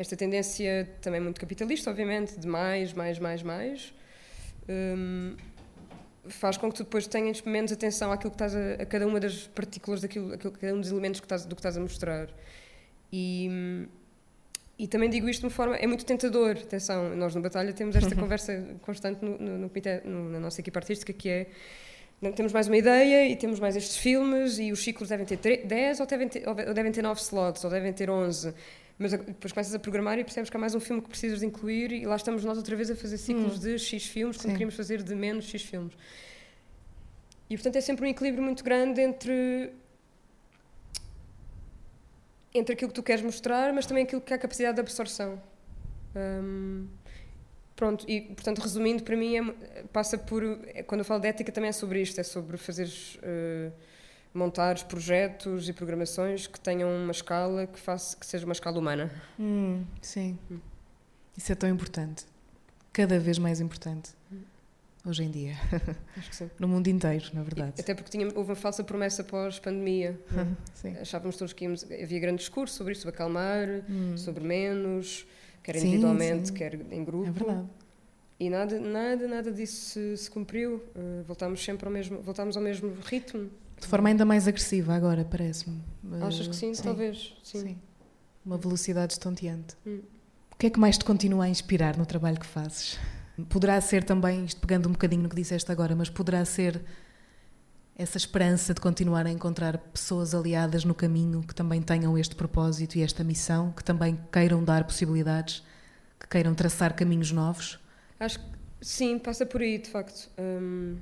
esta 0.00 0.16
tendência 0.16 0.88
também 1.02 1.20
muito 1.20 1.38
capitalista, 1.38 1.90
obviamente, 1.90 2.40
de 2.40 2.48
mais, 2.48 2.94
mais, 2.94 3.18
mais, 3.18 3.42
mais, 3.42 3.92
um, 4.66 5.36
faz 6.28 6.56
com 6.56 6.70
que 6.70 6.76
tu 6.76 6.84
depois 6.84 7.06
tenhas 7.06 7.42
menos 7.42 7.72
atenção 7.72 8.12
àquilo 8.12 8.30
que 8.30 8.34
estás 8.34 8.54
a, 8.54 8.82
a 8.82 8.86
cada 8.86 9.06
uma 9.06 9.18
das 9.18 9.46
partículas 9.48 10.00
daquilo, 10.00 10.32
aquilo, 10.34 10.52
cada 10.52 10.74
um 10.74 10.80
dos 10.80 10.90
elementos 10.90 11.20
que 11.20 11.26
estás, 11.26 11.44
do 11.44 11.54
que 11.54 11.60
estás 11.60 11.76
a 11.76 11.80
mostrar. 11.80 12.28
E, 13.12 13.86
e 14.78 14.86
também 14.86 15.10
digo 15.10 15.28
isto 15.28 15.40
de 15.40 15.46
uma 15.46 15.50
forma, 15.50 15.76
é 15.76 15.86
muito 15.86 16.04
tentador, 16.04 16.52
atenção, 16.52 17.14
nós 17.16 17.34
no 17.34 17.40
Batalha 17.40 17.72
temos 17.72 17.96
esta 17.96 18.14
conversa 18.16 18.64
constante 18.82 19.24
no, 19.24 19.38
no, 19.38 19.58
no, 19.58 19.70
no, 20.04 20.30
na 20.30 20.40
nossa 20.40 20.60
equipa 20.60 20.78
artística 20.78 21.12
que 21.12 21.28
é 21.28 21.46
temos 22.36 22.52
mais 22.52 22.66
uma 22.66 22.76
ideia 22.76 23.26
e 23.26 23.34
temos 23.34 23.58
mais 23.58 23.76
estes 23.76 23.96
filmes 23.96 24.58
e 24.58 24.70
os 24.70 24.84
ciclos 24.84 25.08
devem 25.08 25.24
ter 25.24 25.64
10 25.64 26.00
ou 26.00 26.06
devem 26.06 26.28
ter, 26.28 26.46
ou 26.46 26.54
devem 26.54 26.92
ter 26.92 27.00
9 27.00 27.18
slots 27.18 27.64
ou 27.64 27.70
devem 27.70 27.94
ter 27.94 28.10
11 28.10 28.52
mas 29.00 29.12
depois 29.12 29.50
começas 29.50 29.74
a 29.74 29.78
programar 29.78 30.18
e 30.18 30.24
percebes 30.24 30.50
que 30.50 30.56
há 30.58 30.60
mais 30.60 30.74
um 30.74 30.80
filme 30.80 31.00
que 31.00 31.08
precisas 31.08 31.40
de 31.40 31.46
incluir 31.46 31.90
e 31.90 32.04
lá 32.04 32.16
estamos 32.16 32.44
nós 32.44 32.58
outra 32.58 32.76
vez 32.76 32.90
a 32.90 32.94
fazer 32.94 33.16
ciclos 33.16 33.56
hum. 33.56 33.60
de 33.60 33.78
X 33.78 34.04
filmes 34.04 34.36
quando 34.36 34.42
Sim. 34.48 34.52
queríamos 34.52 34.74
fazer 34.74 35.02
de 35.02 35.14
menos 35.14 35.46
X 35.46 35.62
filmes. 35.62 35.94
E 37.48 37.56
portanto 37.56 37.76
é 37.76 37.80
sempre 37.80 38.04
um 38.04 38.08
equilíbrio 38.08 38.44
muito 38.44 38.62
grande 38.62 39.00
entre 39.00 39.72
entre 42.54 42.74
aquilo 42.74 42.90
que 42.90 42.94
tu 42.94 43.02
queres 43.02 43.24
mostrar, 43.24 43.72
mas 43.72 43.86
também 43.86 44.04
aquilo 44.04 44.20
que 44.20 44.34
é 44.34 44.36
a 44.36 44.38
capacidade 44.38 44.74
de 44.74 44.80
absorção. 44.82 45.40
Um, 46.14 46.86
pronto, 47.74 48.04
e 48.06 48.20
portanto, 48.20 48.58
resumindo, 48.58 49.02
para 49.02 49.16
mim 49.16 49.36
é, 49.38 49.82
passa 49.92 50.18
por. 50.18 50.42
É, 50.74 50.82
quando 50.82 51.00
eu 51.00 51.04
falo 51.06 51.20
de 51.20 51.28
ética, 51.28 51.50
também 51.50 51.70
é 51.70 51.72
sobre 51.72 52.02
isto: 52.02 52.20
é 52.20 52.24
sobre 52.24 52.58
fazeres. 52.58 53.14
Uh, 53.16 53.72
montar 54.32 54.82
projetos 54.84 55.68
e 55.68 55.72
programações 55.72 56.46
que 56.46 56.58
tenham 56.60 56.88
uma 56.88 57.12
escala 57.12 57.66
que 57.66 57.78
faça 57.78 58.16
que 58.16 58.24
seja 58.24 58.44
uma 58.44 58.52
escala 58.52 58.78
humana. 58.78 59.10
Hum, 59.38 59.84
sim. 60.00 60.38
Hum. 60.50 60.58
Isso 61.36 61.52
é 61.52 61.54
tão 61.54 61.68
importante. 61.68 62.24
Cada 62.92 63.18
vez 63.18 63.38
mais 63.38 63.60
importante. 63.60 64.10
Hoje 65.04 65.24
em 65.24 65.30
dia. 65.30 65.54
Acho 66.16 66.28
que 66.28 66.36
sim. 66.36 66.50
no 66.58 66.68
mundo 66.68 66.88
inteiro, 66.88 67.24
na 67.32 67.42
verdade. 67.42 67.72
E, 67.78 67.80
até 67.80 67.94
porque 67.94 68.10
tinha, 68.10 68.26
houve 68.26 68.50
uma 68.50 68.54
falsa 68.54 68.84
promessa 68.84 69.24
pós-pandemia. 69.24 70.20
Achávamos 71.00 71.36
todos 71.36 71.54
que 71.54 71.64
íamos. 71.64 71.84
Havia 71.84 72.20
grande 72.20 72.38
discurso 72.38 72.76
sobre 72.76 72.92
isto, 72.92 73.02
sobre 73.02 73.14
acalmar, 73.14 73.66
hum. 73.88 74.16
sobre 74.18 74.44
menos, 74.44 75.26
quer 75.62 75.76
individualmente, 75.76 76.48
sim, 76.48 76.52
sim. 76.52 76.54
quer 76.54 76.74
em 76.74 77.02
grupo. 77.02 77.28
É 77.28 77.32
verdade. 77.32 77.66
E 78.38 78.48
nada, 78.48 78.78
nada, 78.78 79.28
nada 79.28 79.52
disso 79.52 79.90
se, 79.90 80.16
se 80.16 80.30
cumpriu. 80.30 80.82
Uh, 80.94 81.22
voltámos 81.24 81.62
sempre 81.62 81.86
ao 81.86 81.92
mesmo, 81.92 82.20
voltámos 82.22 82.56
ao 82.56 82.62
mesmo 82.62 82.94
ritmo. 83.04 83.50
De 83.80 83.86
forma 83.86 84.08
ainda 84.10 84.24
mais 84.24 84.46
agressiva 84.46 84.94
agora, 84.94 85.24
parece-me. 85.24 85.82
Achas 86.20 86.46
que 86.46 86.54
sim, 86.54 86.74
sim. 86.74 86.82
talvez. 86.82 87.34
Sim. 87.42 87.60
sim. 87.60 87.78
Uma 88.44 88.58
velocidade 88.58 89.14
estonteante. 89.14 89.74
Hum. 89.86 90.02
O 90.52 90.56
que 90.56 90.66
é 90.66 90.70
que 90.70 90.78
mais 90.78 90.98
te 90.98 91.04
continua 91.04 91.44
a 91.44 91.48
inspirar 91.48 91.96
no 91.96 92.04
trabalho 92.04 92.38
que 92.38 92.46
fazes? 92.46 92.98
Poderá 93.48 93.80
ser 93.80 94.04
também, 94.04 94.44
isto 94.44 94.60
pegando 94.60 94.88
um 94.88 94.92
bocadinho 94.92 95.22
no 95.22 95.28
que 95.28 95.36
disseste 95.36 95.72
agora, 95.72 95.96
mas 95.96 96.10
poderá 96.10 96.44
ser 96.44 96.84
essa 97.96 98.16
esperança 98.16 98.72
de 98.72 98.80
continuar 98.80 99.26
a 99.26 99.30
encontrar 99.30 99.76
pessoas 99.76 100.34
aliadas 100.34 100.84
no 100.84 100.94
caminho 100.94 101.42
que 101.42 101.54
também 101.54 101.82
tenham 101.82 102.16
este 102.16 102.34
propósito 102.34 102.96
e 102.96 103.02
esta 103.02 103.24
missão, 103.24 103.72
que 103.72 103.84
também 103.84 104.18
queiram 104.32 104.62
dar 104.64 104.84
possibilidades, 104.84 105.62
que 106.18 106.26
queiram 106.26 106.54
traçar 106.54 106.94
caminhos 106.94 107.32
novos? 107.32 107.78
Acho 108.18 108.38
que 108.38 108.46
sim, 108.80 109.18
passa 109.18 109.44
por 109.44 109.60
aí, 109.60 109.78
de 109.78 109.90
facto. 109.90 110.30
Hum, 110.38 110.96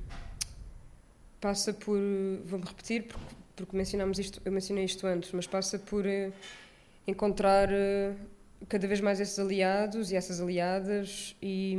passa 1.40 1.72
por, 1.72 1.98
vou-me 2.44 2.64
repetir 2.64 3.04
porque, 3.04 3.34
porque 3.56 3.76
mencionámos 3.76 4.18
isto, 4.18 4.40
eu 4.44 4.52
mencionei 4.52 4.84
isto 4.84 5.06
antes, 5.06 5.32
mas 5.32 5.46
passa 5.46 5.78
por 5.78 6.04
uh, 6.04 6.32
encontrar 7.06 7.68
uh, 7.70 8.16
cada 8.68 8.86
vez 8.86 9.00
mais 9.00 9.20
esses 9.20 9.38
aliados 9.38 10.10
e 10.10 10.16
essas 10.16 10.40
aliadas 10.40 11.36
e, 11.40 11.76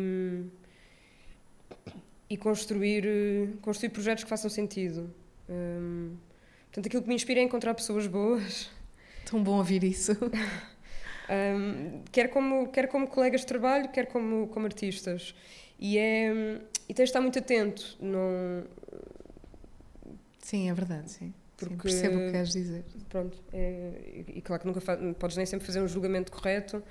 e 2.30 2.38
construir, 2.38 3.58
construir 3.62 3.90
projetos 3.90 4.24
que 4.24 4.30
façam 4.30 4.50
sentido. 4.50 5.14
Um, 5.50 6.16
portanto, 6.68 6.86
aquilo 6.88 7.02
que 7.02 7.10
me 7.10 7.16
inspira 7.16 7.40
é 7.40 7.44
encontrar 7.44 7.74
pessoas 7.74 8.08
boas. 8.08 8.70
Tão 9.26 9.44
bom 9.44 9.58
ouvir 9.58 9.84
isso. 9.84 10.14
um, 11.30 12.02
quer, 12.12 12.30
como, 12.30 12.70
quer 12.70 12.88
como 12.88 13.08
colegas 13.08 13.42
de 13.42 13.48
trabalho, 13.48 13.90
quer 13.90 14.06
como, 14.08 14.48
como 14.48 14.66
artistas. 14.66 15.36
E, 15.78 15.98
é, 15.98 16.62
e 16.88 16.94
tens 16.94 17.06
de 17.06 17.10
estar 17.10 17.22
muito 17.22 17.40
atento. 17.40 17.98
Não, 18.00 18.64
Sim, 20.50 20.68
é 20.68 20.74
verdade, 20.74 21.12
sim. 21.12 21.32
Porque, 21.56 21.76
sim, 21.76 21.78
percebo 21.78 22.16
o 22.16 22.20
que 22.22 22.32
queres 22.32 22.52
dizer. 22.52 22.84
Pronto, 23.08 23.38
é, 23.54 24.24
e, 24.28 24.42
claro 24.42 24.64
que 24.64 24.68
nunca 24.68 24.82
podes 25.20 25.38
nem 25.38 25.46
sempre 25.46 25.64
fazer 25.64 25.80
um 25.80 25.88
julgamento 25.88 26.32
correto, 26.32 26.82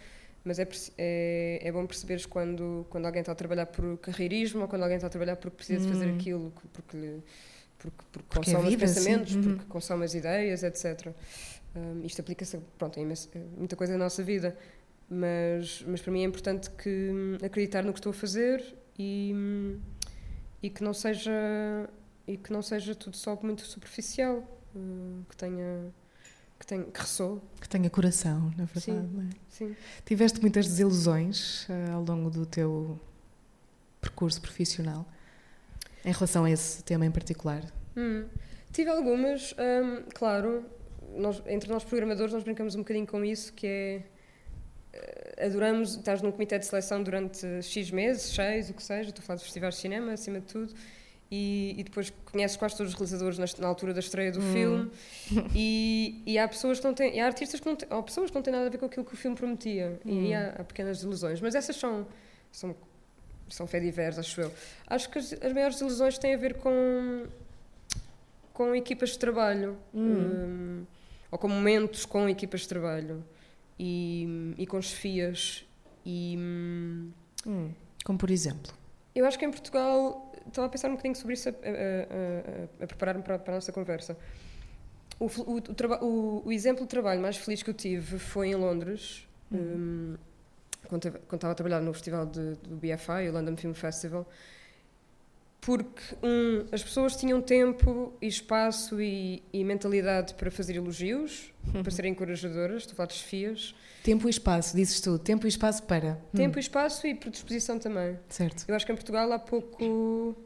mas 0.44 0.61
é, 0.61 0.68
é, 0.97 1.61
é 1.64 1.73
bom 1.73 1.85
perceberes 1.85 2.25
quando, 2.25 2.87
quando 2.88 3.07
alguém 3.07 3.18
está 3.18 3.33
a 3.33 3.35
trabalhar 3.35 3.66
por 3.66 3.99
carreirismo 3.99 4.62
ou 4.62 4.68
quando 4.68 4.83
alguém 4.83 4.94
está 4.94 5.09
a 5.09 5.11
trabalhar 5.11 5.35
porque 5.35 5.57
precisa 5.57 5.88
hum. 5.88 5.92
fazer 5.92 6.09
aquilo, 6.14 6.53
porque, 6.53 6.68
porque, 6.73 7.16
porque, 7.79 8.05
porque 8.12 8.29
é 8.31 8.37
consome 8.37 8.66
é 8.66 8.71
vida, 8.71 8.85
os 8.85 8.94
pensamentos, 8.94 9.35
uhum. 9.35 9.42
porque 9.42 9.64
consome 9.64 10.05
as 10.05 10.14
ideias, 10.14 10.62
etc. 10.62 11.12
Um, 11.75 12.07
isto 12.07 12.21
aplica-se 12.21 12.59
pronto, 12.79 13.01
a 13.01 13.05
muita 13.57 13.75
coisa 13.75 13.94
na 13.94 14.05
nossa 14.05 14.23
vida, 14.23 14.57
mas, 15.11 15.83
mas 15.85 16.01
para 16.01 16.12
mim 16.12 16.21
é 16.21 16.27
importante 16.27 16.71
que 16.71 16.88
hum, 16.88 17.38
acreditar 17.44 17.83
no 17.83 17.92
que 17.92 17.99
estou 17.99 18.11
a 18.11 18.14
fazer 18.14 18.62
e, 18.97 19.33
hum, 19.35 19.81
e 20.62 20.71
que 20.71 20.85
não 20.85 20.94
seja 20.94 21.33
e 22.29 22.37
que 22.37 22.53
não 22.53 22.62
seja 22.62 22.95
tudo 22.95 23.17
só 23.17 23.37
muito 23.43 23.62
superficial, 23.62 24.37
uh, 24.77 25.25
que 25.29 25.37
tenha 25.37 25.93
que, 26.61 26.67
tenha, 26.67 26.85
que 26.85 27.01
ressoe. 27.01 27.41
Que 27.61 27.69
tenha 27.69 27.88
coração, 27.88 28.53
na 28.57 28.64
verdade. 28.64 28.81
Sim, 28.81 29.31
é? 29.31 29.37
sim. 29.49 29.77
Tiveste 30.05 30.41
muitas 30.41 30.67
desilusões 30.67 31.67
uh, 31.69 31.95
ao 31.95 32.05
longo 32.05 32.31
do 32.31 32.45
teu 32.45 33.01
percurso 34.01 34.41
profissional 34.41 35.07
em 36.05 36.12
relação 36.12 36.45
a 36.45 36.51
esse 36.51 36.83
tema 36.83 37.07
em 37.07 37.11
particular? 37.11 37.62
Hum, 37.97 38.26
tive 38.72 38.91
algumas, 38.91 39.53
um, 39.53 40.03
claro. 40.14 40.64
Nós, 41.16 41.43
entre 41.47 41.70
nós 41.70 41.85
programadores, 41.85 42.33
nós 42.33 42.45
brincamos 42.45 42.74
um 42.74 42.81
bocadinho 42.81 43.07
com 43.07 43.24
isso, 43.24 43.53
que 43.55 43.66
é 43.66 44.03
eh, 44.93 45.47
adoramos, 45.47 45.97
estás 45.97 46.20
num 46.20 46.31
comitê 46.31 46.59
de 46.59 46.66
seleção 46.66 47.03
durante 47.03 47.62
X 47.62 47.91
meses, 47.91 48.22
seis, 48.35 48.68
o 48.70 48.74
que 48.74 48.83
seja, 48.83 49.09
estou 49.09 49.22
a 49.22 49.26
falar 49.26 49.37
de 49.39 49.45
festivais 49.45 49.74
de 49.74 49.81
cinema, 49.81 50.12
acima 50.12 50.41
de 50.41 50.47
tudo, 50.47 50.74
e, 51.31 51.74
e, 51.76 51.85
depois 51.85 52.11
conheces 52.33 52.57
quase 52.57 52.76
todos 52.76 52.93
os 52.93 52.99
realizadores 52.99 53.39
na, 53.39 53.45
na 53.59 53.68
altura 53.68 53.93
da 53.93 54.01
estreia 54.01 54.33
do 54.33 54.41
hum. 54.41 54.53
filme 54.53 54.91
e, 55.55 56.22
e, 56.26 56.39
há 56.39 56.49
pessoas 56.49 56.79
que 56.79 56.87
não 56.87 56.95
têm, 56.95 57.20
há 57.20 57.26
artistas 57.26 57.61
que 57.61 57.66
não 57.66 57.76
têm, 57.76 57.89
pessoas 58.03 58.31
que 58.31 58.35
não 58.35 58.43
têm 58.43 58.53
nada 58.53 58.66
a 58.66 58.70
ver 58.70 58.79
com 58.79 58.87
aquilo 58.87 59.05
que 59.05 59.12
o 59.12 59.16
filme 59.16 59.37
prometia 59.37 60.01
hum. 60.07 60.24
e 60.24 60.35
há, 60.35 60.57
há, 60.59 60.64
pequenas 60.64 61.03
ilusões, 61.03 61.41
mas 61.41 61.55
essas 61.55 61.76
são 61.76 62.07
são, 62.51 62.74
são 63.49 63.66
fé 63.66 63.79
diversas, 63.79 64.20
acho 64.24 64.41
eu. 64.41 64.53
Acho 64.87 65.11
que 65.11 65.18
as, 65.18 65.35
as 65.35 65.53
maiores 65.53 65.79
ilusões 65.81 66.18
têm 66.18 66.35
a 66.35 66.39
ver 66.39 66.55
com 66.55 67.26
com 68.55 68.74
equipas 68.74 69.11
de 69.11 69.18
trabalho 69.20 69.79
um, 69.95 70.85
ou 71.31 71.39
com 71.39 71.47
momentos 71.47 72.05
com 72.05 72.29
equipas 72.29 72.62
de 72.62 72.68
trabalho 72.68 73.24
e, 73.79 74.55
e 74.59 74.66
com 74.66 74.83
chefias 74.83 75.64
e 76.05 76.35
hum. 76.37 77.12
como 78.05 78.18
por 78.18 78.33
exemplo 78.33 78.72
eu 79.14 79.24
acho 79.24 79.39
que 79.39 79.45
em 79.45 79.51
Portugal 79.51 80.28
estava 80.49 80.66
a 80.66 80.70
pensar 80.70 80.88
um 80.88 80.92
bocadinho 80.92 81.16
sobre 81.16 81.34
isso 81.34 81.49
a, 81.49 81.53
a, 81.53 81.55
a, 81.55 82.84
a 82.84 82.86
preparar-me 82.86 83.22
para, 83.22 83.38
para, 83.38 83.55
a 83.55 83.57
nossa 83.57 83.72
conversa 83.72 84.16
o, 85.18 85.26
o, 85.26 85.59
o, 86.01 86.42
o, 86.46 86.53
exemplo 86.53 86.82
de 86.82 86.88
trabalho 86.88 87.20
mais 87.20 87.36
feliz 87.36 87.62
que 87.62 87.70
eu 87.70 87.74
tive 87.74 88.18
foi 88.18 88.49
em 88.49 88.55
Londres 88.55 89.26
uhum. 89.51 89.59
um, 89.59 90.16
quando, 90.86 91.11
quando 91.11 91.34
estava 91.34 91.53
a 91.53 91.55
trabalhar 91.55 91.80
no 91.80 91.92
festival 91.92 92.26
de, 92.26 92.55
do 92.55 92.76
BFI, 92.76 93.28
o 93.28 93.32
London 93.32 93.57
Film 93.57 93.74
Festival 93.74 94.26
porque 95.61 96.03
um, 96.23 96.67
as 96.73 96.83
pessoas 96.83 97.17
tinham 97.17 97.41
tempo 97.43 98.13
e 98.23 98.27
espaço 98.27 99.01
e, 99.01 99.43
e 99.53 99.65
mentalidade 99.65 100.35
para 100.35 100.51
fazer 100.51 100.77
elogios, 100.77 101.53
uhum. 101.75 101.83
para 101.83 101.91
serem 101.91 102.13
encorajadoras, 102.13 102.83
estou 102.83 102.93
a 102.93 102.97
falar 102.97 103.07
de 103.09 103.15
chefias. 103.15 103.75
Tempo 104.03 104.29
e 104.29 104.31
espaço, 104.31 104.77
dizes 104.77 105.01
tu, 105.01 105.19
tempo 105.19 105.47
e 105.47 105.49
espaço 105.49 105.83
para. 105.83 106.21
Tempo 106.35 106.57
hum. 106.57 106.59
e 106.59 106.61
espaço 106.61 107.07
e 107.07 107.15
predisposição 107.15 107.79
também. 107.79 108.19
Certo. 108.29 108.65
Eu 108.67 108.75
acho 108.75 108.87
que 108.87 108.93
em 108.93 108.95
Portugal 108.95 109.31
há 109.33 109.39
pouco. 109.39 110.37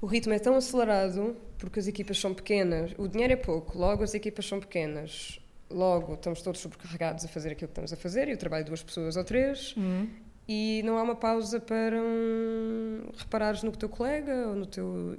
O 0.00 0.06
ritmo 0.06 0.32
é 0.32 0.38
tão 0.38 0.54
acelerado 0.54 1.36
porque 1.58 1.80
as 1.80 1.88
equipas 1.88 2.18
são 2.20 2.32
pequenas, 2.32 2.92
o 2.96 3.08
dinheiro 3.08 3.32
é 3.32 3.36
pouco, 3.36 3.76
logo 3.76 4.04
as 4.04 4.14
equipas 4.14 4.46
são 4.46 4.60
pequenas, 4.60 5.40
logo 5.68 6.14
estamos 6.14 6.40
todos 6.40 6.60
sobrecarregados 6.60 7.24
a 7.24 7.28
fazer 7.28 7.50
aquilo 7.50 7.66
que 7.66 7.72
estamos 7.72 7.92
a 7.92 7.96
fazer 7.96 8.28
e 8.28 8.34
o 8.34 8.36
trabalho 8.36 8.62
de 8.62 8.70
duas 8.70 8.82
pessoas 8.82 9.16
ou 9.16 9.24
três. 9.24 9.74
Uhum 9.76 10.27
e 10.48 10.80
não 10.82 10.96
há 10.96 11.02
uma 11.02 11.14
pausa 11.14 11.60
para 11.60 12.00
um, 12.00 13.02
reparares 13.18 13.62
no 13.62 13.70
teu 13.70 13.88
colega 13.88 14.48
ou 14.48 14.56
no 14.56 14.64
teu, 14.64 15.14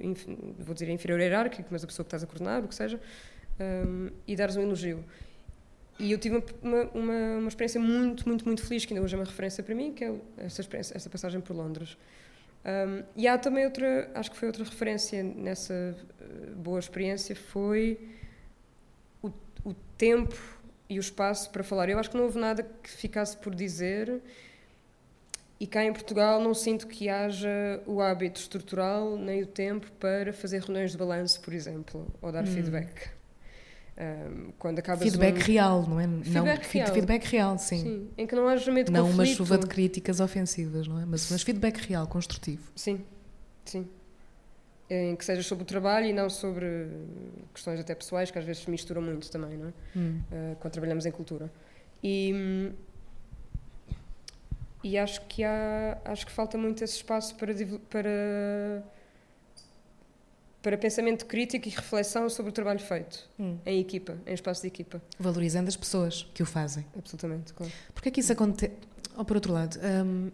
vou 0.58 0.74
dizer, 0.74 0.90
inferior 0.90 1.20
hierárquico, 1.20 1.68
mas 1.70 1.84
a 1.84 1.86
pessoa 1.86 2.04
que 2.04 2.08
estás 2.08 2.24
a 2.24 2.26
coordenar, 2.26 2.64
o 2.64 2.68
que 2.68 2.74
seja, 2.74 3.00
um, 3.60 4.10
e 4.26 4.34
dares 4.34 4.56
um 4.56 4.62
elogio. 4.62 5.04
E 6.00 6.10
eu 6.10 6.18
tive 6.18 6.42
uma, 6.62 6.82
uma, 6.92 7.14
uma, 7.38 7.48
experiência 7.48 7.80
muito, 7.80 8.26
muito, 8.26 8.44
muito 8.44 8.66
feliz, 8.66 8.84
que 8.84 8.92
ainda 8.92 9.04
hoje 9.04 9.14
é 9.14 9.18
uma 9.18 9.24
referência 9.24 9.62
para 9.62 9.74
mim, 9.74 9.92
que 9.92 10.02
é 10.02 10.14
essa, 10.38 10.62
essa 10.72 11.08
passagem 11.10 11.40
por 11.40 11.54
Londres. 11.54 11.96
Um, 12.64 13.04
e 13.14 13.28
há 13.28 13.38
também 13.38 13.64
outra, 13.64 14.10
acho 14.14 14.32
que 14.32 14.36
foi 14.36 14.48
outra 14.48 14.64
referência 14.64 15.22
nessa 15.22 15.74
eh, 16.20 16.50
boa 16.56 16.78
experiência, 16.78 17.36
foi 17.36 17.98
o, 19.22 19.30
o 19.64 19.74
tempo 19.96 20.36
e 20.88 20.98
o 20.98 21.00
espaço 21.00 21.50
para 21.50 21.62
falar. 21.62 21.88
Eu 21.88 21.98
acho 21.98 22.10
que 22.10 22.16
não 22.16 22.24
houve 22.24 22.38
nada 22.38 22.62
que 22.62 22.90
ficasse 22.90 23.36
por 23.36 23.54
dizer 23.54 24.20
e 25.60 25.66
cá 25.66 25.84
em 25.84 25.92
Portugal 25.92 26.40
não 26.40 26.54
sinto 26.54 26.86
que 26.86 27.10
haja 27.10 27.82
o 27.86 28.00
hábito 28.00 28.40
estrutural 28.40 29.18
nem 29.18 29.42
o 29.42 29.46
tempo 29.46 29.92
para 30.00 30.32
fazer 30.32 30.62
reuniões 30.62 30.92
de 30.92 30.96
balanço, 30.96 31.38
por 31.42 31.52
exemplo, 31.52 32.10
ou 32.22 32.32
dar 32.32 32.44
hum. 32.44 32.46
feedback. 32.46 33.10
Um, 34.00 34.52
quando 34.58 34.78
acabas 34.78 35.02
feedback 35.02 35.36
um... 35.36 35.44
real, 35.44 35.86
não 35.86 36.00
é? 36.00 36.08
Feedback 36.08 36.64
não, 36.64 36.72
real. 36.72 36.94
Feedback 36.94 37.24
real, 37.24 37.58
sim. 37.58 37.78
sim. 37.82 38.08
Em 38.16 38.26
que 38.26 38.34
não 38.34 38.48
haja 38.48 38.72
medo 38.72 38.86
de 38.86 38.92
Não 38.92 39.08
conflito. 39.08 39.18
uma 39.18 39.26
chuva 39.36 39.58
de 39.58 39.66
críticas 39.66 40.20
ofensivas, 40.20 40.88
não 40.88 40.98
é? 40.98 41.04
Mas, 41.04 41.30
mas 41.30 41.42
feedback 41.42 41.76
real, 41.76 42.06
construtivo. 42.06 42.62
Sim, 42.74 43.04
sim. 43.66 43.86
Em 44.88 45.14
que 45.14 45.24
seja 45.24 45.42
sobre 45.42 45.64
o 45.64 45.66
trabalho 45.66 46.06
e 46.06 46.12
não 46.14 46.30
sobre 46.30 46.88
questões 47.52 47.78
até 47.78 47.94
pessoais, 47.94 48.30
que 48.30 48.38
às 48.38 48.44
vezes 48.46 48.62
se 48.62 48.70
misturam 48.70 49.02
muito 49.02 49.30
também, 49.30 49.58
não 49.58 49.68
é? 49.68 49.72
Hum. 49.94 50.20
Uh, 50.32 50.56
quando 50.56 50.72
trabalhamos 50.72 51.04
em 51.04 51.10
cultura. 51.10 51.52
E 52.02 52.32
hum, 52.34 52.72
e 54.82 54.96
acho 54.96 55.20
que 55.26 55.44
há 55.44 55.98
acho 56.04 56.26
que 56.26 56.32
falta 56.32 56.56
muito 56.56 56.82
esse 56.82 56.96
espaço 56.96 57.34
para 57.34 57.54
para 57.88 58.82
para 60.62 60.76
pensamento 60.76 61.24
crítico 61.26 61.68
e 61.68 61.70
reflexão 61.70 62.28
sobre 62.28 62.50
o 62.50 62.52
trabalho 62.52 62.80
feito 62.80 63.28
hum. 63.38 63.56
em 63.64 63.80
equipa, 63.80 64.18
em 64.26 64.34
espaço 64.34 64.60
de 64.60 64.68
equipa. 64.68 65.00
Valorizando 65.18 65.68
as 65.68 65.76
pessoas 65.76 66.26
que 66.34 66.42
o 66.42 66.46
fazem. 66.46 66.84
Absolutamente, 66.96 67.54
claro. 67.54 67.72
Porque 67.94 68.10
é 68.10 68.12
que 68.12 68.20
isso 68.20 68.32
acontece? 68.32 68.74
Ou 69.16 69.24
por 69.24 69.36
outro 69.36 69.52
lado, 69.52 69.78
um, 70.04 70.30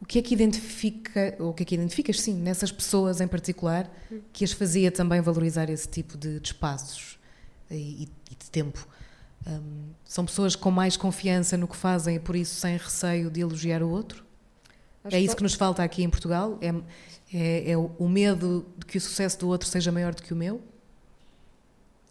o 0.00 0.06
que 0.06 0.18
é 0.18 0.22
que 0.22 0.32
identifica, 0.32 1.36
ou 1.38 1.50
o 1.50 1.54
que 1.54 1.62
é 1.62 1.66
que 1.66 1.74
identificas, 1.74 2.18
sim, 2.18 2.34
nessas 2.34 2.72
pessoas 2.72 3.20
em 3.20 3.28
particular, 3.28 3.90
hum. 4.10 4.20
que 4.32 4.42
as 4.42 4.52
fazia 4.52 4.90
também 4.90 5.20
valorizar 5.20 5.68
esse 5.68 5.86
tipo 5.86 6.16
de, 6.16 6.40
de 6.40 6.48
espaços 6.48 7.18
e, 7.70 8.08
e 8.30 8.34
de 8.34 8.50
tempo? 8.50 8.88
Um, 9.46 9.90
são 10.04 10.24
pessoas 10.26 10.54
com 10.54 10.70
mais 10.70 10.96
confiança 10.96 11.56
no 11.56 11.66
que 11.66 11.76
fazem 11.76 12.16
e 12.16 12.20
por 12.20 12.36
isso 12.36 12.54
sem 12.54 12.76
receio 12.76 13.30
de 13.30 13.40
elogiar 13.40 13.82
o 13.82 13.88
outro? 13.88 14.24
Acho 15.02 15.16
é 15.16 15.20
isso 15.20 15.34
que 15.34 15.42
nos 15.42 15.54
falta 15.54 15.82
aqui 15.82 16.02
em 16.02 16.10
Portugal? 16.10 16.58
É, 16.60 16.68
é, 17.32 17.70
é, 17.72 17.76
o 17.76 18.08
medo 18.08 18.66
de 18.76 18.84
que 18.84 18.98
o 18.98 19.00
sucesso 19.00 19.38
do 19.38 19.48
outro 19.48 19.66
seja 19.66 19.90
maior 19.90 20.14
do 20.14 20.22
que 20.22 20.32
o 20.32 20.36
meu? 20.36 20.60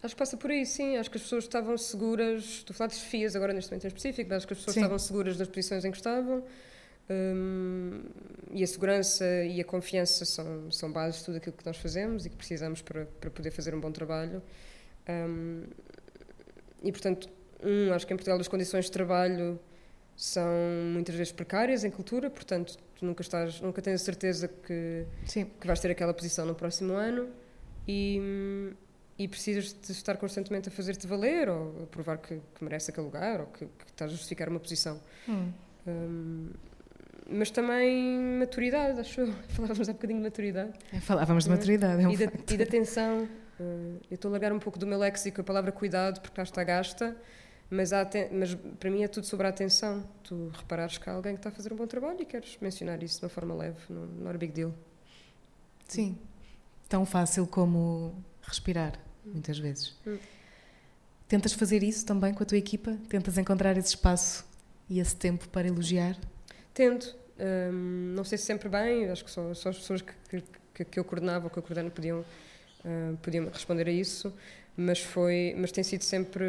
Acho 0.02 0.14
que 0.14 0.18
passa 0.18 0.36
por 0.36 0.50
aí, 0.50 0.64
sim. 0.64 0.96
Acho 0.96 1.10
que 1.10 1.18
as 1.18 1.22
pessoas 1.22 1.44
estavam 1.44 1.76
seguras. 1.76 2.42
Estou 2.42 2.74
a 2.74 2.76
falar 2.76 2.88
de 2.88 2.96
FIAs 2.96 3.36
agora 3.36 3.52
neste 3.52 3.70
momento 3.70 3.84
em 3.84 3.88
específico, 3.88 4.28
mas 4.30 4.38
acho 4.38 4.46
que 4.46 4.54
as 4.54 4.58
pessoas 4.58 4.74
sim. 4.74 4.80
estavam 4.80 4.98
seguras 4.98 5.36
das 5.36 5.46
posições 5.46 5.84
em 5.84 5.90
que 5.90 5.98
estavam. 5.98 6.42
E 8.52 8.62
a 8.62 8.66
segurança 8.66 9.24
e 9.44 9.60
a 9.60 9.64
confiança 9.64 10.24
são, 10.24 10.70
são 10.70 10.90
bases 10.90 11.20
de 11.20 11.26
tudo 11.26 11.36
aquilo 11.36 11.56
que 11.56 11.66
nós 11.66 11.76
fazemos 11.76 12.24
e 12.24 12.30
que 12.30 12.36
precisamos 12.36 12.80
para, 12.80 13.04
para 13.20 13.30
poder 13.30 13.50
fazer 13.50 13.74
um 13.74 13.80
bom 13.80 13.92
trabalho. 13.92 14.42
E, 16.82 16.90
portanto, 16.90 17.28
um, 17.62 17.92
acho 17.92 18.06
que 18.06 18.12
em 18.12 18.16
Portugal 18.16 18.38
as 18.38 18.48
condições 18.48 18.86
de 18.86 18.92
trabalho 18.92 19.58
são 20.16 20.52
muitas 20.92 21.14
vezes 21.14 21.32
precárias 21.32 21.82
em 21.84 21.90
cultura, 21.90 22.28
portanto, 22.28 22.76
tu 22.94 23.06
nunca, 23.06 23.22
estás, 23.22 23.60
nunca 23.60 23.80
tens 23.80 24.02
a 24.02 24.04
certeza 24.04 24.48
que, 24.48 25.06
Sim. 25.24 25.46
que 25.58 25.66
vais 25.66 25.80
ter 25.80 25.90
aquela 25.90 26.12
posição 26.12 26.44
no 26.44 26.54
próximo 26.54 26.92
ano 26.92 27.28
e, 27.88 28.20
e 29.18 29.26
precisas 29.26 29.72
de 29.72 29.92
estar 29.92 30.16
constantemente 30.18 30.68
a 30.68 30.72
fazer-te 30.72 31.06
valer 31.06 31.48
ou 31.48 31.84
a 31.84 31.86
provar 31.86 32.18
que, 32.18 32.40
que 32.54 32.64
merece 32.64 32.90
aquele 32.90 33.06
lugar 33.06 33.40
ou 33.40 33.46
que, 33.46 33.64
que 33.64 33.84
estás 33.86 34.10
a 34.10 34.14
justificar 34.14 34.48
uma 34.48 34.60
posição. 34.60 35.00
Hum. 35.28 35.52
Um, 35.86 36.50
mas 37.30 37.50
também 37.50 38.18
maturidade, 38.38 39.00
acho 39.00 39.22
eu. 39.22 39.32
Falávamos 39.50 39.88
há 39.88 39.92
bocadinho 39.92 40.18
de 40.18 40.24
maturidade. 40.24 40.72
É, 40.92 41.00
falávamos 41.00 41.44
de 41.44 41.50
maturidade, 41.50 42.02
é 42.02 42.08
um 42.08 42.10
e, 42.10 42.14
e 42.14 42.56
de 42.56 42.62
atenção. 42.62 43.28
Uh, 43.60 44.00
eu 44.10 44.14
estou 44.14 44.30
a 44.30 44.32
largar 44.32 44.54
um 44.54 44.58
pouco 44.58 44.78
do 44.78 44.86
meu 44.86 44.98
léxico 44.98 45.42
a 45.42 45.44
palavra 45.44 45.70
cuidado, 45.70 46.18
porque 46.22 46.34
cá 46.34 46.42
está 46.42 46.64
gasta, 46.64 47.14
mas, 47.68 47.90
mas 48.32 48.54
para 48.54 48.90
mim 48.90 49.02
é 49.02 49.08
tudo 49.08 49.26
sobre 49.26 49.46
a 49.46 49.50
atenção. 49.50 50.02
Tu 50.24 50.48
reparares 50.48 50.96
que 50.96 51.10
há 51.10 51.12
alguém 51.12 51.34
que 51.34 51.40
está 51.40 51.50
a 51.50 51.52
fazer 51.52 51.70
um 51.70 51.76
bom 51.76 51.86
trabalho 51.86 52.22
e 52.22 52.24
queres 52.24 52.56
mencionar 52.58 53.02
isso 53.02 53.18
de 53.18 53.26
uma 53.26 53.28
forma 53.28 53.54
leve, 53.54 53.78
não, 53.90 54.06
não 54.06 54.30
é 54.30 54.38
big 54.38 54.54
deal. 54.54 54.74
Sim, 55.86 56.18
tão 56.88 57.04
fácil 57.04 57.46
como 57.46 58.24
respirar, 58.40 58.98
muitas 59.26 59.58
vezes. 59.58 59.94
Hum. 60.06 60.16
Tentas 61.28 61.52
fazer 61.52 61.82
isso 61.82 62.06
também 62.06 62.32
com 62.32 62.42
a 62.42 62.46
tua 62.46 62.58
equipa? 62.58 62.96
Tentas 63.10 63.36
encontrar 63.36 63.76
esse 63.76 63.88
espaço 63.88 64.44
e 64.88 65.00
esse 65.00 65.14
tempo 65.14 65.46
para 65.50 65.68
elogiar? 65.68 66.16
Tento. 66.72 67.14
Um, 67.38 68.14
não 68.14 68.24
sei 68.24 68.38
se 68.38 68.44
sempre 68.44 68.68
bem, 68.68 69.08
acho 69.08 69.24
que 69.24 69.30
só, 69.30 69.52
só 69.54 69.68
as 69.68 69.78
pessoas 69.78 70.02
que, 70.02 70.42
que, 70.74 70.84
que 70.84 70.98
eu 70.98 71.04
coordenava 71.04 71.44
ou 71.44 71.50
que 71.50 71.58
eu 71.58 71.62
coordeno 71.62 71.90
podiam 71.90 72.24
uh, 72.84 73.16
podia 73.18 73.42
responder 73.48 73.88
a 73.88 73.90
isso, 73.90 74.32
mas 74.76 75.00
foi, 75.00 75.54
mas 75.58 75.72
tem 75.72 75.84
sido 75.84 76.02
sempre 76.02 76.44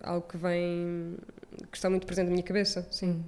algo 0.00 0.26
que 0.26 0.36
vem, 0.36 1.16
que 1.70 1.76
está 1.76 1.88
muito 1.88 2.06
presente 2.06 2.26
na 2.26 2.32
minha 2.32 2.42
cabeça, 2.42 2.86
sim. 2.90 3.10
Hum. 3.10 3.24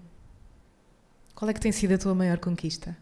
Qual 1.35 1.51
é 1.51 1.55
que 1.55 1.61
tem 1.61 1.73
sido 1.73 1.93
a 1.93 1.99
tua 1.99 2.15
maior 2.15 2.39
conquista? 2.39 2.97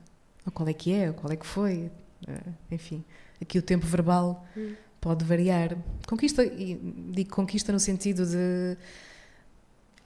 Ou 0.44 0.52
qual 0.52 0.68
é 0.68 0.72
que 0.72 0.92
é? 0.92 1.08
Ou 1.08 1.14
qual 1.14 1.32
é 1.32 1.36
que 1.36 1.46
foi? 1.46 1.90
Uh, 2.26 2.54
enfim, 2.70 3.04
aqui 3.40 3.58
o 3.58 3.62
tempo 3.62 3.86
verbal 3.86 4.46
hum. 4.56 4.74
pode 5.00 5.24
variar. 5.24 5.76
Conquista, 6.06 6.44
e 6.44 6.74
digo 7.12 7.30
conquista 7.30 7.72
no 7.72 7.80
sentido 7.80 8.26
de 8.26 8.76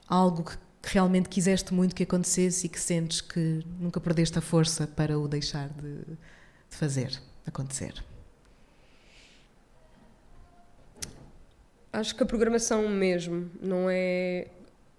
algo 0.07 0.45
que 0.45 0.59
realmente 0.83 1.29
quiseste 1.29 1.75
muito 1.75 1.95
que 1.95 2.03
acontecesse 2.03 2.67
e 2.67 2.69
que 2.69 2.81
sentes 2.81 3.21
que 3.21 3.63
nunca 3.79 4.01
perdeste 4.01 4.39
a 4.39 4.41
força 4.41 4.87
para 4.87 5.19
o 5.19 5.29
deixar 5.29 5.69
de, 5.69 5.99
de 5.99 6.77
fazer 6.77 7.21
acontecer. 7.47 8.05
Acho 11.93 12.15
que 12.15 12.23
a 12.23 12.27
programação 12.27 12.89
mesmo 12.89 13.51
não 13.61 13.89
é. 13.91 14.47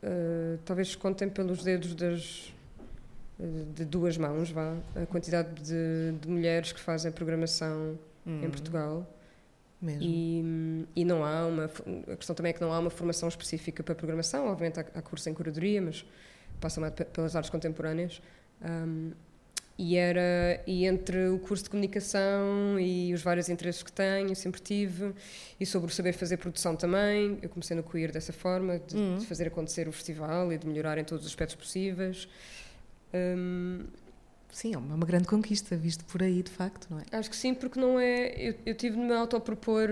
Uh, 0.01 0.57
talvez 0.65 0.95
contem 0.95 1.29
pelos 1.29 1.63
dedos 1.63 1.93
das, 1.93 2.53
de 3.75 3.85
duas 3.85 4.17
mãos, 4.17 4.49
vá, 4.49 4.75
a 4.95 5.05
quantidade 5.05 5.61
de, 5.61 6.17
de 6.19 6.27
mulheres 6.27 6.71
que 6.71 6.79
fazem 6.79 7.11
programação 7.11 7.99
hum. 8.25 8.43
em 8.43 8.49
Portugal. 8.49 9.05
Mesmo. 9.81 10.01
E, 10.03 10.87
e 10.95 11.05
não 11.05 11.23
há 11.23 11.45
uma. 11.45 11.65
A 12.11 12.15
questão 12.15 12.35
também 12.35 12.49
é 12.49 12.53
que 12.53 12.61
não 12.61 12.73
há 12.73 12.79
uma 12.79 12.89
formação 12.89 13.29
específica 13.29 13.81
para 13.81 13.95
programação. 13.95 14.47
Obviamente 14.47 14.79
há, 14.79 14.85
há 14.93 15.01
curso 15.01 15.29
em 15.29 15.33
curadoria, 15.33 15.81
mas 15.81 16.05
passa 16.59 16.81
mais 16.81 16.93
pelas 16.93 17.35
artes 17.35 17.49
contemporâneas. 17.49 18.21
Um, 18.61 19.11
e 19.79 19.95
era 19.95 20.61
e 20.67 20.85
entre 20.85 21.29
o 21.29 21.39
curso 21.39 21.63
de 21.63 21.69
comunicação 21.69 22.77
e 22.77 23.13
os 23.13 23.21
vários 23.21 23.47
interesses 23.47 23.81
que 23.81 23.91
tenho, 23.93 24.35
sempre 24.35 24.59
tive, 24.59 25.13
e 25.57 25.65
sobre 25.65 25.89
o 25.89 25.93
saber 25.93 26.11
fazer 26.11 26.35
produção 26.35 26.75
também. 26.75 27.39
Eu 27.41 27.47
comecei 27.47 27.77
no 27.77 27.81
queer 27.81 28.11
dessa 28.11 28.33
forma, 28.33 28.77
de, 28.77 28.97
uhum. 28.97 29.17
de 29.19 29.25
fazer 29.25 29.47
acontecer 29.47 29.87
o 29.87 29.93
festival 29.93 30.51
e 30.51 30.57
de 30.57 30.67
melhorar 30.67 30.97
em 30.97 31.05
todos 31.05 31.23
os 31.23 31.31
aspectos 31.31 31.55
possíveis. 31.55 32.27
Um, 33.13 33.85
sim, 34.51 34.73
é 34.73 34.77
uma 34.77 35.05
grande 35.05 35.29
conquista, 35.29 35.77
visto 35.77 36.03
por 36.03 36.21
aí, 36.21 36.43
de 36.43 36.51
facto, 36.51 36.87
não 36.89 36.99
é? 36.99 37.03
Acho 37.13 37.29
que 37.29 37.37
sim, 37.37 37.53
porque 37.53 37.79
não 37.79 37.97
é. 37.97 38.33
Eu, 38.35 38.55
eu 38.65 38.75
tive 38.75 38.97
de 38.97 39.01
me 39.01 39.13
autopropor. 39.13 39.89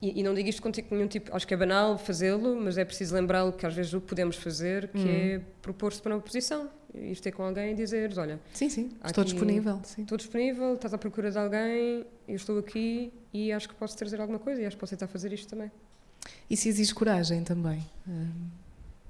E, 0.00 0.20
e 0.20 0.22
não 0.22 0.32
digo 0.32 0.48
isto 0.48 0.62
com 0.62 0.70
nenhum 0.94 1.08
tipo. 1.08 1.34
Acho 1.34 1.44
que 1.44 1.54
é 1.54 1.56
banal 1.56 1.98
fazê-lo, 1.98 2.54
mas 2.54 2.78
é 2.78 2.84
preciso 2.84 3.16
lembrá-lo 3.16 3.52
que 3.52 3.66
às 3.66 3.74
vezes 3.74 3.92
o 3.94 4.00
podemos 4.00 4.36
fazer, 4.36 4.86
que 4.88 5.08
é 5.08 5.40
propor-se 5.60 6.00
para 6.00 6.14
uma 6.14 6.20
posição. 6.20 6.70
Ir 6.96 7.20
ter 7.20 7.32
com 7.32 7.42
alguém 7.42 7.72
e 7.72 7.74
dizer: 7.74 8.12
Olha. 8.18 8.40
Sim, 8.52 8.68
sim, 8.68 8.90
estou 9.04 9.22
disponível. 9.24 9.80
Sim. 9.84 10.02
Estou 10.02 10.16
disponível, 10.16 10.74
estás 10.74 10.94
à 10.94 10.98
procura 10.98 11.30
de 11.30 11.38
alguém, 11.38 12.06
eu 12.26 12.36
estou 12.36 12.58
aqui 12.58 13.12
e 13.32 13.52
acho 13.52 13.68
que 13.68 13.74
posso 13.74 13.96
trazer 13.96 14.20
alguma 14.20 14.38
coisa 14.38 14.62
e 14.62 14.66
acho 14.66 14.76
que 14.76 14.80
posso 14.80 14.94
tentar 14.96 15.06
fazer 15.08 15.32
isto 15.32 15.48
também. 15.48 15.70
E 16.48 16.56
se 16.56 16.68
exige 16.68 16.94
coragem 16.94 17.44
também? 17.44 17.84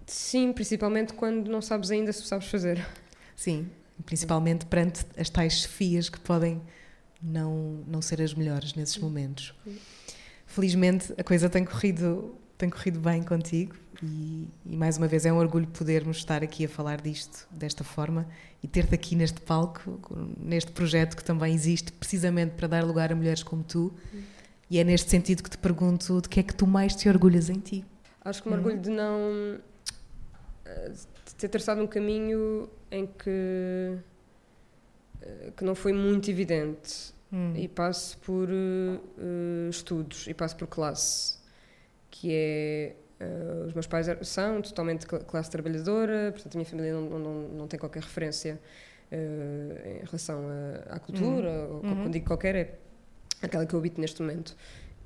Sim, 0.07 0.53
principalmente 0.53 1.12
quando 1.12 1.49
não 1.49 1.61
sabes 1.61 1.91
ainda 1.91 2.12
se 2.12 2.22
sabes 2.22 2.49
fazer. 2.49 2.87
Sim, 3.34 3.68
principalmente 4.05 4.66
perante 4.66 5.05
as 5.16 5.28
tais 5.28 5.61
chefias 5.61 6.09
que 6.09 6.18
podem 6.20 6.62
não, 7.22 7.84
não 7.87 8.01
ser 8.01 8.20
as 8.22 8.34
melhores 8.34 8.74
nesses 8.74 8.99
momentos. 8.99 9.55
Felizmente 10.47 11.12
a 11.18 11.24
coisa 11.24 11.49
tem 11.49 11.64
corrido, 11.64 12.34
tem 12.57 12.70
corrido 12.70 12.98
bem 12.98 13.22
contigo 13.22 13.74
e, 14.02 14.48
e, 14.64 14.76
mais 14.76 14.98
uma 14.98 15.07
vez 15.07 15.24
é 15.24 15.32
um 15.32 15.38
orgulho 15.38 15.66
podermos 15.66 16.18
estar 16.18 16.42
aqui 16.42 16.64
a 16.64 16.68
falar 16.68 17.00
disto 17.00 17.46
desta 17.50 17.84
forma 17.84 18.26
e 18.62 18.68
ter-te 18.68 18.94
aqui 18.94 19.14
neste 19.14 19.40
palco, 19.40 20.00
neste 20.38 20.72
projeto 20.72 21.16
que 21.16 21.24
também 21.24 21.54
existe 21.54 21.92
precisamente 21.92 22.54
para 22.54 22.68
dar 22.68 22.84
lugar 22.84 23.12
a 23.12 23.14
mulheres 23.14 23.42
como 23.42 23.62
tu. 23.62 23.92
E 24.68 24.78
é 24.78 24.84
neste 24.84 25.11
sentido 25.11 25.42
que 25.42 25.50
te 25.50 25.59
pergunto 25.59 26.20
de 26.20 26.28
que 26.28 26.40
é 26.40 26.42
que 26.42 26.54
tu 26.54 26.66
mais 26.66 26.94
te 26.94 27.09
orgulhas 27.09 27.48
em 27.48 27.61
ti? 27.61 27.84
Acho 28.24 28.42
que 28.42 28.48
me 28.48 28.57
orgulho 28.57 28.80
de 28.80 28.90
não. 28.90 29.61
de 31.24 31.34
ter 31.36 31.48
traçado 31.48 31.80
um 31.80 31.86
caminho 31.86 32.68
em 32.90 33.07
que. 33.07 33.96
que 35.57 35.64
não 35.64 35.74
foi 35.74 35.92
muito 35.92 36.28
evidente. 36.30 37.14
Hum. 37.32 37.54
E 37.57 37.68
passo 37.68 38.18
por 38.18 38.48
uh, 38.48 39.68
estudos, 39.68 40.26
e 40.26 40.34
passo 40.34 40.57
por 40.57 40.68
classe, 40.68 41.38
que 42.20 42.30
é. 42.32 42.96
Uh, 43.18 43.66
os 43.66 43.72
meus 43.72 43.86
pais 43.86 44.06
são 44.28 44.60
totalmente 44.60 45.06
classe 45.06 45.50
trabalhadora, 45.50 46.32
portanto 46.32 46.54
a 46.54 46.58
minha 46.58 46.68
família 46.68 46.92
não, 46.92 47.18
não, 47.18 47.34
não 47.48 47.66
tem 47.66 47.80
qualquer 47.80 48.02
referência 48.02 48.60
uh, 49.10 49.88
em 49.88 50.04
relação 50.04 50.44
à 50.90 50.98
cultura, 50.98 51.48
hum. 51.48 51.68
ou 51.68 51.74
uhum. 51.76 51.96
quando 52.02 52.12
digo 52.12 52.26
qualquer, 52.26 52.54
é 52.54 52.78
aquela 53.40 53.64
que 53.64 53.72
eu 53.72 53.78
habito 53.78 53.98
neste 54.02 54.20
momento. 54.20 54.54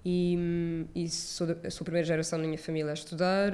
E, 0.04 0.86
e 0.92 1.08
sou, 1.08 1.46
da, 1.46 1.70
sou 1.70 1.82
a 1.82 1.84
primeira 1.84 2.06
geração 2.06 2.38
na 2.38 2.46
minha 2.46 2.58
família 2.58 2.90
a 2.90 2.94
estudar 2.94 3.52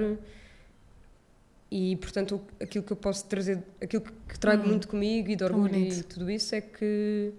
e 1.70 1.96
portanto 1.96 2.40
aquilo 2.60 2.84
que 2.84 2.92
eu 2.92 2.96
posso 2.96 3.26
trazer 3.26 3.62
aquilo 3.82 4.04
que 4.28 4.38
trago 4.38 4.62
uhum. 4.62 4.68
muito 4.68 4.86
comigo 4.86 5.28
e 5.28 5.34
de 5.34 5.42
orgulho 5.42 5.76
e 5.76 6.02
tudo 6.04 6.30
isso 6.30 6.54
é 6.54 6.60
que 6.60 7.32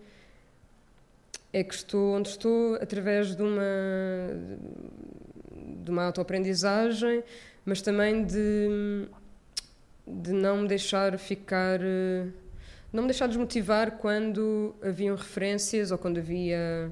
é 1.53 1.63
que 1.63 1.73
estou 1.73 2.15
onde 2.15 2.29
estou 2.29 2.75
através 2.75 3.35
de 3.35 3.41
uma 3.41 3.61
de 5.87 5.91
uma 5.91 6.05
autoaprendizagem 6.05 7.23
mas 7.65 7.81
também 7.81 8.23
de 8.23 9.07
de 10.07 10.31
não 10.31 10.61
me 10.61 10.67
deixar 10.67 11.17
ficar 11.19 11.79
não 12.91 13.03
me 13.03 13.09
deixar 13.09 13.27
desmotivar 13.27 13.91
quando 13.97 14.75
haviam 14.81 15.15
referências 15.15 15.91
ou 15.91 15.97
quando 15.97 16.19
havia 16.19 16.91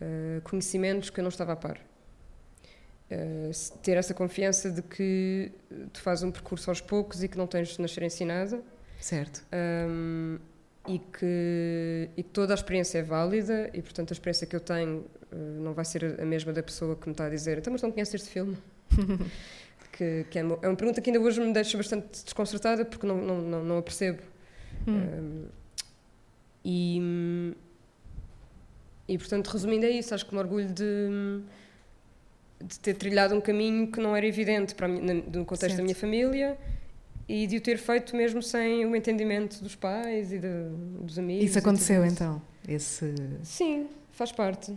uh, 0.00 0.40
conhecimentos 0.42 1.10
que 1.10 1.20
eu 1.20 1.22
não 1.22 1.28
estava 1.30 1.52
a 1.52 1.56
par. 1.56 1.78
Uh, 3.10 3.50
ter 3.82 3.96
essa 3.96 4.14
confiança 4.14 4.70
de 4.70 4.82
que 4.82 5.50
tu 5.92 6.00
fazes 6.00 6.22
um 6.22 6.30
percurso 6.30 6.70
aos 6.70 6.80
poucos 6.80 7.22
e 7.22 7.28
que 7.28 7.36
não 7.36 7.46
tens 7.46 7.68
de 7.68 7.80
nascer 7.80 8.02
ensinada. 8.02 8.62
Certo. 9.00 9.44
Um, 9.52 10.38
e, 10.94 10.98
que, 10.98 12.10
e 12.16 12.22
que 12.22 12.30
toda 12.30 12.52
a 12.52 12.56
experiência 12.56 12.98
é 12.98 13.02
válida 13.02 13.70
e, 13.72 13.82
portanto, 13.82 14.10
a 14.10 14.14
experiência 14.14 14.46
que 14.46 14.56
eu 14.56 14.60
tenho 14.60 15.04
uh, 15.32 15.36
não 15.60 15.72
vai 15.72 15.84
ser 15.84 16.20
a 16.20 16.24
mesma 16.24 16.52
da 16.52 16.62
pessoa 16.62 16.96
que 16.96 17.06
me 17.06 17.12
está 17.12 17.26
a 17.26 17.28
dizer 17.30 17.58
então, 17.58 17.72
mas 17.72 17.82
não 17.82 17.90
conheces 17.90 18.14
este 18.14 18.28
filme? 18.28 18.56
que, 19.92 20.26
que 20.30 20.38
é, 20.38 20.42
uma, 20.42 20.58
é, 20.62 20.68
uma, 20.68 20.76
pergunta 20.76 21.00
que 21.00 21.10
ainda 21.10 21.20
hoje 21.20 21.40
me 21.40 21.52
deixa 21.52 21.76
bastante 21.76 22.24
desconcertada 22.24 22.84
porque 22.84 23.06
não, 23.06 23.16
não, 23.16 23.40
não, 23.40 23.64
não 23.64 23.78
a 23.78 23.82
percebo. 23.82 24.22
Hum. 24.86 24.96
Um, 24.96 25.44
e 26.64 27.54
e 29.10 29.18
portanto, 29.18 29.48
resumindo, 29.48 29.84
é 29.84 29.90
isso. 29.90 30.14
Acho 30.14 30.24
que 30.24 30.32
me 30.32 30.38
orgulho 30.38 30.68
de, 30.68 31.42
de 32.64 32.78
ter 32.78 32.94
trilhado 32.94 33.34
um 33.34 33.40
caminho 33.40 33.90
que 33.90 33.98
não 33.98 34.14
era 34.14 34.24
evidente 34.24 34.72
para 34.72 34.86
mim, 34.86 35.00
no 35.00 35.44
contexto 35.44 35.62
certo. 35.62 35.76
da 35.78 35.82
minha 35.82 35.96
família 35.96 36.56
e 37.30 37.46
de 37.46 37.58
o 37.58 37.60
ter 37.60 37.78
feito 37.78 38.16
mesmo 38.16 38.42
sem 38.42 38.84
o 38.84 38.96
entendimento 38.96 39.62
dos 39.62 39.76
pais 39.76 40.32
e 40.32 40.38
de, 40.38 40.48
dos 41.00 41.16
amigos. 41.16 41.44
Isso 41.44 41.58
aconteceu 41.60 42.04
então? 42.04 42.42
Esse... 42.66 43.14
Sim, 43.44 43.86
faz 44.10 44.32
parte. 44.32 44.76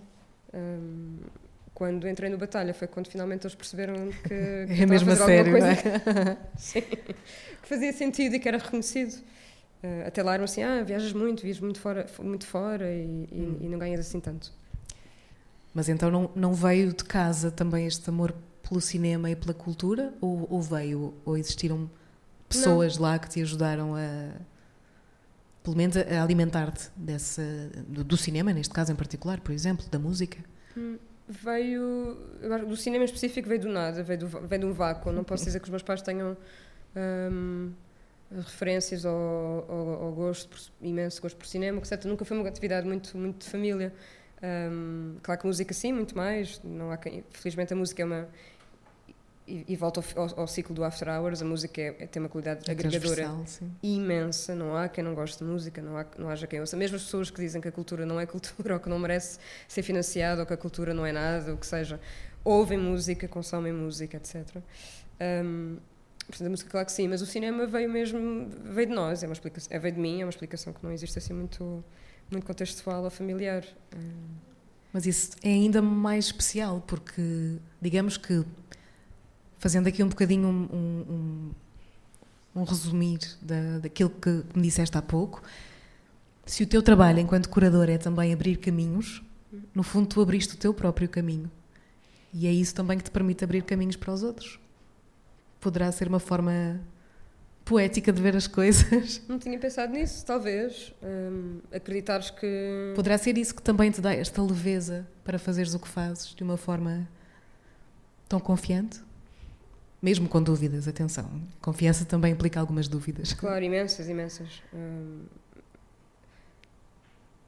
Um, 0.54 1.18
quando 1.74 2.08
entrei 2.08 2.30
no 2.30 2.38
Batalha 2.38 2.72
foi 2.72 2.88
quando 2.88 3.08
finalmente 3.08 3.48
eles 3.48 3.56
perceberam 3.56 3.96
que, 4.12 4.68
que 4.76 4.84
é 4.84 4.86
mesmo 4.86 5.10
a 5.10 5.16
sério, 5.16 5.52
coisa 5.52 5.68
é? 5.68 6.38
Sim, 6.56 6.82
que 6.82 7.68
fazia 7.68 7.92
sentido 7.92 8.36
e 8.36 8.40
que 8.40 8.48
era 8.48 8.60
reconhecido. 8.60 9.16
Uh, 9.84 10.06
até 10.06 10.22
lá 10.22 10.36
eram 10.36 10.44
assim, 10.44 10.62
ah, 10.62 10.84
viajas 10.84 11.12
muito, 11.12 11.42
viajas 11.42 11.60
muito 11.60 11.80
fora, 11.80 12.06
muito 12.22 12.46
fora 12.46 12.88
e, 12.88 13.28
hum. 13.32 13.58
e, 13.62 13.66
e 13.66 13.68
não 13.68 13.80
ganhas 13.80 14.00
assim 14.00 14.20
tanto. 14.20 14.54
Mas 15.74 15.90
então 15.90 16.12
não, 16.12 16.30
não 16.36 16.54
veio 16.54 16.94
de 16.94 17.04
casa 17.04 17.50
também 17.50 17.88
este 17.88 18.08
amor 18.08 18.32
pelo 18.70 18.80
cinema 18.80 19.32
e 19.32 19.36
pela 19.36 19.56
cultura? 19.56 20.14
Ou, 20.22 20.48
ou 20.52 20.62
veio, 20.62 21.16
ou 21.26 21.36
existiram 21.36 21.90
pessoas 22.58 22.96
não. 22.98 23.04
lá 23.04 23.20
que 23.20 23.30
te 23.30 23.42
ajudaram 23.42 23.96
a, 23.96 24.32
pelo 25.64 25.76
menos, 25.76 25.96
a 25.98 26.22
alimentar-te 26.22 26.90
do, 27.88 28.04
do, 28.04 28.18
cinema, 28.18 28.54
neste 28.54 28.74
caso 28.74 28.92
em 28.92 28.96
particular, 28.96 29.40
por 29.40 29.52
exemplo, 29.52 29.86
da 29.90 30.00
música? 30.00 30.38
Hum, 30.78 30.98
veio, 31.28 32.18
do 32.68 32.76
cinema 32.78 33.04
em 33.04 33.06
específico 33.06 33.48
veio 33.48 33.62
do 33.62 33.70
nada, 33.70 34.04
veio, 34.04 34.20
do, 34.20 34.28
veio 34.28 34.60
de 34.60 34.66
um 34.66 34.74
vácuo. 34.74 35.12
Não 35.12 35.24
posso 35.24 35.46
dizer 35.46 35.60
que 35.60 35.66
os 35.66 35.70
meus 35.70 35.84
pais 35.84 36.02
tenham... 36.02 36.38
Um, 36.96 37.72
referências 38.42 39.06
ao, 39.06 39.16
ao, 39.16 40.04
ao, 40.06 40.12
gosto, 40.12 40.50
por, 40.50 40.60
imenso 40.82 41.22
gosto 41.22 41.38
por 41.38 41.46
cinema, 41.46 41.78
etc. 41.80 42.06
Nunca 42.06 42.26
foi 42.26 42.38
uma 42.38 42.48
atividade 42.48 42.88
muito, 42.88 43.18
muito 43.18 43.44
de 43.44 43.50
família. 43.50 43.94
Um, 44.42 45.18
claro 45.22 45.42
que 45.42 45.48
música 45.48 45.74
sim, 45.74 45.94
muito 45.94 46.18
mais. 46.18 46.62
Não 46.64 46.92
há 46.92 46.98
quem, 46.98 47.24
felizmente 47.32 47.74
a 47.74 47.76
música 47.76 48.02
é 48.02 48.06
uma. 48.06 48.28
E, 49.46 49.66
e 49.68 49.76
volta 49.76 50.02
ao, 50.16 50.24
ao, 50.24 50.40
ao, 50.42 50.48
ciclo 50.48 50.74
do 50.74 50.86
After 50.86 51.10
Hours, 51.10 51.42
a 51.42 51.46
música 51.46 51.82
é, 51.82 51.88
é, 52.00 52.08
tem 52.08 52.22
uma 52.22 52.30
qualidade 52.30 52.62
é 52.66 52.72
agregadora 52.72 53.30
imensa. 53.82 54.56
Não 54.56 54.76
há 54.76 54.88
quem 54.88 55.04
não 55.04 55.14
goste 55.14 55.40
de 55.40 55.44
música, 55.44 55.82
não, 55.82 55.98
há, 55.98 56.06
não 56.18 56.30
haja 56.30 56.48
quem 56.48 56.62
ouça. 56.62 56.78
Mesmo 56.78 56.96
as 56.96 57.04
pessoas 57.04 57.30
que 57.30 57.42
dizem 57.42 57.62
que 57.62 57.68
a 57.68 57.72
cultura 57.72 58.06
não 58.06 58.20
é 58.20 58.26
cultura 58.26 58.76
ou 58.76 58.80
que 58.80 58.88
não 58.88 58.98
merece 58.98 59.40
ser 59.68 59.84
financiada 59.84 60.42
ou 60.42 60.48
que 60.48 60.54
a 60.54 60.58
cultura 60.58 60.94
não 60.94 61.06
é 61.06 61.12
nada, 61.12 61.54
o 61.54 61.58
que 61.58 61.68
seja, 61.68 62.00
ouvem 62.44 62.78
música, 62.78 63.28
consomem 63.28 63.74
música, 63.74 64.16
etc. 64.18 64.58
Um, 65.22 65.78
Portanto, 66.28 66.48
a 66.48 66.50
música, 66.50 66.70
claro 66.70 66.86
que 66.86 66.92
sim, 66.92 67.08
mas 67.08 67.22
o 67.22 67.26
cinema 67.26 67.68
veio 67.68 67.90
mesmo, 67.90 68.50
veio 68.64 68.88
de 68.88 68.94
nós, 68.94 69.24
é 69.24 69.28
uma 69.28 69.34
explicação, 69.34 69.76
é, 69.76 69.80
veio 69.80 69.94
de 69.94 70.00
mim, 70.00 70.22
é 70.22 70.26
uma 70.26 70.30
explicação 70.30 70.72
que 70.72 70.84
não 70.84 70.92
existe 70.92 71.18
assim 71.18 71.34
muito, 71.34 71.84
muito 72.32 72.46
contextual 72.46 73.04
ou 73.04 73.10
familiar. 73.10 73.66
Mas 74.92 75.06
isso 75.06 75.32
é 75.44 75.50
ainda 75.50 75.82
mais 75.82 76.26
especial, 76.26 76.82
porque, 76.88 77.58
digamos 77.82 78.16
que, 78.16 78.46
fazendo 79.64 79.88
aqui 79.88 80.04
um 80.04 80.10
bocadinho 80.10 80.46
um, 80.46 80.68
um, 80.74 81.52
um 82.54 82.64
resumir 82.66 83.20
da, 83.42 83.80
daquilo 83.80 84.10
que 84.10 84.44
me 84.54 84.64
disseste 84.64 84.98
há 84.98 85.02
pouco, 85.02 85.42
se 86.46 86.64
o 86.64 86.68
teu 86.68 86.84
trabalho 86.84 87.20
enquanto 87.20 87.48
curador 87.48 87.90
é 87.90 87.98
também 87.98 88.34
abrir 88.34 88.58
caminhos, 88.58 89.24
no 89.74 89.84
fundo 89.84 90.08
tu 90.08 90.22
abriste 90.22 90.56
o 90.56 90.58
teu 90.58 90.74
próprio 90.74 91.08
caminho. 91.08 91.50
E 92.34 92.46
é 92.46 92.52
isso 92.52 92.76
também 92.76 92.98
que 92.98 93.06
te 93.06 93.12
permite 93.12 93.42
abrir 93.46 93.64
caminhos 93.64 93.96
para 93.96 94.12
os 94.12 94.22
outros 94.22 94.60
poderá 95.64 95.90
ser 95.94 96.10
uma 96.10 96.20
forma 96.20 96.82
poética 97.64 98.12
de 98.12 98.22
ver 98.22 98.36
as 98.36 98.46
coisas. 98.46 99.22
Não 99.30 99.40
tinha 99.40 99.58
pensado 99.58 99.94
nisso, 99.94 100.26
talvez. 100.26 100.94
Um, 101.02 101.60
acreditares 101.72 102.30
que. 102.30 102.92
Poderá 102.94 103.18
ser 103.18 103.38
isso 103.38 103.56
que 103.56 103.62
também 103.62 103.90
te 103.90 104.02
dá 104.02 104.14
esta 104.14 104.44
leveza 104.44 105.08
para 105.24 105.40
fazeres 105.40 105.74
o 105.74 105.80
que 105.80 105.88
fazes 105.88 106.36
de 106.36 106.44
uma 106.44 106.58
forma 106.58 107.08
tão 108.28 108.40
confiante? 108.42 109.00
Mesmo 110.04 110.28
com 110.28 110.44
dúvidas, 110.44 110.86
atenção. 110.86 111.42
Confiança 111.62 112.04
também 112.04 112.34
implica 112.34 112.60
algumas 112.60 112.90
dúvidas. 112.90 113.32
Claro, 113.34 113.64
imensas, 113.64 114.10
imensas. 114.10 114.62
Hum... 114.74 115.22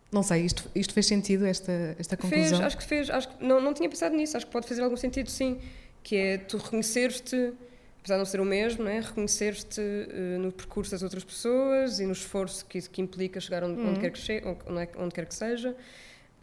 Não 0.09 0.23
sei, 0.23 0.45
isto, 0.45 0.71
isto 0.73 0.93
fez 0.93 1.05
sentido, 1.05 1.45
esta, 1.45 1.97
esta 1.99 2.15
conclusão? 2.15 2.47
Fez, 2.47 2.61
acho 2.61 2.77
que 2.77 2.83
fez. 2.85 3.09
Acho 3.09 3.27
que, 3.27 3.43
não, 3.45 3.59
não 3.59 3.73
tinha 3.73 3.89
pensado 3.89 4.15
nisso, 4.15 4.37
acho 4.37 4.45
que 4.45 4.53
pode 4.53 4.65
fazer 4.65 4.81
algum 4.81 4.95
sentido, 4.95 5.29
sim. 5.29 5.59
Que 6.01 6.15
é 6.15 6.37
tu 6.37 6.55
reconheceres-te 6.55 7.51
apesar 7.99 8.15
de 8.15 8.19
não 8.19 8.25
ser 8.25 8.39
o 8.39 8.45
mesmo, 8.45 8.83
não 8.83 8.91
é? 8.91 9.01
reconhecer-te 9.01 9.81
uh, 9.81 10.39
no 10.39 10.51
percurso 10.51 10.91
das 10.91 11.01
outras 11.01 11.23
pessoas 11.23 11.99
e 11.99 12.05
no 12.05 12.13
esforço 12.13 12.63
que, 12.67 12.79
que 12.87 13.01
implica 13.01 13.41
chegar 13.41 13.63
onde, 13.63 13.81
uhum. 13.81 13.89
onde, 13.89 13.99
quer 13.99 14.11
que 14.11 14.19
chegue, 14.19 14.47
onde, 14.47 14.89
onde, 14.95 15.13
quer 15.13 15.25
que 15.25 15.33
seja 15.33 15.75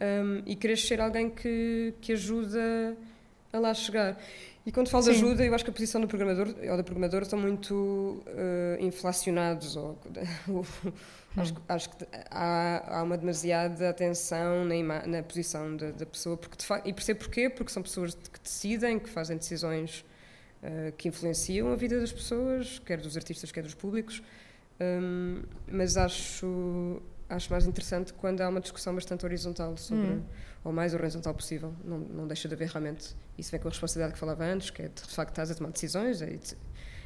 um, 0.01 0.43
e 0.45 0.57
querer 0.57 0.75
ser 0.75 0.99
alguém 0.99 1.29
que, 1.29 1.93
que 2.01 2.11
ajuda 2.11 2.97
a 3.53 3.59
lá 3.59 3.73
chegar. 3.73 4.19
E 4.65 4.71
quando 4.71 4.89
falo 4.89 5.03
de 5.03 5.11
ajuda, 5.11 5.45
eu 5.45 5.53
acho 5.53 5.63
que 5.63 5.69
a 5.69 5.73
posição 5.73 6.01
do 6.01 6.07
programador 6.07 6.47
ou 6.47 6.77
da 6.77 6.83
programadora 6.83 7.23
estão 7.23 7.37
muito 7.37 8.23
uh, 8.27 8.81
inflacionados. 8.81 9.75
Ou, 9.75 9.97
hum. 10.49 10.63
acho, 11.37 11.53
acho, 11.67 11.89
que 11.89 12.05
há, 12.31 12.99
há, 12.99 13.03
uma 13.03 13.17
demasiada 13.17 13.89
atenção 13.89 14.65
na, 14.65 15.05
na 15.05 15.21
posição 15.21 15.75
da, 15.75 15.91
da 15.91 16.05
pessoa. 16.05 16.37
Porque 16.37 16.57
e 16.85 16.93
percebo 16.93 17.19
porquê, 17.19 17.49
porque 17.49 17.71
são 17.71 17.83
pessoas 17.83 18.15
que 18.15 18.39
decidem, 18.41 18.97
que 18.97 19.09
fazem 19.09 19.37
decisões 19.37 20.05
uh, 20.63 20.91
que 20.93 21.09
influenciam 21.09 21.71
a 21.71 21.75
vida 21.75 21.99
das 21.99 22.11
pessoas, 22.11 22.79
quer 22.79 22.99
dos 22.99 23.17
artistas, 23.17 23.51
quer 23.51 23.63
dos 23.63 23.75
públicos. 23.75 24.23
Um, 24.79 25.43
mas 25.67 25.97
acho, 25.97 27.01
acho 27.33 27.51
mais 27.51 27.65
interessante 27.65 28.13
quando 28.13 28.41
há 28.41 28.49
uma 28.49 28.61
discussão 28.61 28.95
bastante 28.95 29.25
horizontal 29.25 29.75
sobre... 29.77 30.07
Hum 30.07 30.23
ou 30.63 30.71
mais 30.71 30.93
horizontal 30.93 31.33
possível. 31.33 31.73
Não, 31.83 31.99
não 31.99 32.27
deixa 32.27 32.47
de 32.47 32.53
haver 32.53 32.69
realmente. 32.69 33.15
Isso 33.37 33.51
vem 33.51 33.59
com 33.59 33.67
a 33.67 33.71
responsabilidade 33.71 34.13
que 34.13 34.19
falava 34.19 34.45
antes, 34.45 34.69
que 34.69 34.83
é 34.83 34.87
de, 34.87 35.01
facto 35.01 35.31
estás 35.31 35.51
a 35.51 35.55
tomar 35.55 35.71
decisões, 35.71 36.21
é 36.21 36.27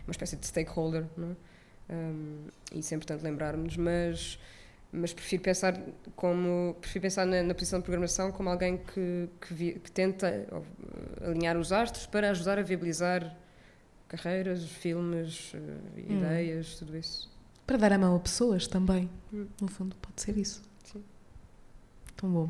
uma 0.05 0.11
espécie 0.11 0.35
de 0.35 0.45
stakeholder, 0.45 1.05
não 1.17 1.31
é? 1.31 1.93
um, 1.93 2.47
e 2.73 2.79
isso 2.79 2.93
é 2.93 2.97
importante 2.97 3.23
lembrarmos, 3.23 3.75
mas 3.77 4.39
mas 4.89 5.13
prefiro 5.13 5.43
pensar 5.43 5.77
como 6.15 6.77
prefiro 6.79 7.01
pensar 7.03 7.25
na, 7.25 7.43
na 7.43 7.53
posição 7.53 7.79
de 7.79 7.83
programação 7.83 8.31
como 8.31 8.49
alguém 8.49 8.77
que, 8.77 9.27
que, 9.41 9.53
vi, 9.53 9.73
que 9.73 9.91
tenta 9.91 10.47
alinhar 11.21 11.57
os 11.57 11.73
astros 11.73 12.05
para 12.05 12.29
ajudar 12.29 12.57
a 12.57 12.61
viabilizar 12.61 13.35
carreiras, 14.07 14.63
filmes, 14.63 15.53
uh, 15.53 15.57
hum. 15.57 16.17
ideias, 16.17 16.79
tudo 16.79 16.95
isso. 16.95 17.29
Para 17.67 17.77
dar 17.77 17.91
a 17.91 17.97
mão 17.97 18.15
a 18.15 18.19
pessoas 18.19 18.65
também, 18.65 19.09
no 19.61 19.67
fundo, 19.67 19.93
pode 20.01 20.21
ser 20.21 20.37
isso. 20.37 20.61
Sim. 20.85 21.03
Tão 22.15 22.29
bom. 22.31 22.49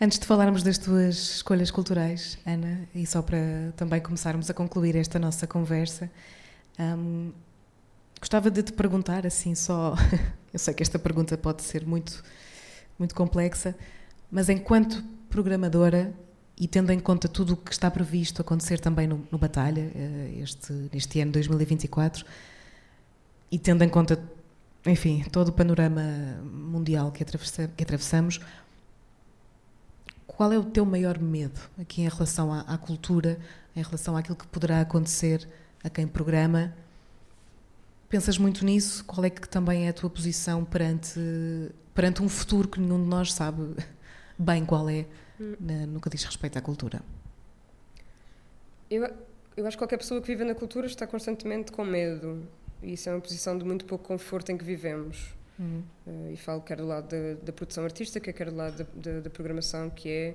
Antes 0.00 0.18
de 0.18 0.26
falarmos 0.26 0.64
das 0.64 0.76
tuas 0.76 1.36
escolhas 1.36 1.70
culturais, 1.70 2.36
Ana, 2.44 2.88
e 2.92 3.06
só 3.06 3.22
para 3.22 3.72
também 3.76 4.00
começarmos 4.00 4.50
a 4.50 4.54
concluir 4.54 4.96
esta 4.96 5.18
nossa 5.20 5.46
conversa, 5.46 6.10
hum, 6.78 7.30
gostava 8.18 8.50
de 8.50 8.64
te 8.64 8.72
perguntar 8.72 9.24
assim 9.24 9.54
só. 9.54 9.94
Eu 10.52 10.58
sei 10.58 10.74
que 10.74 10.82
esta 10.82 10.98
pergunta 10.98 11.38
pode 11.38 11.62
ser 11.62 11.86
muito, 11.86 12.22
muito 12.98 13.14
complexa, 13.14 13.76
mas 14.28 14.48
enquanto 14.48 15.04
programadora 15.30 16.12
e 16.58 16.66
tendo 16.66 16.90
em 16.90 16.98
conta 16.98 17.28
tudo 17.28 17.52
o 17.52 17.56
que 17.56 17.72
está 17.72 17.90
previsto 17.90 18.42
acontecer 18.42 18.80
também 18.80 19.06
no, 19.06 19.26
no 19.30 19.38
Batalha, 19.38 19.92
eh, 19.94 20.40
este, 20.42 20.72
neste 20.92 21.20
ano 21.20 21.30
2024, 21.32 22.24
e 23.50 23.58
tendo 23.58 23.82
em 23.82 23.88
conta, 23.88 24.22
enfim, 24.84 25.24
todo 25.30 25.48
o 25.48 25.52
panorama 25.52 26.02
mundial 26.42 27.12
que, 27.12 27.22
atravessa, 27.22 27.68
que 27.68 27.82
atravessamos, 27.82 28.40
qual 30.26 30.52
é 30.52 30.58
o 30.58 30.64
teu 30.64 30.84
maior 30.84 31.18
medo 31.18 31.60
aqui 31.80 32.02
em 32.02 32.08
relação 32.08 32.52
à, 32.52 32.60
à, 32.60 32.76
cultura, 32.76 33.38
em 33.74 33.82
relação 33.82 34.16
àquilo 34.16 34.36
que 34.36 34.46
poderá 34.48 34.80
acontecer 34.80 35.48
a 35.82 35.88
quem 35.88 36.06
programa? 36.06 36.74
Pensas 38.08 38.36
muito 38.36 38.64
nisso? 38.64 39.04
Qual 39.04 39.24
é 39.24 39.30
que 39.30 39.48
também 39.48 39.86
é 39.86 39.88
a 39.88 39.92
tua 39.92 40.10
posição 40.10 40.64
perante, 40.64 41.18
perante 41.94 42.22
um 42.22 42.28
futuro 42.28 42.68
que 42.68 42.80
nenhum 42.80 43.02
de 43.02 43.08
nós 43.08 43.32
sabe 43.32 43.76
bem 44.38 44.64
qual 44.64 44.88
é 44.88 45.06
na, 45.38 45.86
no 45.86 46.00
que 46.00 46.10
diz 46.10 46.24
respeito 46.24 46.58
à 46.58 46.60
cultura? 46.60 47.00
Eu, 48.90 49.08
eu 49.56 49.66
acho 49.66 49.76
que 49.76 49.80
qualquer 49.80 49.96
pessoa 49.96 50.20
que 50.20 50.26
vive 50.26 50.44
na 50.44 50.54
cultura 50.54 50.86
está 50.86 51.06
constantemente 51.06 51.72
com 51.72 51.84
medo. 51.84 52.46
E 52.82 52.92
isso 52.92 53.08
é 53.08 53.12
uma 53.12 53.20
posição 53.20 53.56
de 53.56 53.64
muito 53.64 53.84
pouco 53.84 54.04
conforto 54.04 54.50
em 54.52 54.56
que 54.56 54.64
vivemos. 54.64 55.34
Uhum. 55.58 55.82
Uh, 56.06 56.32
e 56.32 56.36
falo 56.36 56.60
quer 56.60 56.76
do 56.76 56.86
lado 56.86 57.08
da, 57.08 57.40
da, 57.42 57.52
produção 57.52 57.84
artística, 57.84 58.30
quer 58.32 58.50
do 58.50 58.56
lado 58.56 58.76
da, 58.76 59.12
da, 59.12 59.20
da 59.20 59.30
programação, 59.30 59.88
que 59.88 60.08
é 60.08 60.34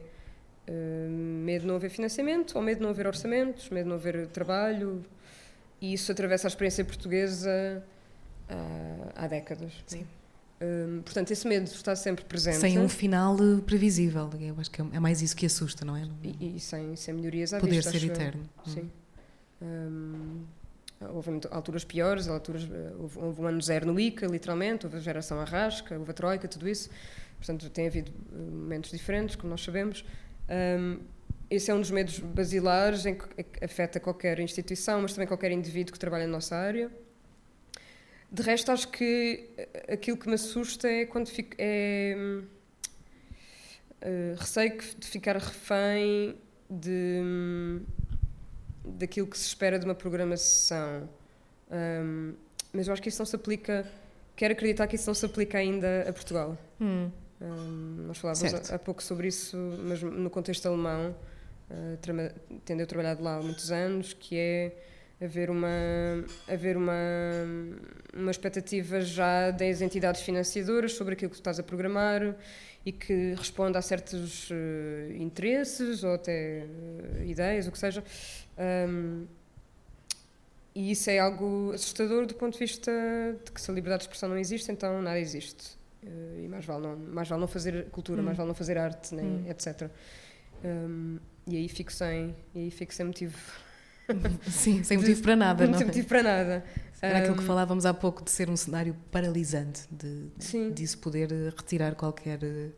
uh, 0.68 1.10
medo 1.10 1.62
de 1.62 1.68
não 1.68 1.76
haver 1.76 1.90
financiamento, 1.90 2.56
ou 2.56 2.62
medo 2.62 2.78
de 2.78 2.84
não 2.84 2.90
haver 2.90 3.06
orçamentos, 3.06 3.70
medo 3.70 3.84
de 3.84 3.90
não 3.90 3.96
haver 3.98 4.28
trabalho. 4.28 5.06
E 5.80 5.94
isso 5.94 6.12
atravessa 6.12 6.48
a 6.48 6.50
experiência 6.50 6.84
portuguesa 6.84 7.84
uh, 8.50 9.12
há 9.16 9.28
décadas. 9.28 9.74
Sim. 9.86 10.06
Um, 10.62 11.02
portanto, 11.02 11.32
esse 11.32 11.48
medo 11.48 11.66
está 11.66 11.96
sempre 11.96 12.24
presente. 12.24 12.58
Sem 12.58 12.78
um 12.78 12.88
final 12.88 13.36
previsível, 13.66 14.30
eu 14.40 14.56
acho 14.60 14.70
que 14.70 14.80
é, 14.80 14.86
é 14.94 15.00
mais 15.00 15.22
isso 15.22 15.36
que 15.36 15.48
assusta, 15.48 15.84
não 15.84 15.98
é? 15.98 16.08
E, 16.22 16.56
e 16.56 16.60
sem, 16.60 16.96
sem 16.96 17.16
melhorias 17.16 17.52
à 17.52 17.60
Poder 17.60 17.78
vista. 17.78 17.92
ser 17.92 18.06
eterno. 18.06 18.48
Sim. 18.68 18.92
Um, 19.60 20.44
Houve 21.10 21.42
alturas 21.50 21.84
piores, 21.84 22.28
alturas, 22.28 22.64
eh, 22.64 22.94
houve, 23.00 23.20
houve 23.20 23.42
um 23.42 23.48
ano 23.48 23.62
zero 23.62 23.86
no 23.86 24.00
ICA, 24.00 24.28
literalmente, 24.28 24.86
houve 24.86 24.98
a 24.98 25.00
geração 25.00 25.40
Arrasca, 25.40 25.98
houve 25.98 26.12
a 26.12 26.14
Troika, 26.14 26.48
tudo 26.48 26.68
isso. 26.70 26.90
Portanto, 27.38 27.70
tem 27.70 27.88
havido 27.88 28.12
eh, 28.12 28.36
momentos 28.36 28.92
diferentes, 28.92 29.36
como 29.36 29.50
nós 29.50 29.62
sabemos. 29.62 30.06
Um, 30.50 31.00
esse 31.50 31.70
é 31.72 31.74
um 31.74 31.82
dos 31.82 31.92
medos 31.92 32.20
basilares 32.20 33.06
em 33.06 33.16
que 33.16 33.26
afeta 33.64 34.00
qualquer 34.00 34.40
instituição, 34.40 35.02
mas 35.02 35.14
também 35.14 35.28
qualquer 35.28 35.52
indivíduo 35.52 35.92
que 35.92 36.00
trabalha 36.00 36.26
na 36.26 36.34
nossa 36.34 36.56
área. 36.56 36.90
De 38.32 38.42
resto, 38.42 38.72
acho 38.72 38.88
que 38.88 39.50
eh, 39.58 39.94
aquilo 39.94 40.18
que 40.18 40.28
me 40.28 40.36
assusta 40.36 40.88
é 40.88 41.06
quando 41.06 41.28
fico. 41.28 41.56
É, 41.58 42.16
uh, 44.02 44.36
receio 44.40 44.78
de 44.98 45.08
ficar 45.08 45.36
refém 45.36 46.36
de 46.70 47.82
daquilo 48.84 49.28
que 49.28 49.38
se 49.38 49.48
espera 49.48 49.78
de 49.78 49.86
uma 49.86 49.96
programação. 49.96 51.10
Um, 51.72 52.34
mas 52.74 52.88
eu 52.88 52.94
acho 52.94 53.02
que 53.02 53.10
isso 53.10 53.20
não 53.20 53.26
se 53.26 53.36
aplica. 53.36 53.86
Quero 54.36 54.54
acreditar 54.54 54.88
que 54.88 54.96
isso 54.96 55.08
não 55.08 55.14
se 55.14 55.26
aplica 55.26 55.58
ainda 55.58 56.06
a 56.08 56.14
Portugal. 56.14 56.58
Hum. 56.80 57.10
Um, 57.42 58.06
nós 58.08 58.18
falávamos 58.18 58.70
há, 58.72 58.76
há, 58.76 58.80
pouco 58.80 59.02
sobre 59.02 59.28
isso, 59.28 59.58
mas 59.84 60.02
no 60.02 60.30
contexto 60.30 60.68
alemão, 60.68 61.16
uh, 61.70 61.98
tendo 62.64 62.80
eu 62.80 62.88
trabalhado 62.88 63.24
lá 63.24 63.38
há 63.38 63.42
muitos 63.42 63.72
anos, 63.72 64.14
que 64.14 64.38
é 64.38 64.76
haver 65.20 65.50
uma 65.50 65.68
haver 66.48 66.76
uma 66.76 66.94
uma 68.14 68.32
expectativa 68.32 69.02
já 69.02 69.52
das 69.52 69.82
entidades 69.82 70.22
financiadoras 70.22 70.94
sobre 70.94 71.14
aquilo 71.14 71.30
que 71.30 71.36
tu 71.36 71.42
estás 71.42 71.60
a 71.60 71.64
programar 71.64 72.36
e 72.86 72.92
que 72.92 73.34
responda 73.36 73.78
a 73.78 73.82
certos 73.82 74.50
uh, 74.50 75.14
interesses 75.18 76.04
ou 76.04 76.14
até 76.14 76.66
uh, 76.66 77.24
ideias, 77.24 77.68
o 77.68 77.72
que 77.72 77.78
seja. 77.78 78.04
Um, 78.90 79.26
e 80.74 80.92
isso 80.92 81.10
é 81.10 81.20
algo 81.20 81.72
assustador 81.74 82.26
do 82.26 82.34
ponto 82.34 82.54
de 82.54 82.60
vista 82.60 82.92
de 83.44 83.52
que 83.52 83.62
se 83.62 83.70
a 83.70 83.74
liberdade 83.74 84.02
de 84.02 84.06
expressão 84.06 84.30
não 84.30 84.38
existe, 84.38 84.72
então 84.72 85.02
nada 85.02 85.20
existe. 85.20 85.78
Uh, 86.04 86.44
e 86.44 86.48
mais 86.48 86.66
vale, 86.66 86.88
não, 86.88 86.98
mais 86.98 87.28
vale 87.28 87.42
não 87.42 87.48
fazer 87.48 87.86
cultura, 87.92 88.22
hum. 88.22 88.26
mais 88.26 88.38
vale 88.38 88.48
não 88.48 88.56
fazer 88.56 88.78
arte, 88.78 89.14
nem, 89.14 89.26
hum. 89.26 89.46
etc. 89.48 89.90
Um, 90.64 91.20
e 91.46 91.58
aí 91.58 91.68
fico 91.68 91.92
sem, 91.92 92.36
e 92.56 92.60
aí 92.60 92.72
fico 92.72 92.94
sem 92.94 93.06
motivo. 93.06 93.38
Sim, 94.50 94.84
sem 94.84 94.98
motivo 94.98 95.22
para 95.22 95.36
nada, 95.36 95.68
não? 95.68 95.74
Sem 95.74 95.84
é? 95.84 95.86
motivo 95.88 96.08
para 96.08 96.24
nada. 96.24 96.66
Era 97.02 97.20
aquilo 97.20 97.36
que 97.36 97.44
falávamos 97.44 97.86
há 97.86 97.94
pouco 97.94 98.24
de 98.24 98.30
ser 98.30 98.50
um 98.50 98.56
cenário 98.56 98.96
paralisante, 99.10 99.82
de, 99.90 100.28
sim. 100.38 100.72
poder 101.02 101.32
eh, 101.32 101.50
retirar 101.50 101.96
qualquer 101.96 102.44
eh, 102.44 102.70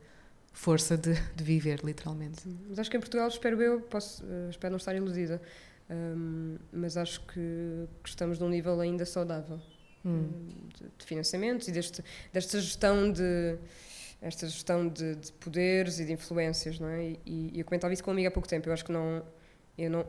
força 0.53 0.97
de, 0.97 1.13
de 1.35 1.43
viver, 1.43 1.81
literalmente. 1.83 2.41
Mas 2.69 2.79
acho 2.79 2.89
que 2.89 2.95
em 2.95 2.99
Portugal, 3.01 3.27
espero 3.27 3.61
eu, 3.61 3.81
posso, 3.81 4.23
uh, 4.23 4.49
espero 4.49 4.71
não 4.71 4.77
estar 4.77 4.95
iludida, 4.95 5.41
um, 5.89 6.57
mas 6.71 6.95
acho 6.95 7.19
que, 7.25 7.87
que, 8.01 8.09
estamos 8.09 8.39
num 8.39 8.47
nível 8.47 8.79
ainda 8.79 9.05
saudável 9.05 9.59
hum. 10.05 10.29
de, 10.79 10.85
de 10.97 11.05
financiamentos 11.05 11.67
e 11.67 11.71
deste, 11.71 12.01
desta 12.31 12.61
gestão 12.61 13.11
de 13.11 13.57
esta 14.21 14.47
gestão 14.47 14.87
de, 14.87 15.15
de, 15.15 15.33
poderes 15.33 15.99
e 15.99 16.05
de 16.05 16.13
influências, 16.13 16.79
não 16.79 16.87
é? 16.87 17.17
E, 17.25 17.51
e 17.53 17.59
eu 17.59 17.65
comentava 17.65 17.93
isso 17.93 18.01
com 18.01 18.09
uma 18.09 18.15
amiga 18.15 18.29
há 18.29 18.31
pouco 18.31 18.47
tempo. 18.47 18.69
Eu 18.69 18.73
acho 18.73 18.85
que 18.85 18.91
não, 18.91 19.21
eu 19.77 19.89
não, 19.89 20.05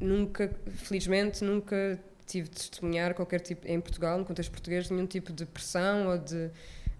nunca, 0.00 0.50
felizmente, 0.70 1.44
nunca 1.44 2.00
tive 2.32 2.48
de 2.48 2.70
testemunhar 2.70 3.14
qualquer 3.14 3.40
tipo, 3.40 3.66
em 3.68 3.80
Portugal, 3.80 4.18
no 4.18 4.24
contexto 4.24 4.50
português, 4.50 4.88
nenhum 4.88 5.06
tipo 5.06 5.32
de 5.32 5.44
pressão 5.44 6.08
ou 6.08 6.18
de 6.18 6.50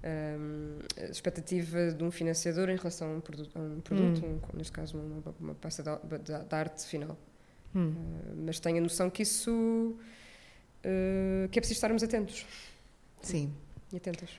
um, 0.04 0.78
expectativa 1.10 1.92
de 1.92 2.04
um 2.04 2.10
financiador 2.10 2.68
em 2.68 2.76
relação 2.76 3.12
a 3.12 3.16
um 3.16 3.20
produto, 3.20 3.58
a 3.58 3.60
um 3.60 3.80
produto 3.80 4.26
hum. 4.26 4.40
um, 4.52 4.56
neste 4.56 4.72
caso 4.72 4.98
uma, 4.98 5.34
uma 5.40 5.54
peça 5.54 5.82
de, 5.82 6.54
arte 6.54 6.84
final. 6.84 7.16
Hum. 7.74 7.90
Uh, 7.90 8.42
mas 8.44 8.60
tenho 8.60 8.78
a 8.78 8.80
noção 8.80 9.08
que 9.08 9.22
isso 9.22 9.50
uh, 9.50 11.48
que 11.48 11.58
é 11.58 11.60
preciso 11.60 11.78
estarmos 11.78 12.02
atentos. 12.02 12.44
Sim. 13.22 13.54
E 13.90 13.96
atentas. 13.96 14.30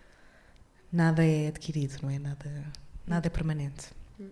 Nada 0.92 1.26
é 1.26 1.48
adquirido, 1.48 1.98
não 2.04 2.10
é? 2.12 2.20
Nada, 2.20 2.72
nada 3.08 3.28
é 3.28 3.30
permanente. 3.30 3.88
Hum. 4.20 4.30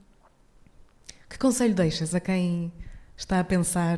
Que 1.28 1.40
conselho 1.40 1.74
deixas 1.74 2.14
a 2.14 2.20
quem 2.20 2.72
está 3.18 3.40
a 3.40 3.44
pensar, 3.44 3.98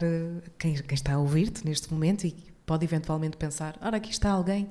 quem, 0.58 0.76
quem 0.76 0.96
está 0.96 1.14
a 1.14 1.18
ouvir-te 1.18 1.66
neste 1.66 1.92
momento 1.92 2.26
e 2.26 2.53
pode 2.66 2.86
eventualmente 2.86 3.38
pensar: 3.38 3.78
ora, 3.82 3.98
aqui 3.98 4.12
está 4.12 4.30
alguém 4.30 4.70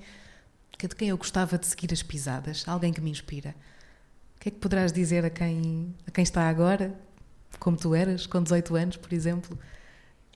de 0.78 0.96
quem 0.96 1.10
eu 1.10 1.16
gostava 1.16 1.56
de 1.58 1.66
seguir 1.66 1.92
as 1.92 2.02
pisadas, 2.02 2.64
alguém 2.66 2.92
que 2.92 3.00
me 3.00 3.10
inspira. 3.10 3.54
O 4.36 4.40
que 4.40 4.48
é 4.48 4.52
que 4.52 4.58
poderás 4.58 4.92
dizer 4.92 5.24
a 5.24 5.30
quem, 5.30 5.94
a 6.06 6.10
quem 6.10 6.24
está 6.24 6.48
agora, 6.48 6.92
como 7.60 7.76
tu 7.76 7.94
eras, 7.94 8.26
com 8.26 8.42
18 8.42 8.74
anos, 8.74 8.96
por 8.96 9.12
exemplo, 9.12 9.56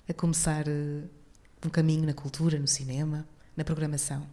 a 0.09 0.15
começar 0.15 0.69
uh, 0.69 1.09
um 1.65 1.69
caminho 1.69 2.07
na 2.07 2.15
cultura, 2.15 2.59
no 2.59 2.69
cinema, 2.69 3.27
na 3.57 3.65
programação? 3.65 4.25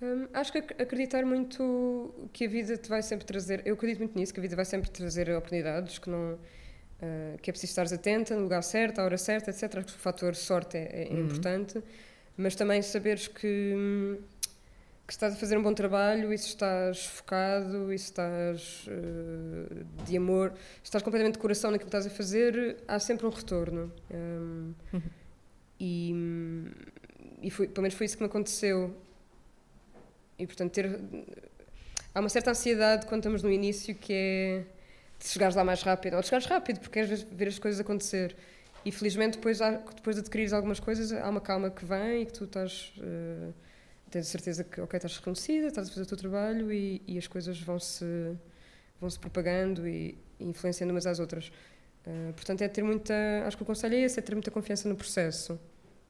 Hum, 0.00 0.26
acho 0.32 0.52
que 0.52 0.58
acreditar 0.58 1.26
muito 1.26 2.28
que 2.32 2.46
a 2.46 2.48
vida 2.48 2.76
te 2.78 2.88
vai 2.88 3.02
sempre 3.02 3.26
trazer. 3.26 3.62
Eu 3.66 3.74
acredito 3.74 3.98
muito 3.98 4.18
nisso, 4.18 4.32
que 4.32 4.40
a 4.40 4.42
vida 4.42 4.56
vai 4.56 4.64
sempre 4.64 4.90
trazer 4.90 5.28
oportunidades, 5.30 5.98
que 5.98 6.08
não 6.08 6.38
Uh, 6.96 7.36
que 7.42 7.50
é 7.50 7.52
preciso 7.52 7.72
estares 7.72 7.92
atenta, 7.92 8.34
no 8.34 8.44
lugar 8.44 8.62
certo, 8.62 9.00
à 9.00 9.04
hora 9.04 9.18
certa, 9.18 9.50
etc. 9.50 9.64
Acho 9.64 9.86
que 9.86 9.92
o 9.92 9.98
fator 9.98 10.34
sorte 10.34 10.78
é, 10.78 11.08
é 11.10 11.12
uhum. 11.12 11.26
importante, 11.26 11.84
mas 12.36 12.54
também 12.54 12.82
saberes 12.82 13.28
que, 13.28 14.18
que 15.06 15.12
estás 15.12 15.34
a 15.34 15.36
fazer 15.36 15.56
um 15.56 15.62
bom 15.62 15.72
trabalho 15.72 16.32
e 16.32 16.38
se 16.38 16.48
estás 16.48 17.06
focado 17.06 17.92
e 17.92 17.98
se 17.98 18.06
estás 18.06 18.86
uh, 18.88 20.04
de 20.04 20.16
amor, 20.16 20.52
estás 20.82 21.02
completamente 21.02 21.34
de 21.34 21.40
coração 21.40 21.70
naquilo 21.70 21.90
que 21.90 21.96
estás 21.96 22.06
a 22.06 22.16
fazer, 22.16 22.76
há 22.86 22.98
sempre 22.98 23.26
um 23.26 23.30
retorno. 23.30 23.92
Um, 24.10 24.74
uhum. 24.92 25.02
E, 25.78 26.14
e 27.42 27.50
foi, 27.50 27.68
pelo 27.68 27.82
menos 27.82 27.96
foi 27.96 28.06
isso 28.06 28.16
que 28.16 28.22
me 28.22 28.28
aconteceu. 28.28 28.94
E 30.38 30.46
portanto, 30.46 30.72
ter. 30.72 31.00
Há 32.14 32.20
uma 32.20 32.28
certa 32.28 32.50
ansiedade 32.50 33.06
quando 33.06 33.20
estamos 33.20 33.42
no 33.42 33.50
início 33.50 33.94
que 33.94 34.12
é 34.12 34.64
de 35.18 35.28
chegares 35.28 35.54
lá 35.54 35.64
mais 35.64 35.82
rápido, 35.82 36.14
ou 36.14 36.20
de 36.20 36.26
chegares 36.26 36.46
rápido, 36.46 36.80
porque 36.80 37.00
queres 37.00 37.22
ver 37.22 37.48
as 37.48 37.58
coisas 37.58 37.80
acontecer. 37.80 38.36
E 38.86 38.92
felizmente, 38.92 39.36
depois, 39.36 39.60
há, 39.60 39.72
depois 39.72 40.14
de 40.14 40.22
adquirires 40.22 40.52
algumas 40.52 40.78
coisas, 40.78 41.10
há 41.10 41.28
uma 41.28 41.40
calma 41.40 41.68
que 41.70 41.84
vem 41.84 42.22
e 42.22 42.26
que 42.26 42.32
tu 42.32 42.44
estás. 42.44 42.92
Uh, 42.98 43.52
tens 44.08 44.28
certeza 44.28 44.62
que, 44.62 44.80
ok, 44.80 44.96
estás 44.96 45.16
reconhecida, 45.16 45.66
estás 45.66 45.88
a 45.88 45.90
fazer 45.90 46.04
o 46.04 46.06
teu 46.06 46.16
trabalho 46.16 46.72
e, 46.72 47.02
e 47.04 47.18
as 47.18 47.26
coisas 47.26 47.60
vão-se 47.60 48.04
vão 49.00 49.10
-se 49.10 49.18
propagando 49.18 49.88
e, 49.88 50.16
e, 50.38 50.44
influenciando 50.44 50.94
umas 50.94 51.04
às 51.04 51.18
outras. 51.18 51.48
Uh, 52.06 52.32
portanto, 52.34 52.62
é 52.62 52.68
ter 52.68 52.84
muita. 52.84 53.12
Acho 53.44 53.56
que 53.56 53.64
o 53.64 53.66
conselho 53.66 53.96
é 53.96 54.02
esse: 54.02 54.20
é 54.20 54.22
ter 54.22 54.36
muita 54.36 54.52
confiança 54.52 54.88
no 54.88 54.94
processo 54.94 55.58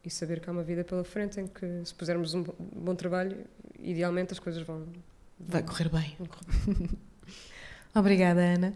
e 0.05 0.11
saber 0.11 0.41
que 0.41 0.51
há 0.51 0.53
uma 0.53 0.63
vida 0.63 0.85
pela 0.85 1.03
frente 1.03 1.41
em 1.41 1.47
que, 1.47 1.81
se 1.83 1.95
pusermos 1.95 2.35
um 2.35 2.43
bom 2.43 2.95
trabalho, 2.95 3.39
idealmente 3.79 4.35
as 4.35 4.39
coisas 4.39 4.61
vão. 4.63 4.81
vão 4.81 4.93
Vai 5.41 5.63
correr 5.63 5.89
bem. 5.89 6.15
Obrigada, 7.97 8.43
Ana. 8.43 8.75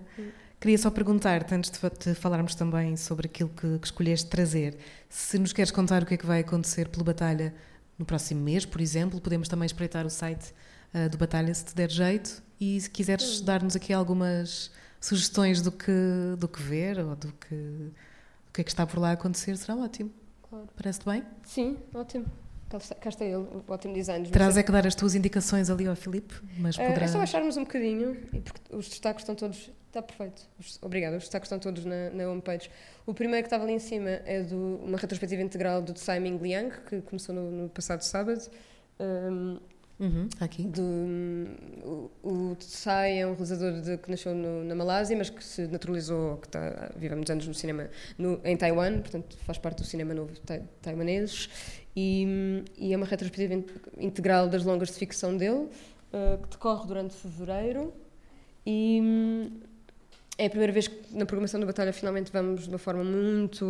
Queria 0.61 0.76
só 0.76 0.90
perguntar-te, 0.90 1.54
antes 1.54 1.70
de 1.70 2.14
falarmos 2.14 2.54
também 2.54 2.94
sobre 2.94 3.26
aquilo 3.26 3.48
que, 3.48 3.78
que, 3.78 3.86
escolheste 3.86 4.28
trazer, 4.28 4.76
se 5.08 5.38
nos 5.38 5.54
queres 5.54 5.70
contar 5.70 6.02
o 6.02 6.06
que 6.06 6.12
é 6.12 6.16
que 6.18 6.26
vai 6.26 6.40
acontecer 6.40 6.86
pelo 6.88 7.02
Batalha 7.02 7.54
no 7.98 8.04
próximo 8.04 8.42
mês, 8.42 8.66
por 8.66 8.78
exemplo, 8.78 9.18
podemos 9.22 9.48
também 9.48 9.64
espreitar 9.64 10.04
o 10.04 10.11
site 10.11 10.52
uh, 10.94 11.08
do 11.08 11.16
Batalha 11.16 11.54
se 11.54 11.64
te 11.64 11.74
der 11.74 11.90
jeito 11.90 12.42
e 12.61 12.78
se 12.78 12.90
quiseres 12.90 13.40
dar-nos 13.40 13.74
aqui 13.74 13.90
algumas 13.90 14.70
sugestões 15.00 15.62
do 15.62 15.72
que, 15.72 15.92
do 16.38 16.46
que 16.46 16.61
ver 16.61 16.98
ou 16.98 17.16
do 17.16 17.32
que, 17.32 17.54
do 17.54 18.52
que 18.52 18.61
é 18.61 18.64
que 18.64 18.70
está 18.70 18.86
por 18.86 18.98
lá 18.98 19.08
a 19.08 19.12
acontecer, 19.12 19.56
será 19.56 19.74
ótimo. 19.76 20.11
Claro. 20.46 20.68
Parece-te 20.76 21.06
bem? 21.06 21.24
Sim, 21.42 21.78
ótimo. 21.94 22.26
Cá 23.00 23.08
está 23.08 23.24
ele, 23.24 23.36
o 23.36 23.64
ótimo 23.66 23.94
design. 23.94 24.28
Terás 24.28 24.58
é 24.58 24.62
que 24.62 24.70
dar 24.70 24.86
as 24.86 24.94
tuas 24.94 25.14
indicações 25.14 25.70
ali 25.70 25.86
ao 25.86 25.96
Filipe, 25.96 26.34
mas 26.58 26.76
uh, 26.76 26.80
poderá... 26.80 27.06
É 27.06 27.08
só 27.08 27.16
baixarmos 27.16 27.56
um 27.56 27.64
bocadinho, 27.64 28.14
porque 28.44 28.76
os 28.76 28.90
destaques 28.90 29.22
estão 29.22 29.34
todos... 29.34 29.70
Está 29.91 30.01
perfeito. 30.01 30.43
Obrigada. 30.82 31.16
Os 31.16 31.24
destaques 31.24 31.49
estão 31.49 31.59
todos 31.59 31.84
na, 31.84 32.11
na 32.11 32.30
homepage. 32.30 32.70
O 33.05 33.12
primeiro 33.12 33.43
que 33.43 33.49
estava 33.49 33.64
ali 33.64 33.72
em 33.72 33.80
cima 33.80 34.09
é 34.24 34.41
de 34.41 34.55
uma 34.55 34.97
retrospectiva 34.97 35.43
integral 35.43 35.82
do 35.82 35.93
Tsai 35.93 36.20
Ming 36.20 36.38
Liang, 36.38 36.70
que 36.88 37.01
começou 37.03 37.34
no, 37.34 37.51
no 37.51 37.68
passado 37.68 38.03
sábado. 38.03 38.41
Um, 39.01 39.59
Uhum, 39.99 40.30
aqui. 40.41 40.62
Do, 40.62 40.82
o, 41.84 42.11
o 42.22 42.57
Tsai 42.57 43.18
é 43.18 43.26
um 43.26 43.32
realizador 43.32 43.82
de, 43.82 43.99
que 43.99 44.11
nasceu 44.11 44.34
no, 44.34 44.64
na 44.64 44.74
Malásia, 44.74 45.14
mas 45.14 45.28
que 45.28 45.45
se 45.45 45.66
naturalizou, 45.66 46.38
que 46.38 46.47
está, 46.47 46.91
vive 46.97 47.12
há 47.12 47.16
muitos 47.16 47.30
anos 47.30 47.47
no 47.47 47.53
cinema 47.53 47.91
no, 48.16 48.41
em 48.43 48.57
Taiwan, 48.57 49.01
portanto 49.01 49.36
faz 49.41 49.59
parte 49.59 49.82
do 49.82 49.84
cinema 49.84 50.14
novo 50.14 50.32
tai, 50.41 50.62
taiwanês, 50.80 51.51
e, 51.95 52.64
e, 52.78 52.95
é 52.95 52.97
uma 52.97 53.05
retrospectiva 53.05 53.62
integral 53.99 54.49
das 54.49 54.64
longas 54.64 54.88
de 54.88 54.95
ficção 54.95 55.36
dele, 55.36 55.68
uh, 56.14 56.38
que 56.45 56.49
decorre 56.49 56.86
durante 56.86 57.14
fevereiro, 57.14 57.93
e 58.64 59.01
um, 59.03 59.61
é 60.43 60.47
a 60.47 60.51
primeira 60.51 60.72
vez 60.72 60.88
que 60.88 61.16
na 61.16 61.26
programação 61.26 61.61
da 61.61 61.66
Batalha 61.66 61.93
finalmente 61.93 62.32
vamos 62.32 62.64
de 62.64 62.68
uma 62.68 62.78
forma 62.78 63.05
muito 63.05 63.64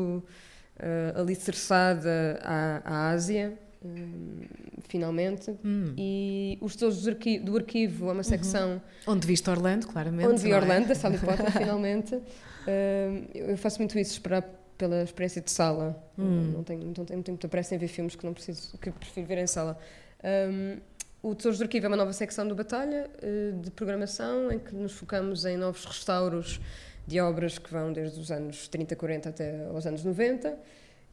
uh, 0.78 1.20
alicerçada 1.20 2.38
à, 2.42 2.82
à 2.84 3.10
Ásia, 3.10 3.58
Hum, 3.82 4.42
finalmente. 4.88 5.56
Hum. 5.64 5.94
E 5.96 6.58
os 6.60 6.74
tesouros 6.74 7.02
do 7.02 7.10
arquivo, 7.10 7.44
do 7.44 7.56
arquivo 7.56 8.04
é 8.04 8.08
uma 8.08 8.16
uhum. 8.16 8.22
secção. 8.22 8.72
Uhum. 8.72 9.14
Onde 9.14 9.26
viste 9.26 9.48
Orlando, 9.48 9.86
claramente. 9.86 10.28
Onde 10.28 10.42
vi 10.42 10.50
é? 10.50 10.56
Orlando, 10.56 10.88
da 10.88 10.94
Sally 10.94 11.16
Potter, 11.24 11.50
finalmente. 11.50 12.14
Uh, 12.14 13.26
eu 13.34 13.56
faço 13.56 13.78
muito 13.78 13.98
isso, 13.98 14.12
esperar 14.12 14.42
pela 14.76 15.02
experiência 15.02 15.40
de 15.40 15.50
sala. 15.50 16.02
Hum. 16.18 16.52
Não, 16.54 16.62
tenho, 16.62 16.84
não, 16.84 16.92
tenho, 16.92 17.16
não 17.16 17.22
tenho 17.22 17.34
muita 17.34 17.48
pressa 17.48 17.74
em 17.74 17.78
ver 17.78 17.88
filmes 17.88 18.14
que 18.14 18.24
não 18.24 18.34
preciso, 18.34 18.76
que 18.78 18.90
prefiro 18.90 19.26
ver 19.26 19.38
em 19.38 19.46
sala. 19.46 19.78
Um, 20.22 20.78
o 21.22 21.34
Tesouros 21.34 21.58
do 21.58 21.62
Arquivo 21.64 21.86
é 21.86 21.88
uma 21.88 21.96
nova 21.96 22.12
secção 22.12 22.46
do 22.46 22.54
Batalha 22.54 23.10
uh, 23.22 23.60
de 23.60 23.70
programação 23.70 24.50
em 24.50 24.58
que 24.58 24.74
nos 24.74 24.92
focamos 24.92 25.44
em 25.44 25.56
novos 25.56 25.84
restauros 25.84 26.60
de 27.06 27.20
obras 27.20 27.58
que 27.58 27.70
vão 27.70 27.92
desde 27.92 28.20
os 28.20 28.30
anos 28.30 28.68
30, 28.68 28.94
40 28.96 29.28
até 29.28 29.66
aos 29.66 29.86
anos 29.86 30.04
90 30.04 30.56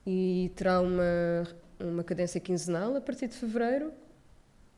e 0.05 0.51
terá 0.55 0.80
uma 0.80 1.45
uma 1.80 2.03
cadência 2.03 2.39
quinzenal 2.39 2.95
a 2.95 3.01
partir 3.01 3.28
de 3.28 3.36
fevereiro. 3.36 3.91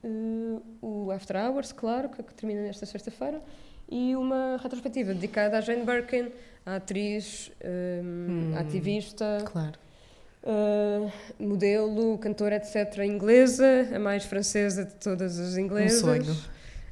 Uh, 0.04 0.62
o 0.82 1.12
After 1.12 1.36
Hours, 1.36 1.72
claro, 1.72 2.10
que, 2.10 2.24
termina 2.34 2.62
nesta 2.62 2.86
sexta-feira, 2.86 3.42
e 3.90 4.16
uma 4.16 4.58
retrospectiva 4.62 5.14
dedicada 5.14 5.58
à 5.58 5.62
Jane 5.62 5.84
Birkin, 5.84 6.32
a 6.66 6.76
atriz, 6.76 7.52
um, 7.64 8.52
hum, 8.52 8.58
ativista, 8.58 9.40
claro. 9.46 9.78
Uh, 10.50 11.12
modelo, 11.40 12.18
cantora, 12.18 12.56
etc., 12.56 13.06
inglesa, 13.06 13.88
a 13.94 14.00
mais 14.00 14.26
francesa 14.26 14.86
de 14.86 14.96
todas 14.96 15.40
as 15.40 15.58
inglesas. 15.58 16.04
Um 16.04 16.06
sonho. 16.06 16.38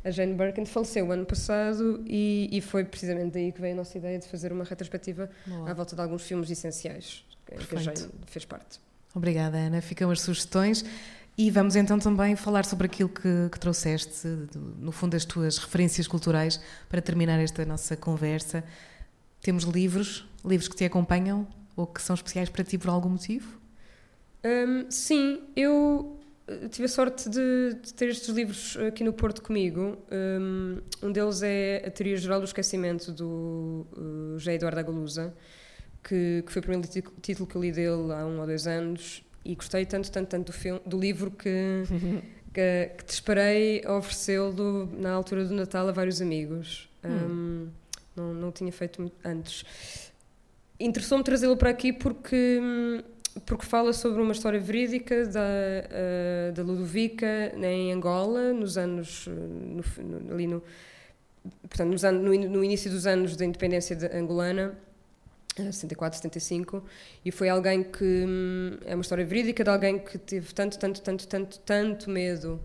A 0.04 0.12
Jane 0.12 0.36
Birkin 0.36 0.66
faleceu 0.66 1.12
ano 1.12 1.26
passado 1.26 2.02
e, 2.06 2.48
e, 2.52 2.62
foi 2.62 2.86
precisamente 2.86 3.34
daí 3.34 3.52
que 3.52 3.60
veio 3.60 3.74
a 3.74 3.78
nossa 3.78 3.98
ideia 3.98 4.18
de 4.18 4.26
fazer 4.28 4.54
uma 4.54 4.64
retrospectiva 4.64 5.30
Boa. 5.46 5.70
à 5.70 5.74
volta 5.74 5.96
de 5.96 6.02
alguns 6.02 6.22
filmes 6.24 6.50
essenciais 6.50 7.26
em 7.52 7.58
que 7.58 7.76
a 7.76 7.80
Jane 7.80 8.08
fez 8.26 8.46
parte. 8.46 8.80
Obrigada, 9.14 9.58
Ana. 9.58 9.82
Ficam 9.82 10.10
as 10.10 10.22
sugestões. 10.22 10.86
E 11.38 11.52
vamos 11.52 11.76
então 11.76 12.00
também 12.00 12.36
falar 12.36 12.66
sobre 12.66 12.88
aquilo 12.88 13.10
que, 13.10 13.50
que 13.52 13.60
trouxeste, 13.60 14.28
no 14.80 14.92
fundo, 14.92 15.16
as 15.16 15.24
tuas 15.24 15.58
referências 15.58 16.08
culturais, 16.08 16.60
para 16.90 17.00
terminar 17.00 17.40
esta 17.40 17.64
nossa 17.64 17.96
conversa. 17.96 18.64
Temos 19.42 19.64
livros, 19.64 20.28
livros 20.44 20.68
que 20.68 20.76
te 20.76 20.86
acompanham 20.86 21.48
ou 21.78 21.88
que 21.88 22.02
são 22.02 22.14
especiais 22.14 22.50
para 22.50 22.66
ti 22.66 22.78
por 22.78 22.90
algum 22.90 23.10
motivo? 23.10 23.58
Um, 24.44 24.92
sim, 24.92 25.42
eu 25.56 26.20
eh, 26.48 26.68
tive 26.68 26.86
a 26.86 26.90
sorte 26.90 27.30
de, 27.30 27.78
de, 27.82 27.94
ter 27.94 28.10
estes 28.10 28.28
livros 28.30 28.78
aqui 28.86 29.04
no 29.04 29.14
Porto 29.14 29.42
comigo. 29.42 29.98
Um, 30.12 30.82
um 31.02 31.12
deles 31.12 31.42
é 31.42 31.84
A 31.88 31.92
Teoria 31.92 32.18
Geral 32.18 32.40
do 32.40 32.46
Esquecimento, 32.46 33.14
do 33.14 33.88
uh, 33.96 34.38
José 34.38 34.56
Eduardo 34.56 34.80
Agalusa 34.80 35.34
que, 36.08 36.44
que 36.46 36.52
foi 36.52 36.60
o 36.62 36.64
primeiro 36.64 36.88
título 37.22 37.48
que 37.48 37.56
eu 37.56 37.62
li 37.62 37.72
dele 37.72 38.14
há 38.14 38.26
um 38.26 38.40
ou 38.40 38.46
dois 38.46 38.66
anos 38.66 39.24
e 39.44 39.56
gostei 39.56 39.86
tanto, 39.86 40.10
tanto, 40.10 40.30
tanto 40.30 40.48
do, 40.48 40.54
filme, 40.54 40.82
do 40.86 40.98
livro 40.98 41.30
que, 41.30 41.84
que, 42.54 42.92
que 42.98 43.06
disparei 43.06 43.84
a 43.86 43.98
oferecê-lo 43.98 44.90
na 44.98 45.12
altura 45.12 45.44
do 45.46 45.54
Natal 45.54 45.88
a 45.88 45.92
vários 45.92 46.22
amigos. 46.22 46.90
Hum. 47.04 47.10
Um, 47.10 47.70
não, 48.16 48.34
não 48.34 48.52
tinha 48.52 48.72
feito 48.72 49.12
antes. 49.24 49.64
Interessou-me 50.80 51.24
trazê-lo 51.24 51.58
para 51.58 51.70
aqui 51.70 51.92
porque, 51.92 52.60
porque 53.46 53.66
fala 53.66 53.94
sobre 53.94 54.22
uma 54.22 54.32
história 54.32 54.60
verídica 54.60 55.26
da, 55.26 55.42
uh, 55.42 56.54
da 56.54 56.64
Ludovica 56.64 57.54
em 57.56 57.92
Angola, 57.94 58.54
nos 58.54 58.78
anos. 58.78 59.28
No, 59.28 59.84
no, 60.04 60.34
ali 60.34 60.48
no, 60.48 60.64
portanto, 61.68 61.92
nos 61.92 62.04
no, 62.04 62.34
no 62.50 62.64
início 62.64 62.92
dos 62.92 63.08
anos 63.08 63.36
da 63.36 63.46
independência 63.46 63.96
de 63.96 64.06
angolana 64.06 64.78
74, 65.64 66.18
75, 66.18 66.84
e 67.26 67.32
foi 67.32 67.50
alguém 67.50 67.84
que 67.84 68.04
hum, 68.04 68.78
é 68.86 68.94
uma 68.94 69.02
história 69.02 69.26
verídica 69.26 69.64
de 69.64 69.70
alguém 69.70 69.98
que 69.98 70.18
teve 70.18 70.54
tanto, 70.54 70.78
tanto, 70.78 71.02
tanto, 71.02 71.28
tanto, 71.28 71.60
tanto 71.60 72.10
medo 72.10 72.62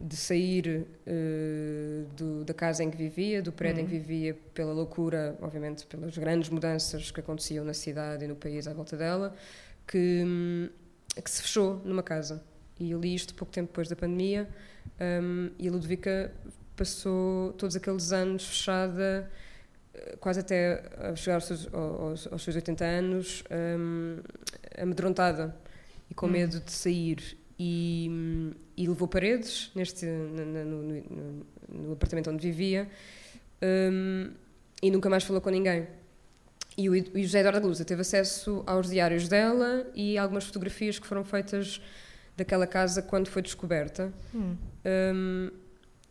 de 0.00 0.16
sair 0.16 0.86
uh, 1.06 2.06
do, 2.14 2.44
da 2.44 2.52
casa 2.52 2.82
em 2.82 2.90
que 2.90 2.96
vivia, 2.96 3.40
do 3.40 3.52
prédio 3.52 3.82
uhum. 3.82 3.86
em 3.86 3.90
que 3.90 3.96
uhum. 3.96 4.02
vivia, 4.02 4.38
pela 4.52 4.72
loucura, 4.72 5.36
obviamente, 5.40 5.86
pelas 5.86 6.16
grandes 6.18 6.50
mudanças 6.50 7.10
que 7.10 7.20
aconteciam 7.20 7.64
na 7.64 7.74
cidade 7.74 8.24
e 8.24 8.28
no 8.28 8.36
país 8.36 8.66
à 8.66 8.74
volta 8.74 8.96
dela, 8.96 9.34
que, 9.86 10.22
hum, 10.26 10.68
que 11.22 11.30
se 11.30 11.42
fechou 11.42 11.80
numa 11.84 12.02
casa. 12.02 12.42
E 12.78 12.90
eu 12.90 13.00
li 13.00 13.14
isto 13.14 13.34
pouco 13.34 13.52
tempo 13.52 13.68
depois 13.68 13.88
da 13.88 13.94
pandemia, 13.94 14.48
um, 15.00 15.50
e 15.58 15.68
a 15.68 15.70
Ludovica 15.70 16.32
passou 16.76 17.52
todos 17.52 17.76
aqueles 17.76 18.12
anos 18.12 18.46
fechada 18.46 19.30
quase 20.20 20.40
até 20.40 20.82
chegar 21.16 21.36
aos 21.36 21.44
seus, 21.46 21.68
aos, 21.72 22.26
aos 22.32 22.42
seus 22.42 22.56
80 22.56 22.84
anos, 22.84 23.44
um, 23.78 24.18
amedrontada 24.76 25.56
e 26.10 26.14
com 26.14 26.26
hum. 26.26 26.30
medo 26.30 26.60
de 26.60 26.72
sair. 26.72 27.38
E, 27.58 28.54
e 28.76 28.86
levou 28.86 29.06
paredes 29.06 29.70
neste, 29.74 30.06
no, 30.06 30.44
no, 30.44 30.82
no, 30.82 31.46
no 31.68 31.92
apartamento 31.92 32.30
onde 32.30 32.50
vivia 32.50 32.88
um, 33.62 34.30
e 34.82 34.90
nunca 34.90 35.08
mais 35.08 35.24
falou 35.24 35.40
com 35.40 35.50
ninguém. 35.50 35.86
E 36.76 36.88
o, 36.88 36.92
o 36.92 37.22
José 37.22 37.40
Eduardo 37.40 37.68
Lusa 37.68 37.84
teve 37.84 38.02
acesso 38.02 38.62
aos 38.66 38.90
diários 38.90 39.28
dela 39.28 39.86
e 39.94 40.18
algumas 40.18 40.44
fotografias 40.44 40.98
que 40.98 41.06
foram 41.06 41.24
feitas 41.24 41.80
daquela 42.36 42.66
casa 42.66 43.00
quando 43.00 43.28
foi 43.28 43.42
descoberta. 43.42 44.12
Hum. 44.34 44.56
Um, 44.84 45.50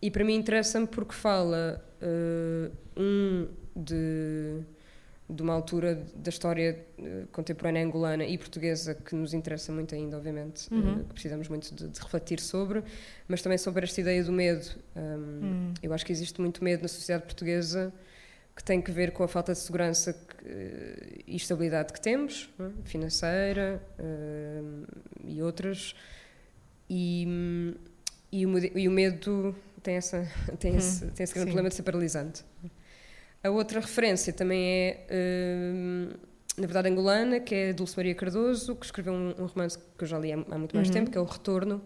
e 0.01 0.09
para 0.09 0.24
mim 0.24 0.36
interessa-me 0.36 0.88
porque 0.88 1.14
fala 1.14 1.84
uh, 2.01 2.72
um 2.97 3.47
de, 3.76 4.61
de 5.34 5.41
uma 5.41 5.53
altura 5.53 6.05
da 6.15 6.29
história 6.29 6.86
uh, 6.99 7.27
contemporânea 7.31 7.84
angolana 7.84 8.23
e 8.23 8.38
portuguesa 8.38 8.93
que 8.93 9.15
nos 9.15 9.34
interessa 9.34 9.71
muito 9.71 9.95
ainda, 9.95 10.15
obviamente, 10.15 10.71
uhum. 10.71 11.01
uh, 11.01 11.03
que 11.05 11.13
precisamos 11.13 11.47
muito 11.47 11.73
de, 11.73 11.88
de, 11.88 11.99
refletir 11.99 12.39
sobre, 12.39 12.84
mas 13.27 13.41
também 13.41 13.57
sobre 13.57 13.84
esta 13.84 13.99
ideia 13.99 14.23
do 14.23 14.31
medo. 14.31 14.69
Um, 14.95 15.01
uhum. 15.01 15.73
Eu 15.81 15.93
acho 15.93 16.05
que 16.05 16.11
existe 16.11 16.39
muito 16.39 16.63
medo 16.63 16.84
na 16.84 16.88
sociedade 16.88 17.25
portuguesa 17.25 17.91
que 18.55 18.63
tem 18.63 18.79
que 18.79 18.91
ver 18.91 19.11
com 19.11 19.23
a 19.23 19.27
falta 19.27 19.53
de 19.53 19.57
segurança 19.57 20.13
que, 20.13 20.45
uh, 20.45 21.23
e 21.25 21.36
estabilidade 21.36 21.91
que 21.91 21.99
temos, 21.99 22.49
é? 22.59 22.69
financeira 22.88 23.81
e 25.23 25.41
outras, 25.41 25.95
e, 26.88 27.73
e, 28.31 28.45
o, 28.45 28.59
e, 28.77 28.88
o, 28.88 28.91
medo 28.91 29.55
tem, 29.81 29.95
essa, 29.95 30.27
tem, 30.59 30.75
esse, 30.75 31.07
tem 31.07 31.23
esse 31.23 31.34
grande 31.34 31.49
Sim. 31.49 31.53
problema 31.53 31.69
de 31.69 31.75
ser 31.75 31.84
paralisante. 31.84 32.43
A 33.44 33.50
outra 33.50 33.80
referência 33.80 34.32
também 34.32 34.64
é, 34.66 35.08
uh, 35.10 36.18
na 36.58 36.66
verdade, 36.66 36.89
angolana, 36.89 37.39
que 37.39 37.54
é 37.54 37.74
Dulce 37.74 37.98
Maria 37.98 38.16
Cardoso, 38.16 38.76
que 38.76 38.86
escreveu 38.86 39.14
um, 39.14 39.36
um 39.38 39.46
romance 39.46 39.78
que 39.98 40.04
eu 40.04 40.08
já 40.08 40.18
li 40.18 40.32
há, 40.32 40.36
há 40.36 40.58
muito 40.58 40.76
mais 40.76 40.88
uhum. 40.88 40.94
tempo, 40.94 41.12
que 41.12 41.18
é 41.18 41.22
O 41.22 41.26
Retorno, 41.26 41.82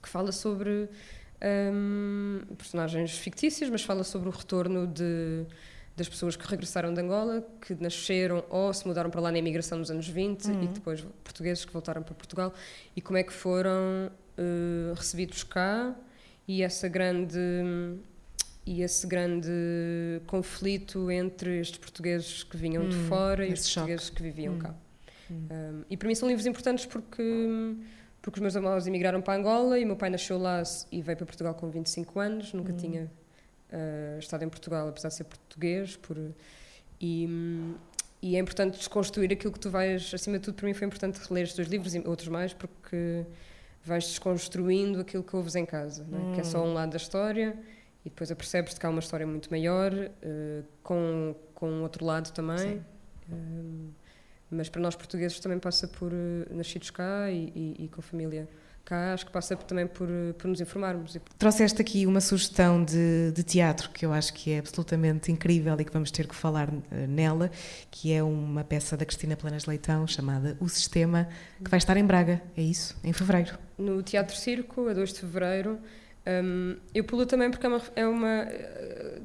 que 0.00 0.08
fala 0.08 0.30
sobre 0.30 0.88
um, 1.72 2.40
personagens 2.56 3.12
fictícias, 3.12 3.70
mas 3.70 3.82
fala 3.82 4.04
sobre 4.04 4.28
o 4.28 4.32
retorno 4.32 4.86
de, 4.86 5.44
das 5.96 6.08
pessoas 6.08 6.36
que 6.36 6.46
regressaram 6.46 6.92
de 6.92 7.00
Angola, 7.00 7.46
que 7.60 7.74
nasceram 7.74 8.44
ou 8.50 8.72
se 8.72 8.86
mudaram 8.86 9.10
para 9.10 9.20
lá 9.20 9.32
na 9.32 9.38
imigração 9.38 9.78
nos 9.78 9.90
anos 9.90 10.08
20 10.08 10.44
uhum. 10.46 10.62
e 10.64 10.66
depois 10.68 11.04
portugueses 11.22 11.64
que 11.64 11.72
voltaram 11.72 12.02
para 12.02 12.14
Portugal 12.14 12.52
e 12.94 13.00
como 13.00 13.18
é 13.18 13.22
que 13.22 13.32
foram 13.32 14.10
uh, 14.38 14.94
recebidos 14.94 15.42
cá 15.44 15.94
e 16.46 16.62
essa 16.62 16.88
grande 16.88 17.38
e 18.68 18.82
esse 18.82 19.06
grande 19.06 19.50
conflito 20.26 21.10
entre 21.10 21.58
estes 21.58 21.78
portugueses 21.78 22.42
que 22.42 22.54
vinham 22.54 22.84
hum, 22.84 22.90
de 22.90 22.96
fora 23.08 23.46
e 23.46 23.54
os 23.54 23.72
portugueses 23.72 24.06
choque. 24.06 24.16
que 24.16 24.22
viviam 24.22 24.54
hum. 24.56 24.58
cá. 24.58 24.74
Hum. 25.30 25.48
Um, 25.50 25.84
e 25.88 25.96
para 25.96 26.06
mim 26.06 26.14
são 26.14 26.28
livros 26.28 26.44
importantes 26.44 26.84
porque 26.84 27.22
porque 28.20 28.38
os 28.38 28.42
meus 28.42 28.56
avós 28.56 28.86
emigraram 28.86 29.22
para 29.22 29.38
Angola 29.38 29.78
e 29.78 29.86
meu 29.86 29.96
pai 29.96 30.10
nasceu 30.10 30.36
lá 30.36 30.62
e 30.92 31.00
veio 31.00 31.16
para 31.16 31.24
Portugal 31.24 31.54
com 31.54 31.70
25 31.70 32.20
anos, 32.20 32.52
nunca 32.52 32.74
hum. 32.74 32.76
tinha 32.76 33.10
uh, 33.72 34.18
estado 34.18 34.44
em 34.44 34.50
Portugal, 34.50 34.86
apesar 34.86 35.08
de 35.08 35.14
ser 35.14 35.24
português, 35.24 35.96
por, 35.96 36.18
e, 37.00 37.26
e 38.20 38.36
é 38.36 38.38
importante 38.38 38.76
desconstruir 38.76 39.32
aquilo 39.32 39.50
que 39.50 39.60
tu 39.60 39.70
vais, 39.70 40.12
acima 40.12 40.38
de 40.38 40.44
tudo 40.44 40.56
para 40.56 40.66
mim 40.66 40.74
foi 40.74 40.86
importante 40.86 41.18
reler 41.26 41.44
estes 41.44 41.56
dois 41.56 41.68
livros 41.68 41.94
e 41.94 42.00
outros 42.00 42.28
mais, 42.28 42.52
porque 42.52 43.24
vais 43.82 44.04
desconstruindo 44.04 45.00
aquilo 45.00 45.22
que 45.22 45.34
ouves 45.34 45.54
em 45.54 45.64
casa, 45.64 46.04
é? 46.12 46.34
que 46.34 46.40
é 46.40 46.44
só 46.44 46.62
hum. 46.62 46.72
um 46.72 46.74
lado 46.74 46.90
da 46.90 46.98
história 46.98 47.56
e 48.08 48.10
depois 48.10 48.30
apercebes-te 48.30 48.80
que 48.80 48.86
há 48.86 48.88
uma 48.88 49.00
história 49.00 49.26
muito 49.26 49.50
maior, 49.50 49.92
uh, 49.92 50.64
com, 50.82 51.36
com 51.54 51.82
outro 51.82 52.06
lado 52.06 52.32
também. 52.32 52.82
Uh, 53.30 53.90
mas 54.50 54.70
para 54.70 54.80
nós 54.80 54.96
portugueses 54.96 55.38
também 55.40 55.58
passa 55.58 55.86
por 55.86 56.10
uh, 56.10 56.46
nascidos 56.50 56.88
cá 56.88 57.30
e, 57.30 57.52
e, 57.54 57.84
e, 57.84 57.88
com 57.88 58.00
família 58.00 58.48
cá, 58.82 59.12
acho 59.12 59.26
que 59.26 59.32
passa 59.32 59.54
também 59.56 59.86
por, 59.86 60.08
por 60.38 60.48
nos 60.48 60.58
informarmos. 60.58 61.18
Trouxeste 61.38 61.82
aqui 61.82 62.06
uma 62.06 62.22
sugestão 62.22 62.82
de, 62.82 63.30
de, 63.32 63.42
teatro 63.42 63.90
que 63.90 64.06
eu 64.06 64.12
acho 64.14 64.32
que 64.32 64.52
é 64.52 64.58
absolutamente 64.58 65.30
incrível 65.30 65.78
e 65.78 65.84
que 65.84 65.92
vamos 65.92 66.10
ter 66.10 66.26
que 66.26 66.34
falar 66.34 66.72
nela, 67.06 67.50
que 67.90 68.10
é 68.10 68.22
uma 68.22 68.64
peça 68.64 68.96
da 68.96 69.04
Cristina 69.04 69.36
Planas 69.36 69.66
Leitão 69.66 70.06
chamada 70.06 70.56
O 70.58 70.66
Sistema, 70.70 71.28
que 71.62 71.70
vai 71.70 71.76
estar 71.76 71.98
em 71.98 72.04
Braga, 72.06 72.40
é 72.56 72.62
isso? 72.62 72.96
Em 73.04 73.12
fevereiro. 73.12 73.58
No 73.76 74.02
Teatro 74.02 74.34
Circo, 74.34 74.88
a 74.88 74.94
2 74.94 75.12
de 75.12 75.20
fevereiro. 75.20 75.78
Um, 76.28 76.76
eu 76.94 77.04
pulo 77.04 77.24
também 77.24 77.50
porque 77.50 77.64
é 77.64 77.68
uma, 77.70 77.82
é 77.96 78.06
uma, 78.06 78.46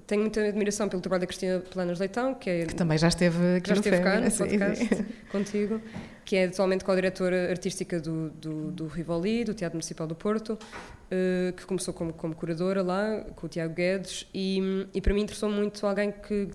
Tenho 0.08 0.22
muita 0.22 0.41
admiração 0.41 0.88
pelo 0.88 1.01
trabalho 1.01 1.22
da 1.22 1.28
Cristina 1.28 1.60
Planas 1.60 1.99
Leitão, 1.99 2.34
que 2.34 2.49
é. 2.49 2.66
Que 2.66 2.76
também 2.76 2.97
já 2.97 3.10
esteve 3.10 3.58
aqui 3.58 3.70
já 3.70 3.76
no 3.76 3.82
esteve 3.82 4.01
cá 4.01 4.22
no 4.22 4.32
podcast 4.32 5.06
contigo, 5.30 5.82
que 6.24 6.38
é 6.38 6.45
atualmente 6.45 6.86
co-diretora 6.86 7.49
artística 7.49 7.99
do, 7.99 8.30
do, 8.30 8.72
do, 8.72 8.88
Rivoli, 8.88 9.43
do 9.43 9.54
Teatro 9.54 9.76
Municipal 9.76 10.08
do 10.08 10.16
Porto, 10.16 10.54
uh, 10.54 11.51
que 11.54 11.66
começou 11.66 11.93
como, 11.93 12.14
como 12.14 12.34
curadora 12.36 12.82
lá, 12.82 13.26
com 13.36 13.47
o 13.47 13.49
Tiago 13.49 13.74
Guedes, 13.74 14.26
e, 14.34 14.88
e 14.93 15.01
para 15.01 15.14
mim 15.14 15.24
interessou 15.24 15.49
muito 15.49 15.86
alguém 15.86 16.10
que 16.10 16.49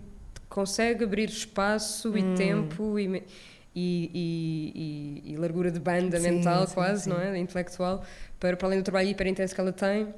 consegue 0.49 1.05
abrir 1.05 1.29
espaço 1.29 2.17
e 2.17 2.23
hum. 2.23 2.35
tempo 2.35 2.99
e. 2.99 3.23
E, 3.81 5.23
e, 5.25 5.33
e, 5.35 5.37
largura 5.37 5.71
de 5.71 5.79
banda 5.79 6.19
sim, 6.19 6.31
mental, 6.31 6.67
sim, 6.67 6.75
quase, 6.75 7.05
sim. 7.05 7.11
não 7.11 7.21
é? 7.21 7.39
Intelectual, 7.39 8.03
para, 8.41 8.57
para 8.57 8.67
além 8.67 8.81
do 8.81 8.83
trabalho 8.83 9.09
hiper 9.09 9.29
intenso 9.29 9.55
que 9.55 9.61
ela 9.61 9.71
tem, 9.71 10.13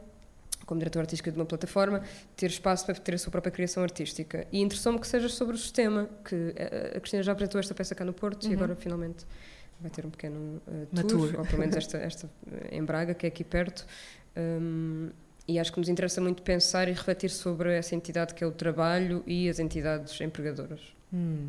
como 0.71 0.79
diretora 0.79 1.03
artística 1.03 1.33
de 1.33 1.37
uma 1.37 1.45
plataforma, 1.45 2.01
ter 2.37 2.47
espaço 2.47 2.87
para 2.87 2.95
ter 2.95 3.17
a 3.17 3.19
sua 3.19 3.33
própria 3.33 3.51
criação 3.51 3.83
artística. 3.83 4.47
E 4.53 4.61
interessou-me 4.61 5.01
que 5.01 5.07
seja 5.09 5.29
sobre 5.29 5.57
o 5.57 5.59
sistema, 5.59 6.09
que 6.25 6.53
eh, 6.55 6.93
a 6.97 7.01
Cristina 7.01 7.25
já 7.25 7.33
apresentou 7.33 7.59
esta 7.59 7.75
peça 7.75 7.93
cá 7.93 8.05
no 8.05 8.13
Porto 8.13 8.45
uhum. 8.45 8.53
e 8.53 8.55
agora 8.55 8.77
finalmente 8.77 9.27
vai 9.81 9.91
ter 9.91 10.07
um 10.07 10.11
pequeno 10.11 10.63
uh, 10.69 10.87
tour, 10.95 11.07
tour, 11.09 11.41
ou 11.41 11.45
pelo 11.45 11.59
menos 11.59 11.75
esta, 11.75 11.99
esta 11.99 12.31
em 12.71 12.85
Braga, 12.85 13.15
que 13.15 13.27
é 13.27 13.29
aqui 13.29 13.43
perto. 13.43 13.85
Um, 14.37 15.11
e 15.49 15.59
acho 15.59 15.73
que 15.73 15.81
nos 15.81 15.89
interessa 15.89 16.21
muito 16.21 16.41
pensar 16.43 16.87
e 16.87 16.93
refletir 16.93 17.31
sobre 17.31 17.77
essa 17.77 17.97
entidade 17.97 18.33
que 18.33 18.45
é 18.45 18.47
o 18.47 18.53
trabalho 18.53 19.25
e 19.27 19.49
as 19.49 19.59
entidades 19.59 20.21
empregadoras. 20.21 20.81
Hum. 21.13 21.49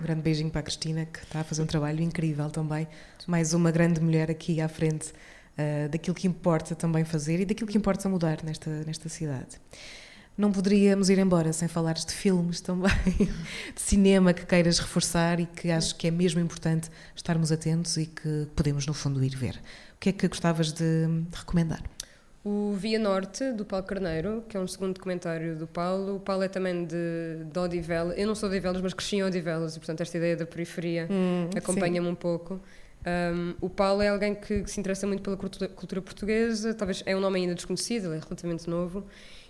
Um 0.00 0.04
grande 0.04 0.22
beijinho 0.22 0.50
para 0.50 0.60
a 0.60 0.62
Cristina, 0.62 1.06
que 1.06 1.18
está 1.18 1.40
a 1.40 1.44
fazer 1.44 1.62
um 1.62 1.66
trabalho 1.66 2.00
incrível 2.00 2.48
também. 2.50 2.86
Mais 3.26 3.52
uma 3.52 3.72
grande 3.72 4.00
mulher 4.00 4.30
aqui 4.30 4.60
à 4.60 4.68
frente 4.68 5.12
uh, 5.58 5.88
daquilo 5.88 6.14
que 6.14 6.26
importa 6.26 6.74
também 6.74 7.04
fazer 7.04 7.40
e 7.40 7.44
daquilo 7.44 7.68
que 7.68 7.76
importa 7.76 8.08
mudar 8.08 8.42
nesta, 8.42 8.70
nesta 8.84 9.08
cidade. 9.08 9.60
Não 10.36 10.50
poderíamos 10.50 11.08
ir 11.10 11.18
embora 11.18 11.52
sem 11.52 11.68
falares 11.68 12.04
de 12.04 12.12
filmes 12.12 12.60
também, 12.60 12.90
de 13.72 13.80
cinema 13.80 14.32
que 14.32 14.44
queiras 14.44 14.80
reforçar 14.80 15.38
e 15.38 15.46
que 15.46 15.70
acho 15.70 15.94
que 15.94 16.08
é 16.08 16.10
mesmo 16.10 16.40
importante 16.40 16.90
estarmos 17.14 17.52
atentos 17.52 17.96
e 17.96 18.06
que 18.06 18.48
podemos, 18.56 18.84
no 18.84 18.92
fundo, 18.92 19.22
ir 19.22 19.36
ver. 19.36 19.60
O 19.94 20.00
que 20.00 20.08
é 20.08 20.12
que 20.12 20.26
gostavas 20.26 20.72
de, 20.72 21.06
de 21.06 21.38
recomendar? 21.38 21.82
O 22.44 22.74
Via 22.74 22.98
Norte, 22.98 23.52
do 23.52 23.64
Paulo 23.64 23.86
Carneiro, 23.86 24.44
que 24.46 24.56
é 24.56 24.60
um 24.60 24.66
segundo 24.66 24.92
documentário 24.92 25.56
do 25.56 25.66
Paulo. 25.66 26.16
O 26.16 26.20
Paulo 26.20 26.42
é 26.42 26.48
também 26.48 26.84
de, 26.84 27.44
de 27.50 27.58
Odivelas. 27.58 28.18
Eu 28.18 28.26
não 28.26 28.34
sou 28.34 28.50
de 28.50 28.56
Odivelas, 28.56 28.82
mas 28.82 28.92
cresci 28.92 29.16
em 29.16 29.22
Odivelas 29.22 29.76
e, 29.76 29.78
portanto, 29.78 30.02
esta 30.02 30.18
ideia 30.18 30.36
da 30.36 30.44
periferia 30.44 31.08
hum, 31.10 31.48
acompanha-me 31.56 32.06
um 32.06 32.14
pouco. 32.14 32.60
Um, 33.06 33.54
o 33.60 33.68
Paulo 33.68 34.00
é 34.00 34.08
alguém 34.08 34.34
que, 34.34 34.62
que, 34.62 34.70
se 34.70 34.80
interessa 34.80 35.06
muito 35.06 35.22
pela 35.22 35.36
cultura, 35.36 35.68
cultura, 35.68 36.00
portuguesa, 36.00 36.72
talvez 36.72 37.02
é 37.04 37.14
um 37.14 37.20
nome 37.20 37.40
ainda 37.40 37.54
desconhecido, 37.54 38.06
ele 38.06 38.16
é 38.16 38.20
relativamente 38.20 38.68
novo. 38.68 39.06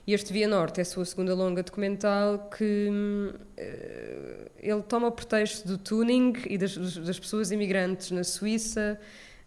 E 0.07 0.13
este 0.13 0.33
Via 0.33 0.49
Norte 0.49 0.81
é 0.81 0.83
a 0.83 0.85
sua 0.85 1.05
segunda 1.05 1.35
longa 1.35 1.63
documental 1.63 2.51
que 2.51 2.91
uh, 2.91 4.51
ele 4.59 4.83
toma 4.83 5.09
o 5.09 5.13
pretexto 5.13 5.67
do 5.67 5.79
tuning 5.79 6.35
e 6.47 6.59
das, 6.59 6.77
das 6.77 7.19
pessoas 7.19 7.53
imigrantes 7.53 8.11
na 8.11 8.25
Suíça, 8.25 8.99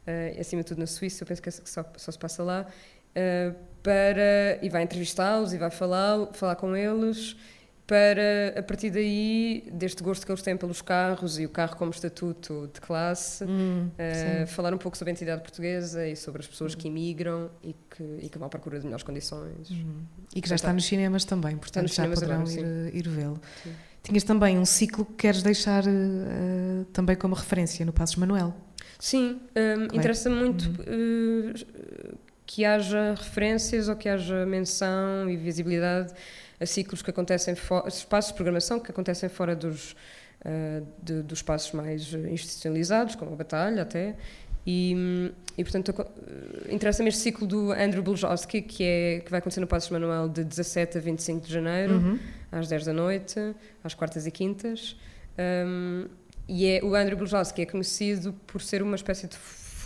uh, 0.08 0.40
acima 0.40 0.64
de 0.64 0.70
tudo 0.70 0.80
na 0.80 0.88
Suíça, 0.88 1.24
eu 1.24 1.28
penso 1.28 1.42
que 1.42 1.52
só, 1.52 1.86
só 1.98 2.12
se 2.12 2.18
passa 2.18 2.44
lá, 2.44 2.66
uh, 2.66 3.56
para, 3.84 4.58
e 4.62 4.70
vai 4.70 4.84
entrevistá-los 4.84 5.54
e 5.54 5.58
vai 5.58 5.70
falar, 5.70 6.28
falar 6.34 6.56
com 6.56 6.76
eles 6.76 7.36
para, 7.88 8.60
a 8.60 8.62
partir 8.62 8.90
daí, 8.90 9.64
deste 9.72 10.04
gosto 10.04 10.26
que 10.26 10.32
eles 10.32 10.42
têm 10.42 10.58
pelos 10.58 10.82
carros 10.82 11.40
e 11.40 11.46
o 11.46 11.50
carro 11.50 11.78
como 11.78 11.90
estatuto 11.90 12.70
de 12.74 12.82
classe, 12.82 13.46
hum, 13.46 13.88
uh, 13.88 14.46
falar 14.48 14.74
um 14.74 14.78
pouco 14.78 14.98
sobre 14.98 15.12
a 15.12 15.14
entidade 15.14 15.42
portuguesa 15.42 16.06
e 16.06 16.14
sobre 16.14 16.42
as 16.42 16.48
pessoas 16.48 16.76
que 16.76 16.90
imigram 16.90 17.50
e 17.64 17.74
que, 17.90 18.04
e 18.24 18.30
que 18.30 18.38
vão 18.38 18.48
à 18.48 18.50
procura 18.50 18.78
de 18.78 18.84
melhores 18.84 19.04
condições. 19.04 19.72
Hum. 19.72 20.02
E 20.36 20.42
que 20.42 20.50
já 20.50 20.56
está 20.56 20.74
nos 20.74 20.86
cinemas 20.86 21.24
também, 21.24 21.56
portanto 21.56 21.88
já 21.88 22.06
poderão 22.10 22.42
agora, 22.42 22.90
ir, 22.92 22.96
ir 22.96 23.08
vê-lo. 23.08 23.40
Tinhas 24.04 24.24
também 24.26 24.58
um 24.58 24.66
ciclo 24.66 25.06
que 25.06 25.14
queres 25.14 25.42
deixar 25.42 25.86
uh, 25.86 26.86
também 26.92 27.16
como 27.16 27.36
referência 27.36 27.86
no 27.86 27.94
Passos 27.94 28.18
Manuel. 28.18 28.54
Sim, 29.00 29.40
um, 29.56 29.96
interessa 29.96 30.30
muito 30.30 30.70
uh, 30.82 32.18
que 32.46 32.66
haja 32.66 33.16
referências 33.16 33.88
ou 33.88 33.96
que 33.96 34.10
haja 34.10 34.46
menção 34.46 35.30
e 35.30 35.38
visibilidade 35.38 36.14
a 36.60 36.66
ciclos 36.66 37.02
que 37.02 37.10
acontecem, 37.10 37.56
espaços 37.88 38.32
de 38.32 38.36
programação 38.36 38.80
que 38.80 38.92
acontecem 38.92 39.30
fora 39.30 39.56
dos, 39.56 39.92
uh, 40.42 40.86
de, 41.02 41.22
dos 41.22 41.40
espaços 41.40 41.72
mais 41.72 42.14
institucionalizados, 42.14 43.16
como 43.16 43.34
a 43.34 43.36
Batalha 43.36 43.84
até, 43.84 44.16
e, 44.70 45.32
e 45.58 45.64
portanto, 45.64 45.96
eh, 45.98 46.76
interessa-me 46.76 47.08
este 47.08 47.22
ciclo 47.22 47.48
do 47.48 47.72
Andrew 47.72 48.04
Bulzowski, 48.04 48.62
que, 48.62 48.84
é, 48.84 49.22
que 49.22 49.32
vai 49.32 49.40
acontecer 49.40 49.62
no 49.62 49.68
Passos 49.68 49.90
Manuel 49.90 50.28
de 50.28 50.44
17 50.44 50.98
a 50.98 51.02
25 51.02 51.48
de 51.48 51.54
janeiro, 51.54 51.94
uhum. 51.94 52.20
às 52.52 52.68
10 52.68 52.84
da 52.84 52.92
noite, 52.92 53.40
às 53.82 53.94
quartas 53.94 54.28
e 54.28 54.32
quintas. 54.32 54.98
Um, 55.40 56.08
e 56.50 56.68
é, 56.68 56.84
o 56.84 56.96
Andrew 56.96 57.18
Bulzowski 57.18 57.62
é 57.62 57.66
conhecido 57.66 58.34
por 58.46 58.62
ser 58.62 58.82
uma 58.84 58.98
espécie 58.98 59.28
de 59.28 59.38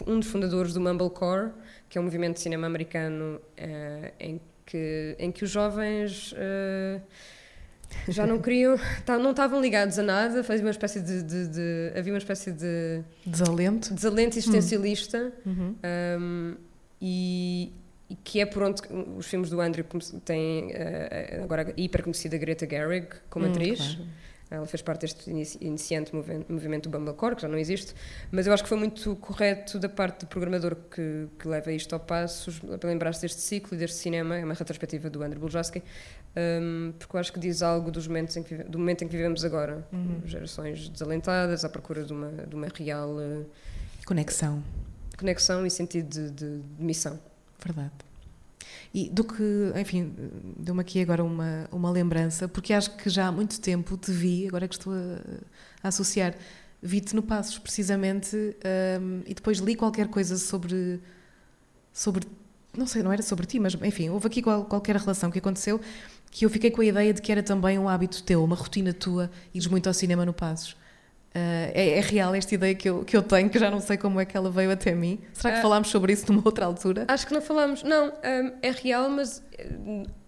um 0.07 0.19
dos 0.19 0.28
fundadores 0.28 0.74
do 0.74 0.82
Mumblecore, 0.82 1.51
que 1.88 1.99
é 1.99 2.01
um 2.01 2.05
movimento 2.05 2.36
de 2.36 2.41
cinema 2.41 2.65
americano 2.65 3.36
uh, 3.36 4.11
em 4.19 4.41
que, 4.72 5.15
em 5.19 5.32
que 5.32 5.43
os 5.43 5.49
jovens 5.49 6.32
uh, 6.32 7.01
já 8.07 8.26
não 8.26 8.39
queriam, 8.39 8.80
tá, 9.05 9.19
não 9.19 9.32
estavam 9.32 9.59
ligados 9.59 9.99
a 9.99 10.03
nada, 10.03 10.43
fazia 10.45 10.63
uma 10.63 10.72
espécie 10.72 11.01
de, 11.01 11.22
de, 11.22 11.47
de, 11.49 11.91
havia 11.93 12.13
uma 12.13 12.17
espécie 12.17 12.53
de 12.53 13.03
desalento, 13.26 13.93
desalento 13.93 14.38
existencialista 14.38 15.34
uhum. 15.45 15.76
um, 16.19 16.55
e, 17.01 17.74
e, 18.09 18.15
que 18.24 18.39
é 18.39 18.45
por 18.45 18.63
onde 18.63 18.82
os 19.17 19.28
filmes 19.28 19.49
do 19.49 19.59
Andrew 19.59 19.86
têm 20.24 20.67
uh, 20.67 21.43
agora 21.43 21.74
hiper 21.76 22.01
conhecida 22.03 22.38
Greta 22.38 22.65
Gerwig 22.65 23.07
como 23.30 23.45
hum, 23.45 23.49
atriz. 23.49 23.80
Claro. 23.80 24.20
Ela 24.52 24.66
fez 24.66 24.82
parte 24.82 25.02
deste 25.02 25.30
iniciante 25.62 26.12
movimento 26.14 26.89
do 26.89 26.97
Bumblecore, 26.97 27.38
que 27.38 27.41
já 27.41 27.47
não 27.47 27.58
existe, 27.58 27.95
mas 28.30 28.45
eu 28.45 28.54
acho 28.54 28.62
que 28.62 28.68
foi 28.68 28.78
muito 28.78 29.16
correto 29.16 29.80
da 29.80 29.88
parte 29.88 30.26
do 30.26 30.28
programador 30.28 30.76
que, 30.76 31.30
que 31.39 31.47
leva 31.47 31.72
isto 31.72 31.93
ao 31.93 32.02
passo, 32.02 32.52
para 32.78 32.89
lembrar-se 32.89 33.22
deste 33.22 33.39
ciclo 33.39 33.76
e 33.76 33.78
deste 33.78 33.95
cinema, 33.95 34.38
é 34.38 34.43
uma 34.43 34.54
retrospectiva 34.54 35.10
do 35.10 35.24
André 35.24 35.39
Buljaski, 35.39 35.82
um, 36.36 36.91
porque 36.99 37.16
eu 37.16 37.20
acho 37.22 37.32
que 37.32 37.39
diz 37.39 37.62
algo 37.62 37.89
dos 37.89 38.08
momentos 38.08 38.36
em 38.36 38.43
que, 38.43 38.56
do 38.56 38.78
momento 38.78 39.06
em 39.06 39.08
que 39.08 39.16
vivemos 39.16 39.45
agora. 39.45 39.88
Uhum. 39.93 40.22
Gerações 40.26 40.89
desalentadas, 40.89 41.64
à 41.64 41.70
procura 41.70 42.04
de 42.04 42.12
uma, 42.12 42.30
de 42.30 42.54
uma 42.54 42.68
real... 42.68 43.12
Uh, 43.12 43.45
conexão. 44.06 44.62
Conexão 45.18 45.66
e 45.66 45.72
sentido 45.72 46.10
de, 46.10 46.30
de, 46.30 46.58
de 46.60 46.84
missão. 46.84 47.18
Verdade. 47.64 48.11
E 48.94 49.10
do 49.10 49.24
que, 49.24 49.44
enfim, 49.80 50.14
deu-me 50.58 50.82
aqui 50.82 51.02
agora 51.02 51.24
uma, 51.24 51.68
uma 51.72 51.89
lembrança, 51.89 52.48
porque 52.48 52.74
acho 52.74 52.96
que 52.98 53.10
já 53.10 53.28
há 53.28 53.32
muito 53.32 53.60
tempo 53.62 53.96
te 53.96 54.12
vi, 54.12 54.48
agora 54.48 54.68
que 54.68 54.76
estou 54.76 54.92
a, 54.92 55.18
a 55.82 55.88
associar, 55.88 56.36
vi-te 56.82 57.16
no 57.16 57.24
Passos, 57.24 57.58
precisamente, 57.58 58.36
um, 58.36 59.22
e 59.26 59.34
depois 59.34 59.60
li 59.60 59.76
qualquer 59.76 60.10
coisa 60.10 60.38
sobre, 60.38 61.00
sobre, 61.94 62.28
não 62.78 62.86
sei, 62.86 63.02
não 63.02 63.14
era 63.14 63.22
sobre 63.22 63.46
ti, 63.46 63.60
mas 63.60 63.76
enfim, 63.76 64.10
houve 64.10 64.28
aqui 64.28 64.42
qual, 64.42 64.66
qualquer 64.66 64.98
relação 64.98 65.32
que 65.32 65.39
aconteceu 65.39 65.80
que 66.30 66.46
eu 66.46 66.50
fiquei 66.50 66.72
com 66.72 66.82
a 66.82 66.86
ideia 66.86 67.14
de 67.14 67.22
que 67.22 67.32
era 67.32 67.44
também 67.44 67.78
um 67.78 67.88
hábito 67.88 68.24
teu, 68.24 68.44
uma 68.44 68.56
rotina 68.56 68.94
tua, 68.94 69.30
ires 69.54 69.68
muito 69.68 69.88
ao 69.88 69.94
cinema 69.94 70.26
no 70.26 70.34
Passos. 70.34 70.78
Uh, 71.34 71.72
é, 71.74 71.98
é, 71.98 72.02
real 72.02 72.36
esta 72.36 72.54
ideia 72.54 72.76
que 72.76 72.90
eu, 72.90 73.06
que 73.06 73.16
eu 73.16 73.24
tenho, 73.24 73.50
que 73.50 73.58
já 73.58 73.72
não 73.72 73.80
sei 73.80 73.96
como 73.96 74.20
é 74.20 74.26
que 74.26 74.36
ela 74.36 74.52
veio 74.52 74.70
até 74.70 74.94
mim. 74.94 75.18
Será 75.32 75.54
que 75.54 75.60
uh, 75.60 75.62
falámos 75.62 75.90
sobre 75.90 76.12
isso 76.12 76.30
numa 76.30 76.42
outra 76.44 76.66
altura? 76.66 77.06
Acho 77.08 77.26
que 77.26 77.34
não 77.34 77.42
falámos. 77.42 77.84
Não, 77.84 78.10
um, 78.10 78.52
é 78.62 78.72
real, 78.72 79.10
mas 79.10 79.42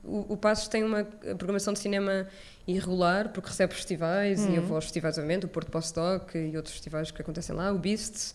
o, 0.02 0.34
o 0.34 0.38
Passos 0.38 0.70
tem 0.70 0.82
uma 0.82 1.04
programação 1.38 1.74
de 1.74 1.80
cinema 1.80 2.26
irregular, 2.66 3.30
porque 3.30 3.50
recebe 3.50 3.74
festivais 3.74 4.46
uhum. 4.46 4.54
e 4.54 4.56
eu 4.56 4.64
vou 4.64 4.76
aos 4.76 4.86
festivais, 4.86 5.18
obviamente, 5.18 5.46
o 5.46 5.50
Porto 5.50 5.70
Postdoc 5.70 6.36
e 6.36 6.56
outros 6.56 6.74
festivais 6.74 7.12
que 7.12 7.22
acontecem 7.22 7.54
lá, 7.54 7.74
o 7.74 7.78
Beasts. 7.78 8.34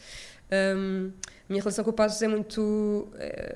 Um, 0.53 1.11
a 1.49 1.53
minha 1.53 1.63
relação 1.63 1.83
com 1.83 1.91
o 1.91 1.95
Passos 1.95 2.21
é 2.21 2.29
muito, 2.29 3.09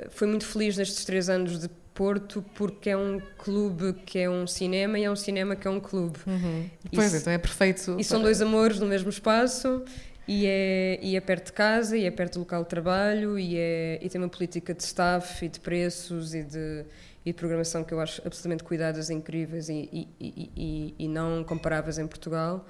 foi 0.09 0.27
muito 0.27 0.47
feliz 0.47 0.79
nestes 0.79 1.05
três 1.05 1.29
anos 1.29 1.59
de 1.59 1.69
Porto 1.95 2.45
porque 2.55 2.91
é 2.91 2.97
um 2.97 3.21
clube 3.39 3.93
que 4.07 4.19
é 4.19 4.29
um 4.29 4.47
cinema 4.47 4.99
e 4.99 5.05
é 5.05 5.11
um 5.11 5.17
cinema 5.17 5.55
que 5.55 5.67
é 5.67 5.71
um 5.71 5.81
clube. 5.81 6.19
Uhum. 6.27 6.69
Pois, 6.95 7.15
então 7.15 7.33
é 7.33 7.39
perfeito. 7.39 7.97
E 7.99 8.05
são 8.05 8.23
dois 8.23 8.41
amores 8.41 8.79
no 8.81 8.87
mesmo 8.87 9.11
espaço 9.11 9.85
e 10.27 10.47
é, 10.47 10.99
e 11.03 11.17
é 11.17 11.21
perto 11.21 11.47
de 11.47 11.53
casa 11.53 11.97
e 11.97 12.05
é 12.05 12.11
perto 12.11 12.35
do 12.35 12.41
local 12.41 12.63
de 12.63 12.69
trabalho 12.69 13.39
e, 13.39 13.57
é, 13.57 13.99
e 14.01 14.09
tem 14.09 14.21
uma 14.21 14.29
política 14.29 14.73
de 14.73 14.83
staff 14.83 15.45
e 15.45 15.49
de 15.49 15.61
preços 15.61 16.35
e 16.35 16.43
de, 16.43 16.85
e 17.25 17.33
de 17.33 17.35
programação 17.35 17.85
que 17.85 17.93
eu 17.93 18.01
acho 18.01 18.23
absolutamente 18.25 18.65
cuidadas 18.65 19.11
e 19.11 19.15
incríveis 19.15 19.69
e, 19.69 19.89
e, 19.93 20.09
e, 20.21 20.95
e 20.99 21.09
não 21.09 21.45
comparáveis 21.45 21.99
em 21.99 22.07
Portugal. 22.07 22.67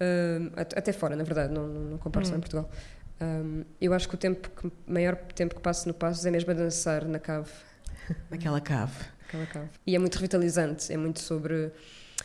Um, 0.00 0.52
até 0.56 0.92
fora, 0.92 1.14
na 1.14 1.24
verdade, 1.24 1.52
não, 1.52 1.66
não, 1.66 1.80
não 1.82 1.98
comparo 1.98 2.24
só 2.24 2.32
em 2.32 2.34
uhum. 2.36 2.40
Portugal. 2.40 2.70
Um, 3.20 3.64
eu 3.80 3.92
acho 3.92 4.08
que 4.08 4.14
o 4.14 4.18
tempo 4.18 4.48
que, 4.48 4.72
maior 4.86 5.14
tempo 5.34 5.54
que 5.54 5.60
passo 5.60 5.86
no 5.86 5.92
Passos 5.92 6.24
é 6.24 6.30
mesmo 6.30 6.50
a 6.50 6.54
dançar 6.54 7.04
na 7.04 7.18
cave. 7.18 7.50
Naquela 8.30 8.60
cave. 8.60 9.04
Aquela 9.26 9.46
cave. 9.46 9.68
E 9.86 9.94
é 9.94 9.98
muito 9.98 10.14
revitalizante, 10.16 10.92
é 10.92 10.96
muito 10.96 11.20
sobre. 11.20 11.72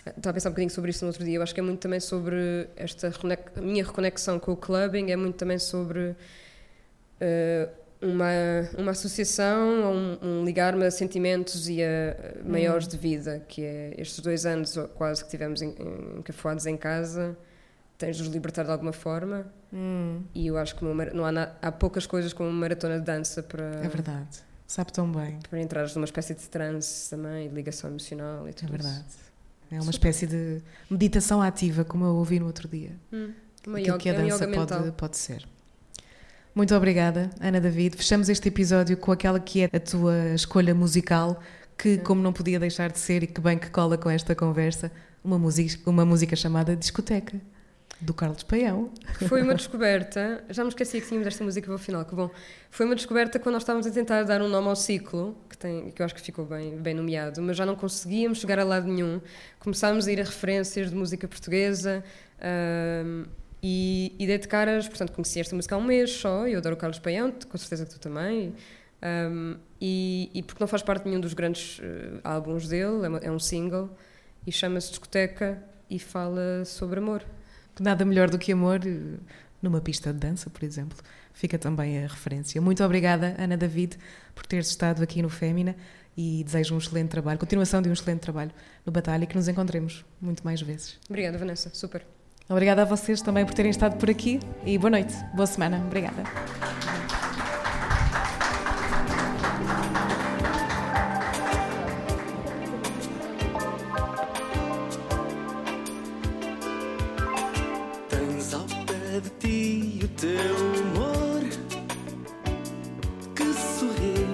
Estava 0.06 0.32
a 0.32 0.34
pensar 0.34 0.50
um 0.50 0.52
bocadinho 0.52 0.72
sobre 0.72 0.92
isso 0.92 1.04
no 1.04 1.10
outro 1.10 1.24
dia. 1.24 1.36
Eu 1.36 1.42
acho 1.44 1.54
que 1.54 1.60
é 1.60 1.64
muito 1.64 1.80
também 1.80 2.00
sobre 2.00 2.68
esta 2.76 3.12
a 3.56 3.62
minha 3.62 3.84
reconexão 3.84 4.40
com 4.40 4.52
o 4.52 4.58
clubbing, 4.58 5.12
é 5.12 5.16
muito 5.16 5.36
também 5.36 5.58
sobre 5.58 6.16
uh, 7.22 7.70
uma, 8.02 8.32
uma 8.78 8.92
associação, 8.92 9.94
um, 9.94 10.18
um 10.22 10.46
ligar-me 10.46 10.86
a 10.86 10.92
sentimentos 10.92 11.68
e 11.70 11.82
a 11.82 12.16
maiores 12.44 12.88
hum. 12.88 12.92
de 12.92 12.98
vida, 12.98 13.44
que 13.48 13.64
é 13.64 13.96
estes 13.98 14.20
dois 14.20 14.46
anos 14.46 14.78
quase 14.96 15.24
que 15.24 15.30
tivemos 15.30 15.62
encafuados 15.62 16.66
em 16.66 16.78
casa, 16.78 17.38
tens 17.98 18.18
de 18.18 18.24
os 18.24 18.28
libertar 18.28 18.64
de 18.64 18.72
alguma 18.72 18.94
forma. 18.94 19.52
Hum. 19.74 20.24
E 20.34 20.48
eu 20.48 20.58
acho 20.58 20.76
que 20.76 20.86
não 20.86 21.26
há, 21.26 21.52
há 21.62 21.72
poucas 21.72 22.06
coisas 22.06 22.34
como 22.34 22.50
uma 22.50 22.60
maratona 22.60 23.00
de 23.00 23.06
dança 23.06 23.42
para. 23.42 23.64
É 23.84 23.88
verdade 23.88 24.55
Sabe 24.68 24.92
tão 24.92 25.12
bem. 25.12 25.40
Para 25.50 25.62
entrares 25.62 25.96
numa 25.96 26.06
espécie 26.06 26.34
de 26.34 26.48
transe 26.50 27.10
também, 27.10 27.48
de 27.50 27.56
ligação 27.56 27.90
emocional 27.90 28.48
e 28.50 28.54
tudo 28.54 28.70
É 28.70 28.72
verdade. 28.72 29.06
Isso. 29.08 29.26
É 29.72 29.82
uma 29.82 29.92
espécie 29.92 30.28
de 30.28 30.62
meditação 30.90 31.42
ativa, 31.42 31.84
como 31.84 32.06
eu 32.06 32.16
ouvi 32.16 32.40
no 32.40 32.46
outro 32.46 32.68
dia. 32.68 32.92
Hum, 33.12 33.32
uma 33.66 33.80
yoga, 33.80 33.98
que 33.98 34.10
a 34.10 34.14
dança 34.14 34.44
é 34.46 34.48
pode, 34.48 34.92
pode 34.92 35.18
ser. 35.18 35.48
Muito 36.54 36.74
obrigada, 36.74 37.30
Ana 37.40 37.60
David. 37.60 37.98
Fechamos 37.98 38.30
este 38.30 38.48
episódio 38.48 38.96
com 38.96 39.12
aquela 39.12 39.40
que 39.40 39.62
é 39.62 39.70
a 39.74 39.80
tua 39.80 40.34
escolha 40.34 40.74
musical, 40.74 41.40
que, 41.78 41.96
hum. 41.96 42.04
como 42.04 42.22
não 42.22 42.32
podia 42.32 42.60
deixar 42.60 42.92
de 42.92 43.00
ser 43.00 43.24
e 43.24 43.28
que 43.28 43.42
bem 43.42 43.58
que 43.58 43.70
cola 43.70 43.98
com 43.98 44.10
esta 44.10 44.36
conversa, 44.36 44.92
uma 45.24 45.38
música, 45.38 45.90
uma 45.90 46.06
música 46.06 46.36
chamada 46.36 46.76
Discoteca 46.76 47.40
do 48.00 48.14
Carlos 48.14 48.44
Paião. 48.44 48.92
Foi 49.28 49.42
uma 49.42 49.56
descoberta, 49.56 50.44
já 50.50 50.64
me 50.64 50.70
esqueci 50.70 51.00
que 51.00 51.08
tínhamos 51.08 51.28
esta 51.28 51.44
música 51.44 51.66
para 51.68 51.76
o 51.76 51.80
final, 51.80 52.06
que 52.06 52.16
bom. 52.16 52.30
Foi 52.70 52.86
uma 52.86 52.96
descoberta 52.96 53.40
quando 53.40 53.54
nós 53.54 53.64
estávamos 53.64 53.88
a 53.88 53.92
tentar 53.92 54.24
dar 54.24 54.42
um 54.42 54.50
nome 54.50 54.68
ao 54.68 54.76
ciclo, 54.76 55.38
que, 55.50 55.58
tem, 55.58 55.92
que 55.92 56.02
eu 56.02 56.06
acho 56.06 56.14
que 56.14 56.22
ficou 56.22 56.46
bem, 56.46 56.78
bem 56.78 56.94
nomeado, 56.94 57.42
mas 57.42 57.58
já 57.58 57.66
não 57.66 57.76
conseguíamos 57.76 58.40
chegar 58.40 58.60
a 58.60 58.64
lado 58.64 58.88
nenhum. 58.88 59.22
Começámos 59.60 60.08
a 60.08 60.12
ir 60.12 60.20
a 60.20 60.24
referências 60.24 60.90
de 60.90 60.96
música 60.96 61.28
portuguesa 61.28 62.04
um, 63.06 63.26
e, 63.64 64.14
e 64.20 64.28
dei 64.28 64.38
de 64.38 64.48
caras, 64.48 64.88
portanto, 64.88 65.12
conheci 65.12 65.40
esta 65.40 65.56
música 65.56 65.76
há 65.76 65.78
um 65.78 65.84
mês 65.84 66.12
só, 66.12 66.48
eu 66.48 66.60
adoro 66.60 66.76
o 66.76 66.78
Carlos 66.78 67.00
Paião, 67.00 67.32
com 67.32 67.58
certeza 67.58 67.86
que 67.86 67.92
tu 67.92 68.00
também. 68.00 68.54
Um, 69.02 69.58
e, 69.80 70.32
e, 70.34 70.44
porque 70.44 70.62
não 70.62 70.68
faz 70.68 70.82
parte 70.82 71.04
de 71.04 71.10
nenhum 71.10 71.22
dos 71.22 71.34
grandes 71.34 71.80
uh, 71.80 72.20
álbuns 72.24 72.68
dele, 72.68 73.06
é, 73.06 73.10
uma, 73.10 73.18
é 73.20 73.32
um 73.32 73.40
single, 73.40 73.90
e 74.46 74.52
chama-se 74.52 74.90
Discoteca 74.90 75.62
e 75.90 76.00
fala 76.00 76.66
sobre 76.66 77.00
amor. 77.00 77.24
Nada 77.80 78.06
melhor 78.06 78.30
do 78.30 78.38
que 78.38 78.52
amor 78.52 78.80
eh, 78.86 79.18
numa 79.62 79.82
pista 79.82 80.14
de 80.14 80.20
dança, 80.20 80.50
por 80.50 80.64
exemplo. 80.64 80.98
Fica 81.34 81.58
também 81.58 82.04
a 82.04 82.08
referência. 82.08 82.62
Muito 82.62 82.84
obrigada, 82.84 83.36
Ana 83.38 83.58
David, 83.58 83.98
por 84.34 84.46
teres 84.46 84.68
estado 84.68 85.04
aqui 85.04 85.22
no 85.22 85.30
Fémina 85.30 85.76
e 86.18 86.44
desejo 86.44 86.76
um 86.76 86.78
excelente 86.78 87.10
trabalho, 87.10 87.38
continuação 87.38 87.82
de 87.82 87.90
um 87.90 87.94
excelente 87.94 88.22
trabalho 88.22 88.52
no 88.86 88.92
Batalha 88.92 89.26
e 89.26 89.28
que 89.28 89.36
nos 89.36 89.48
encontremos 89.48 90.06
muito 90.22 90.44
mais 90.46 90.62
vezes. 90.62 90.98
Obrigada, 91.10 91.38
Vanessa. 91.38 91.70
Super. 91.74 92.06
Obrigada 92.48 92.84
a 92.84 92.86
vocês 92.86 93.22
também 93.22 93.46
por 93.46 93.54
terem 93.54 93.72
estado 93.72 93.98
por 93.98 94.10
aqui 94.10 94.40
e 94.66 94.78
boa 94.78 94.92
noite, 94.92 95.14
boa 95.34 95.48
semana. 95.48 95.84
Obrigada. 95.86 96.24
Teu 110.18 110.32
humor 110.32 111.44
que 113.36 113.54
sorri, 113.54 114.28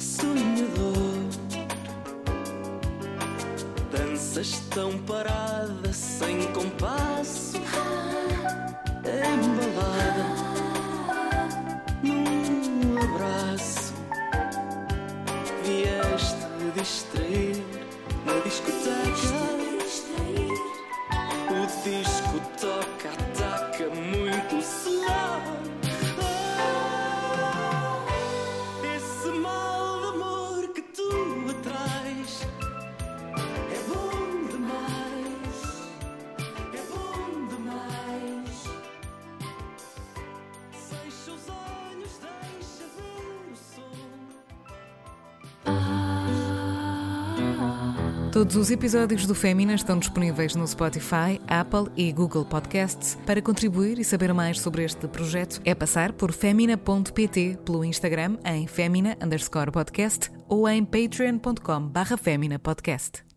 sonhador. 0.00 1.28
Danças 3.90 4.60
tão 4.70 4.96
paradas, 5.00 5.94
sem 5.94 6.40
compasso, 6.52 7.58
embalada 9.04 10.26
num 12.02 12.96
abraço. 12.98 13.92
Vieste 15.64 16.46
distrair 16.74 17.62
na 18.24 18.40
discoteca. 18.40 18.92
O 21.50 21.66
discoteca. 21.84 22.81
Todos 48.42 48.56
os 48.56 48.72
episódios 48.72 49.24
do 49.24 49.36
Fémina 49.36 49.72
estão 49.72 50.00
disponíveis 50.00 50.56
no 50.56 50.66
Spotify, 50.66 51.40
Apple 51.46 51.86
e 51.96 52.10
Google 52.10 52.44
Podcasts. 52.44 53.16
Para 53.24 53.40
contribuir 53.40 54.00
e 54.00 54.04
saber 54.04 54.34
mais 54.34 54.58
sobre 54.58 54.82
este 54.82 55.06
projeto, 55.06 55.62
é 55.64 55.72
passar 55.76 56.12
por 56.12 56.32
femina.pt 56.32 57.58
pelo 57.64 57.84
Instagram 57.84 58.38
em 58.44 58.66
femina 58.66 59.16
underscore 59.22 59.70
podcast 59.70 60.28
ou 60.48 60.68
em 60.68 60.84
patreon.com 60.84 61.86
barra 61.86 62.18
podcast. 62.60 63.31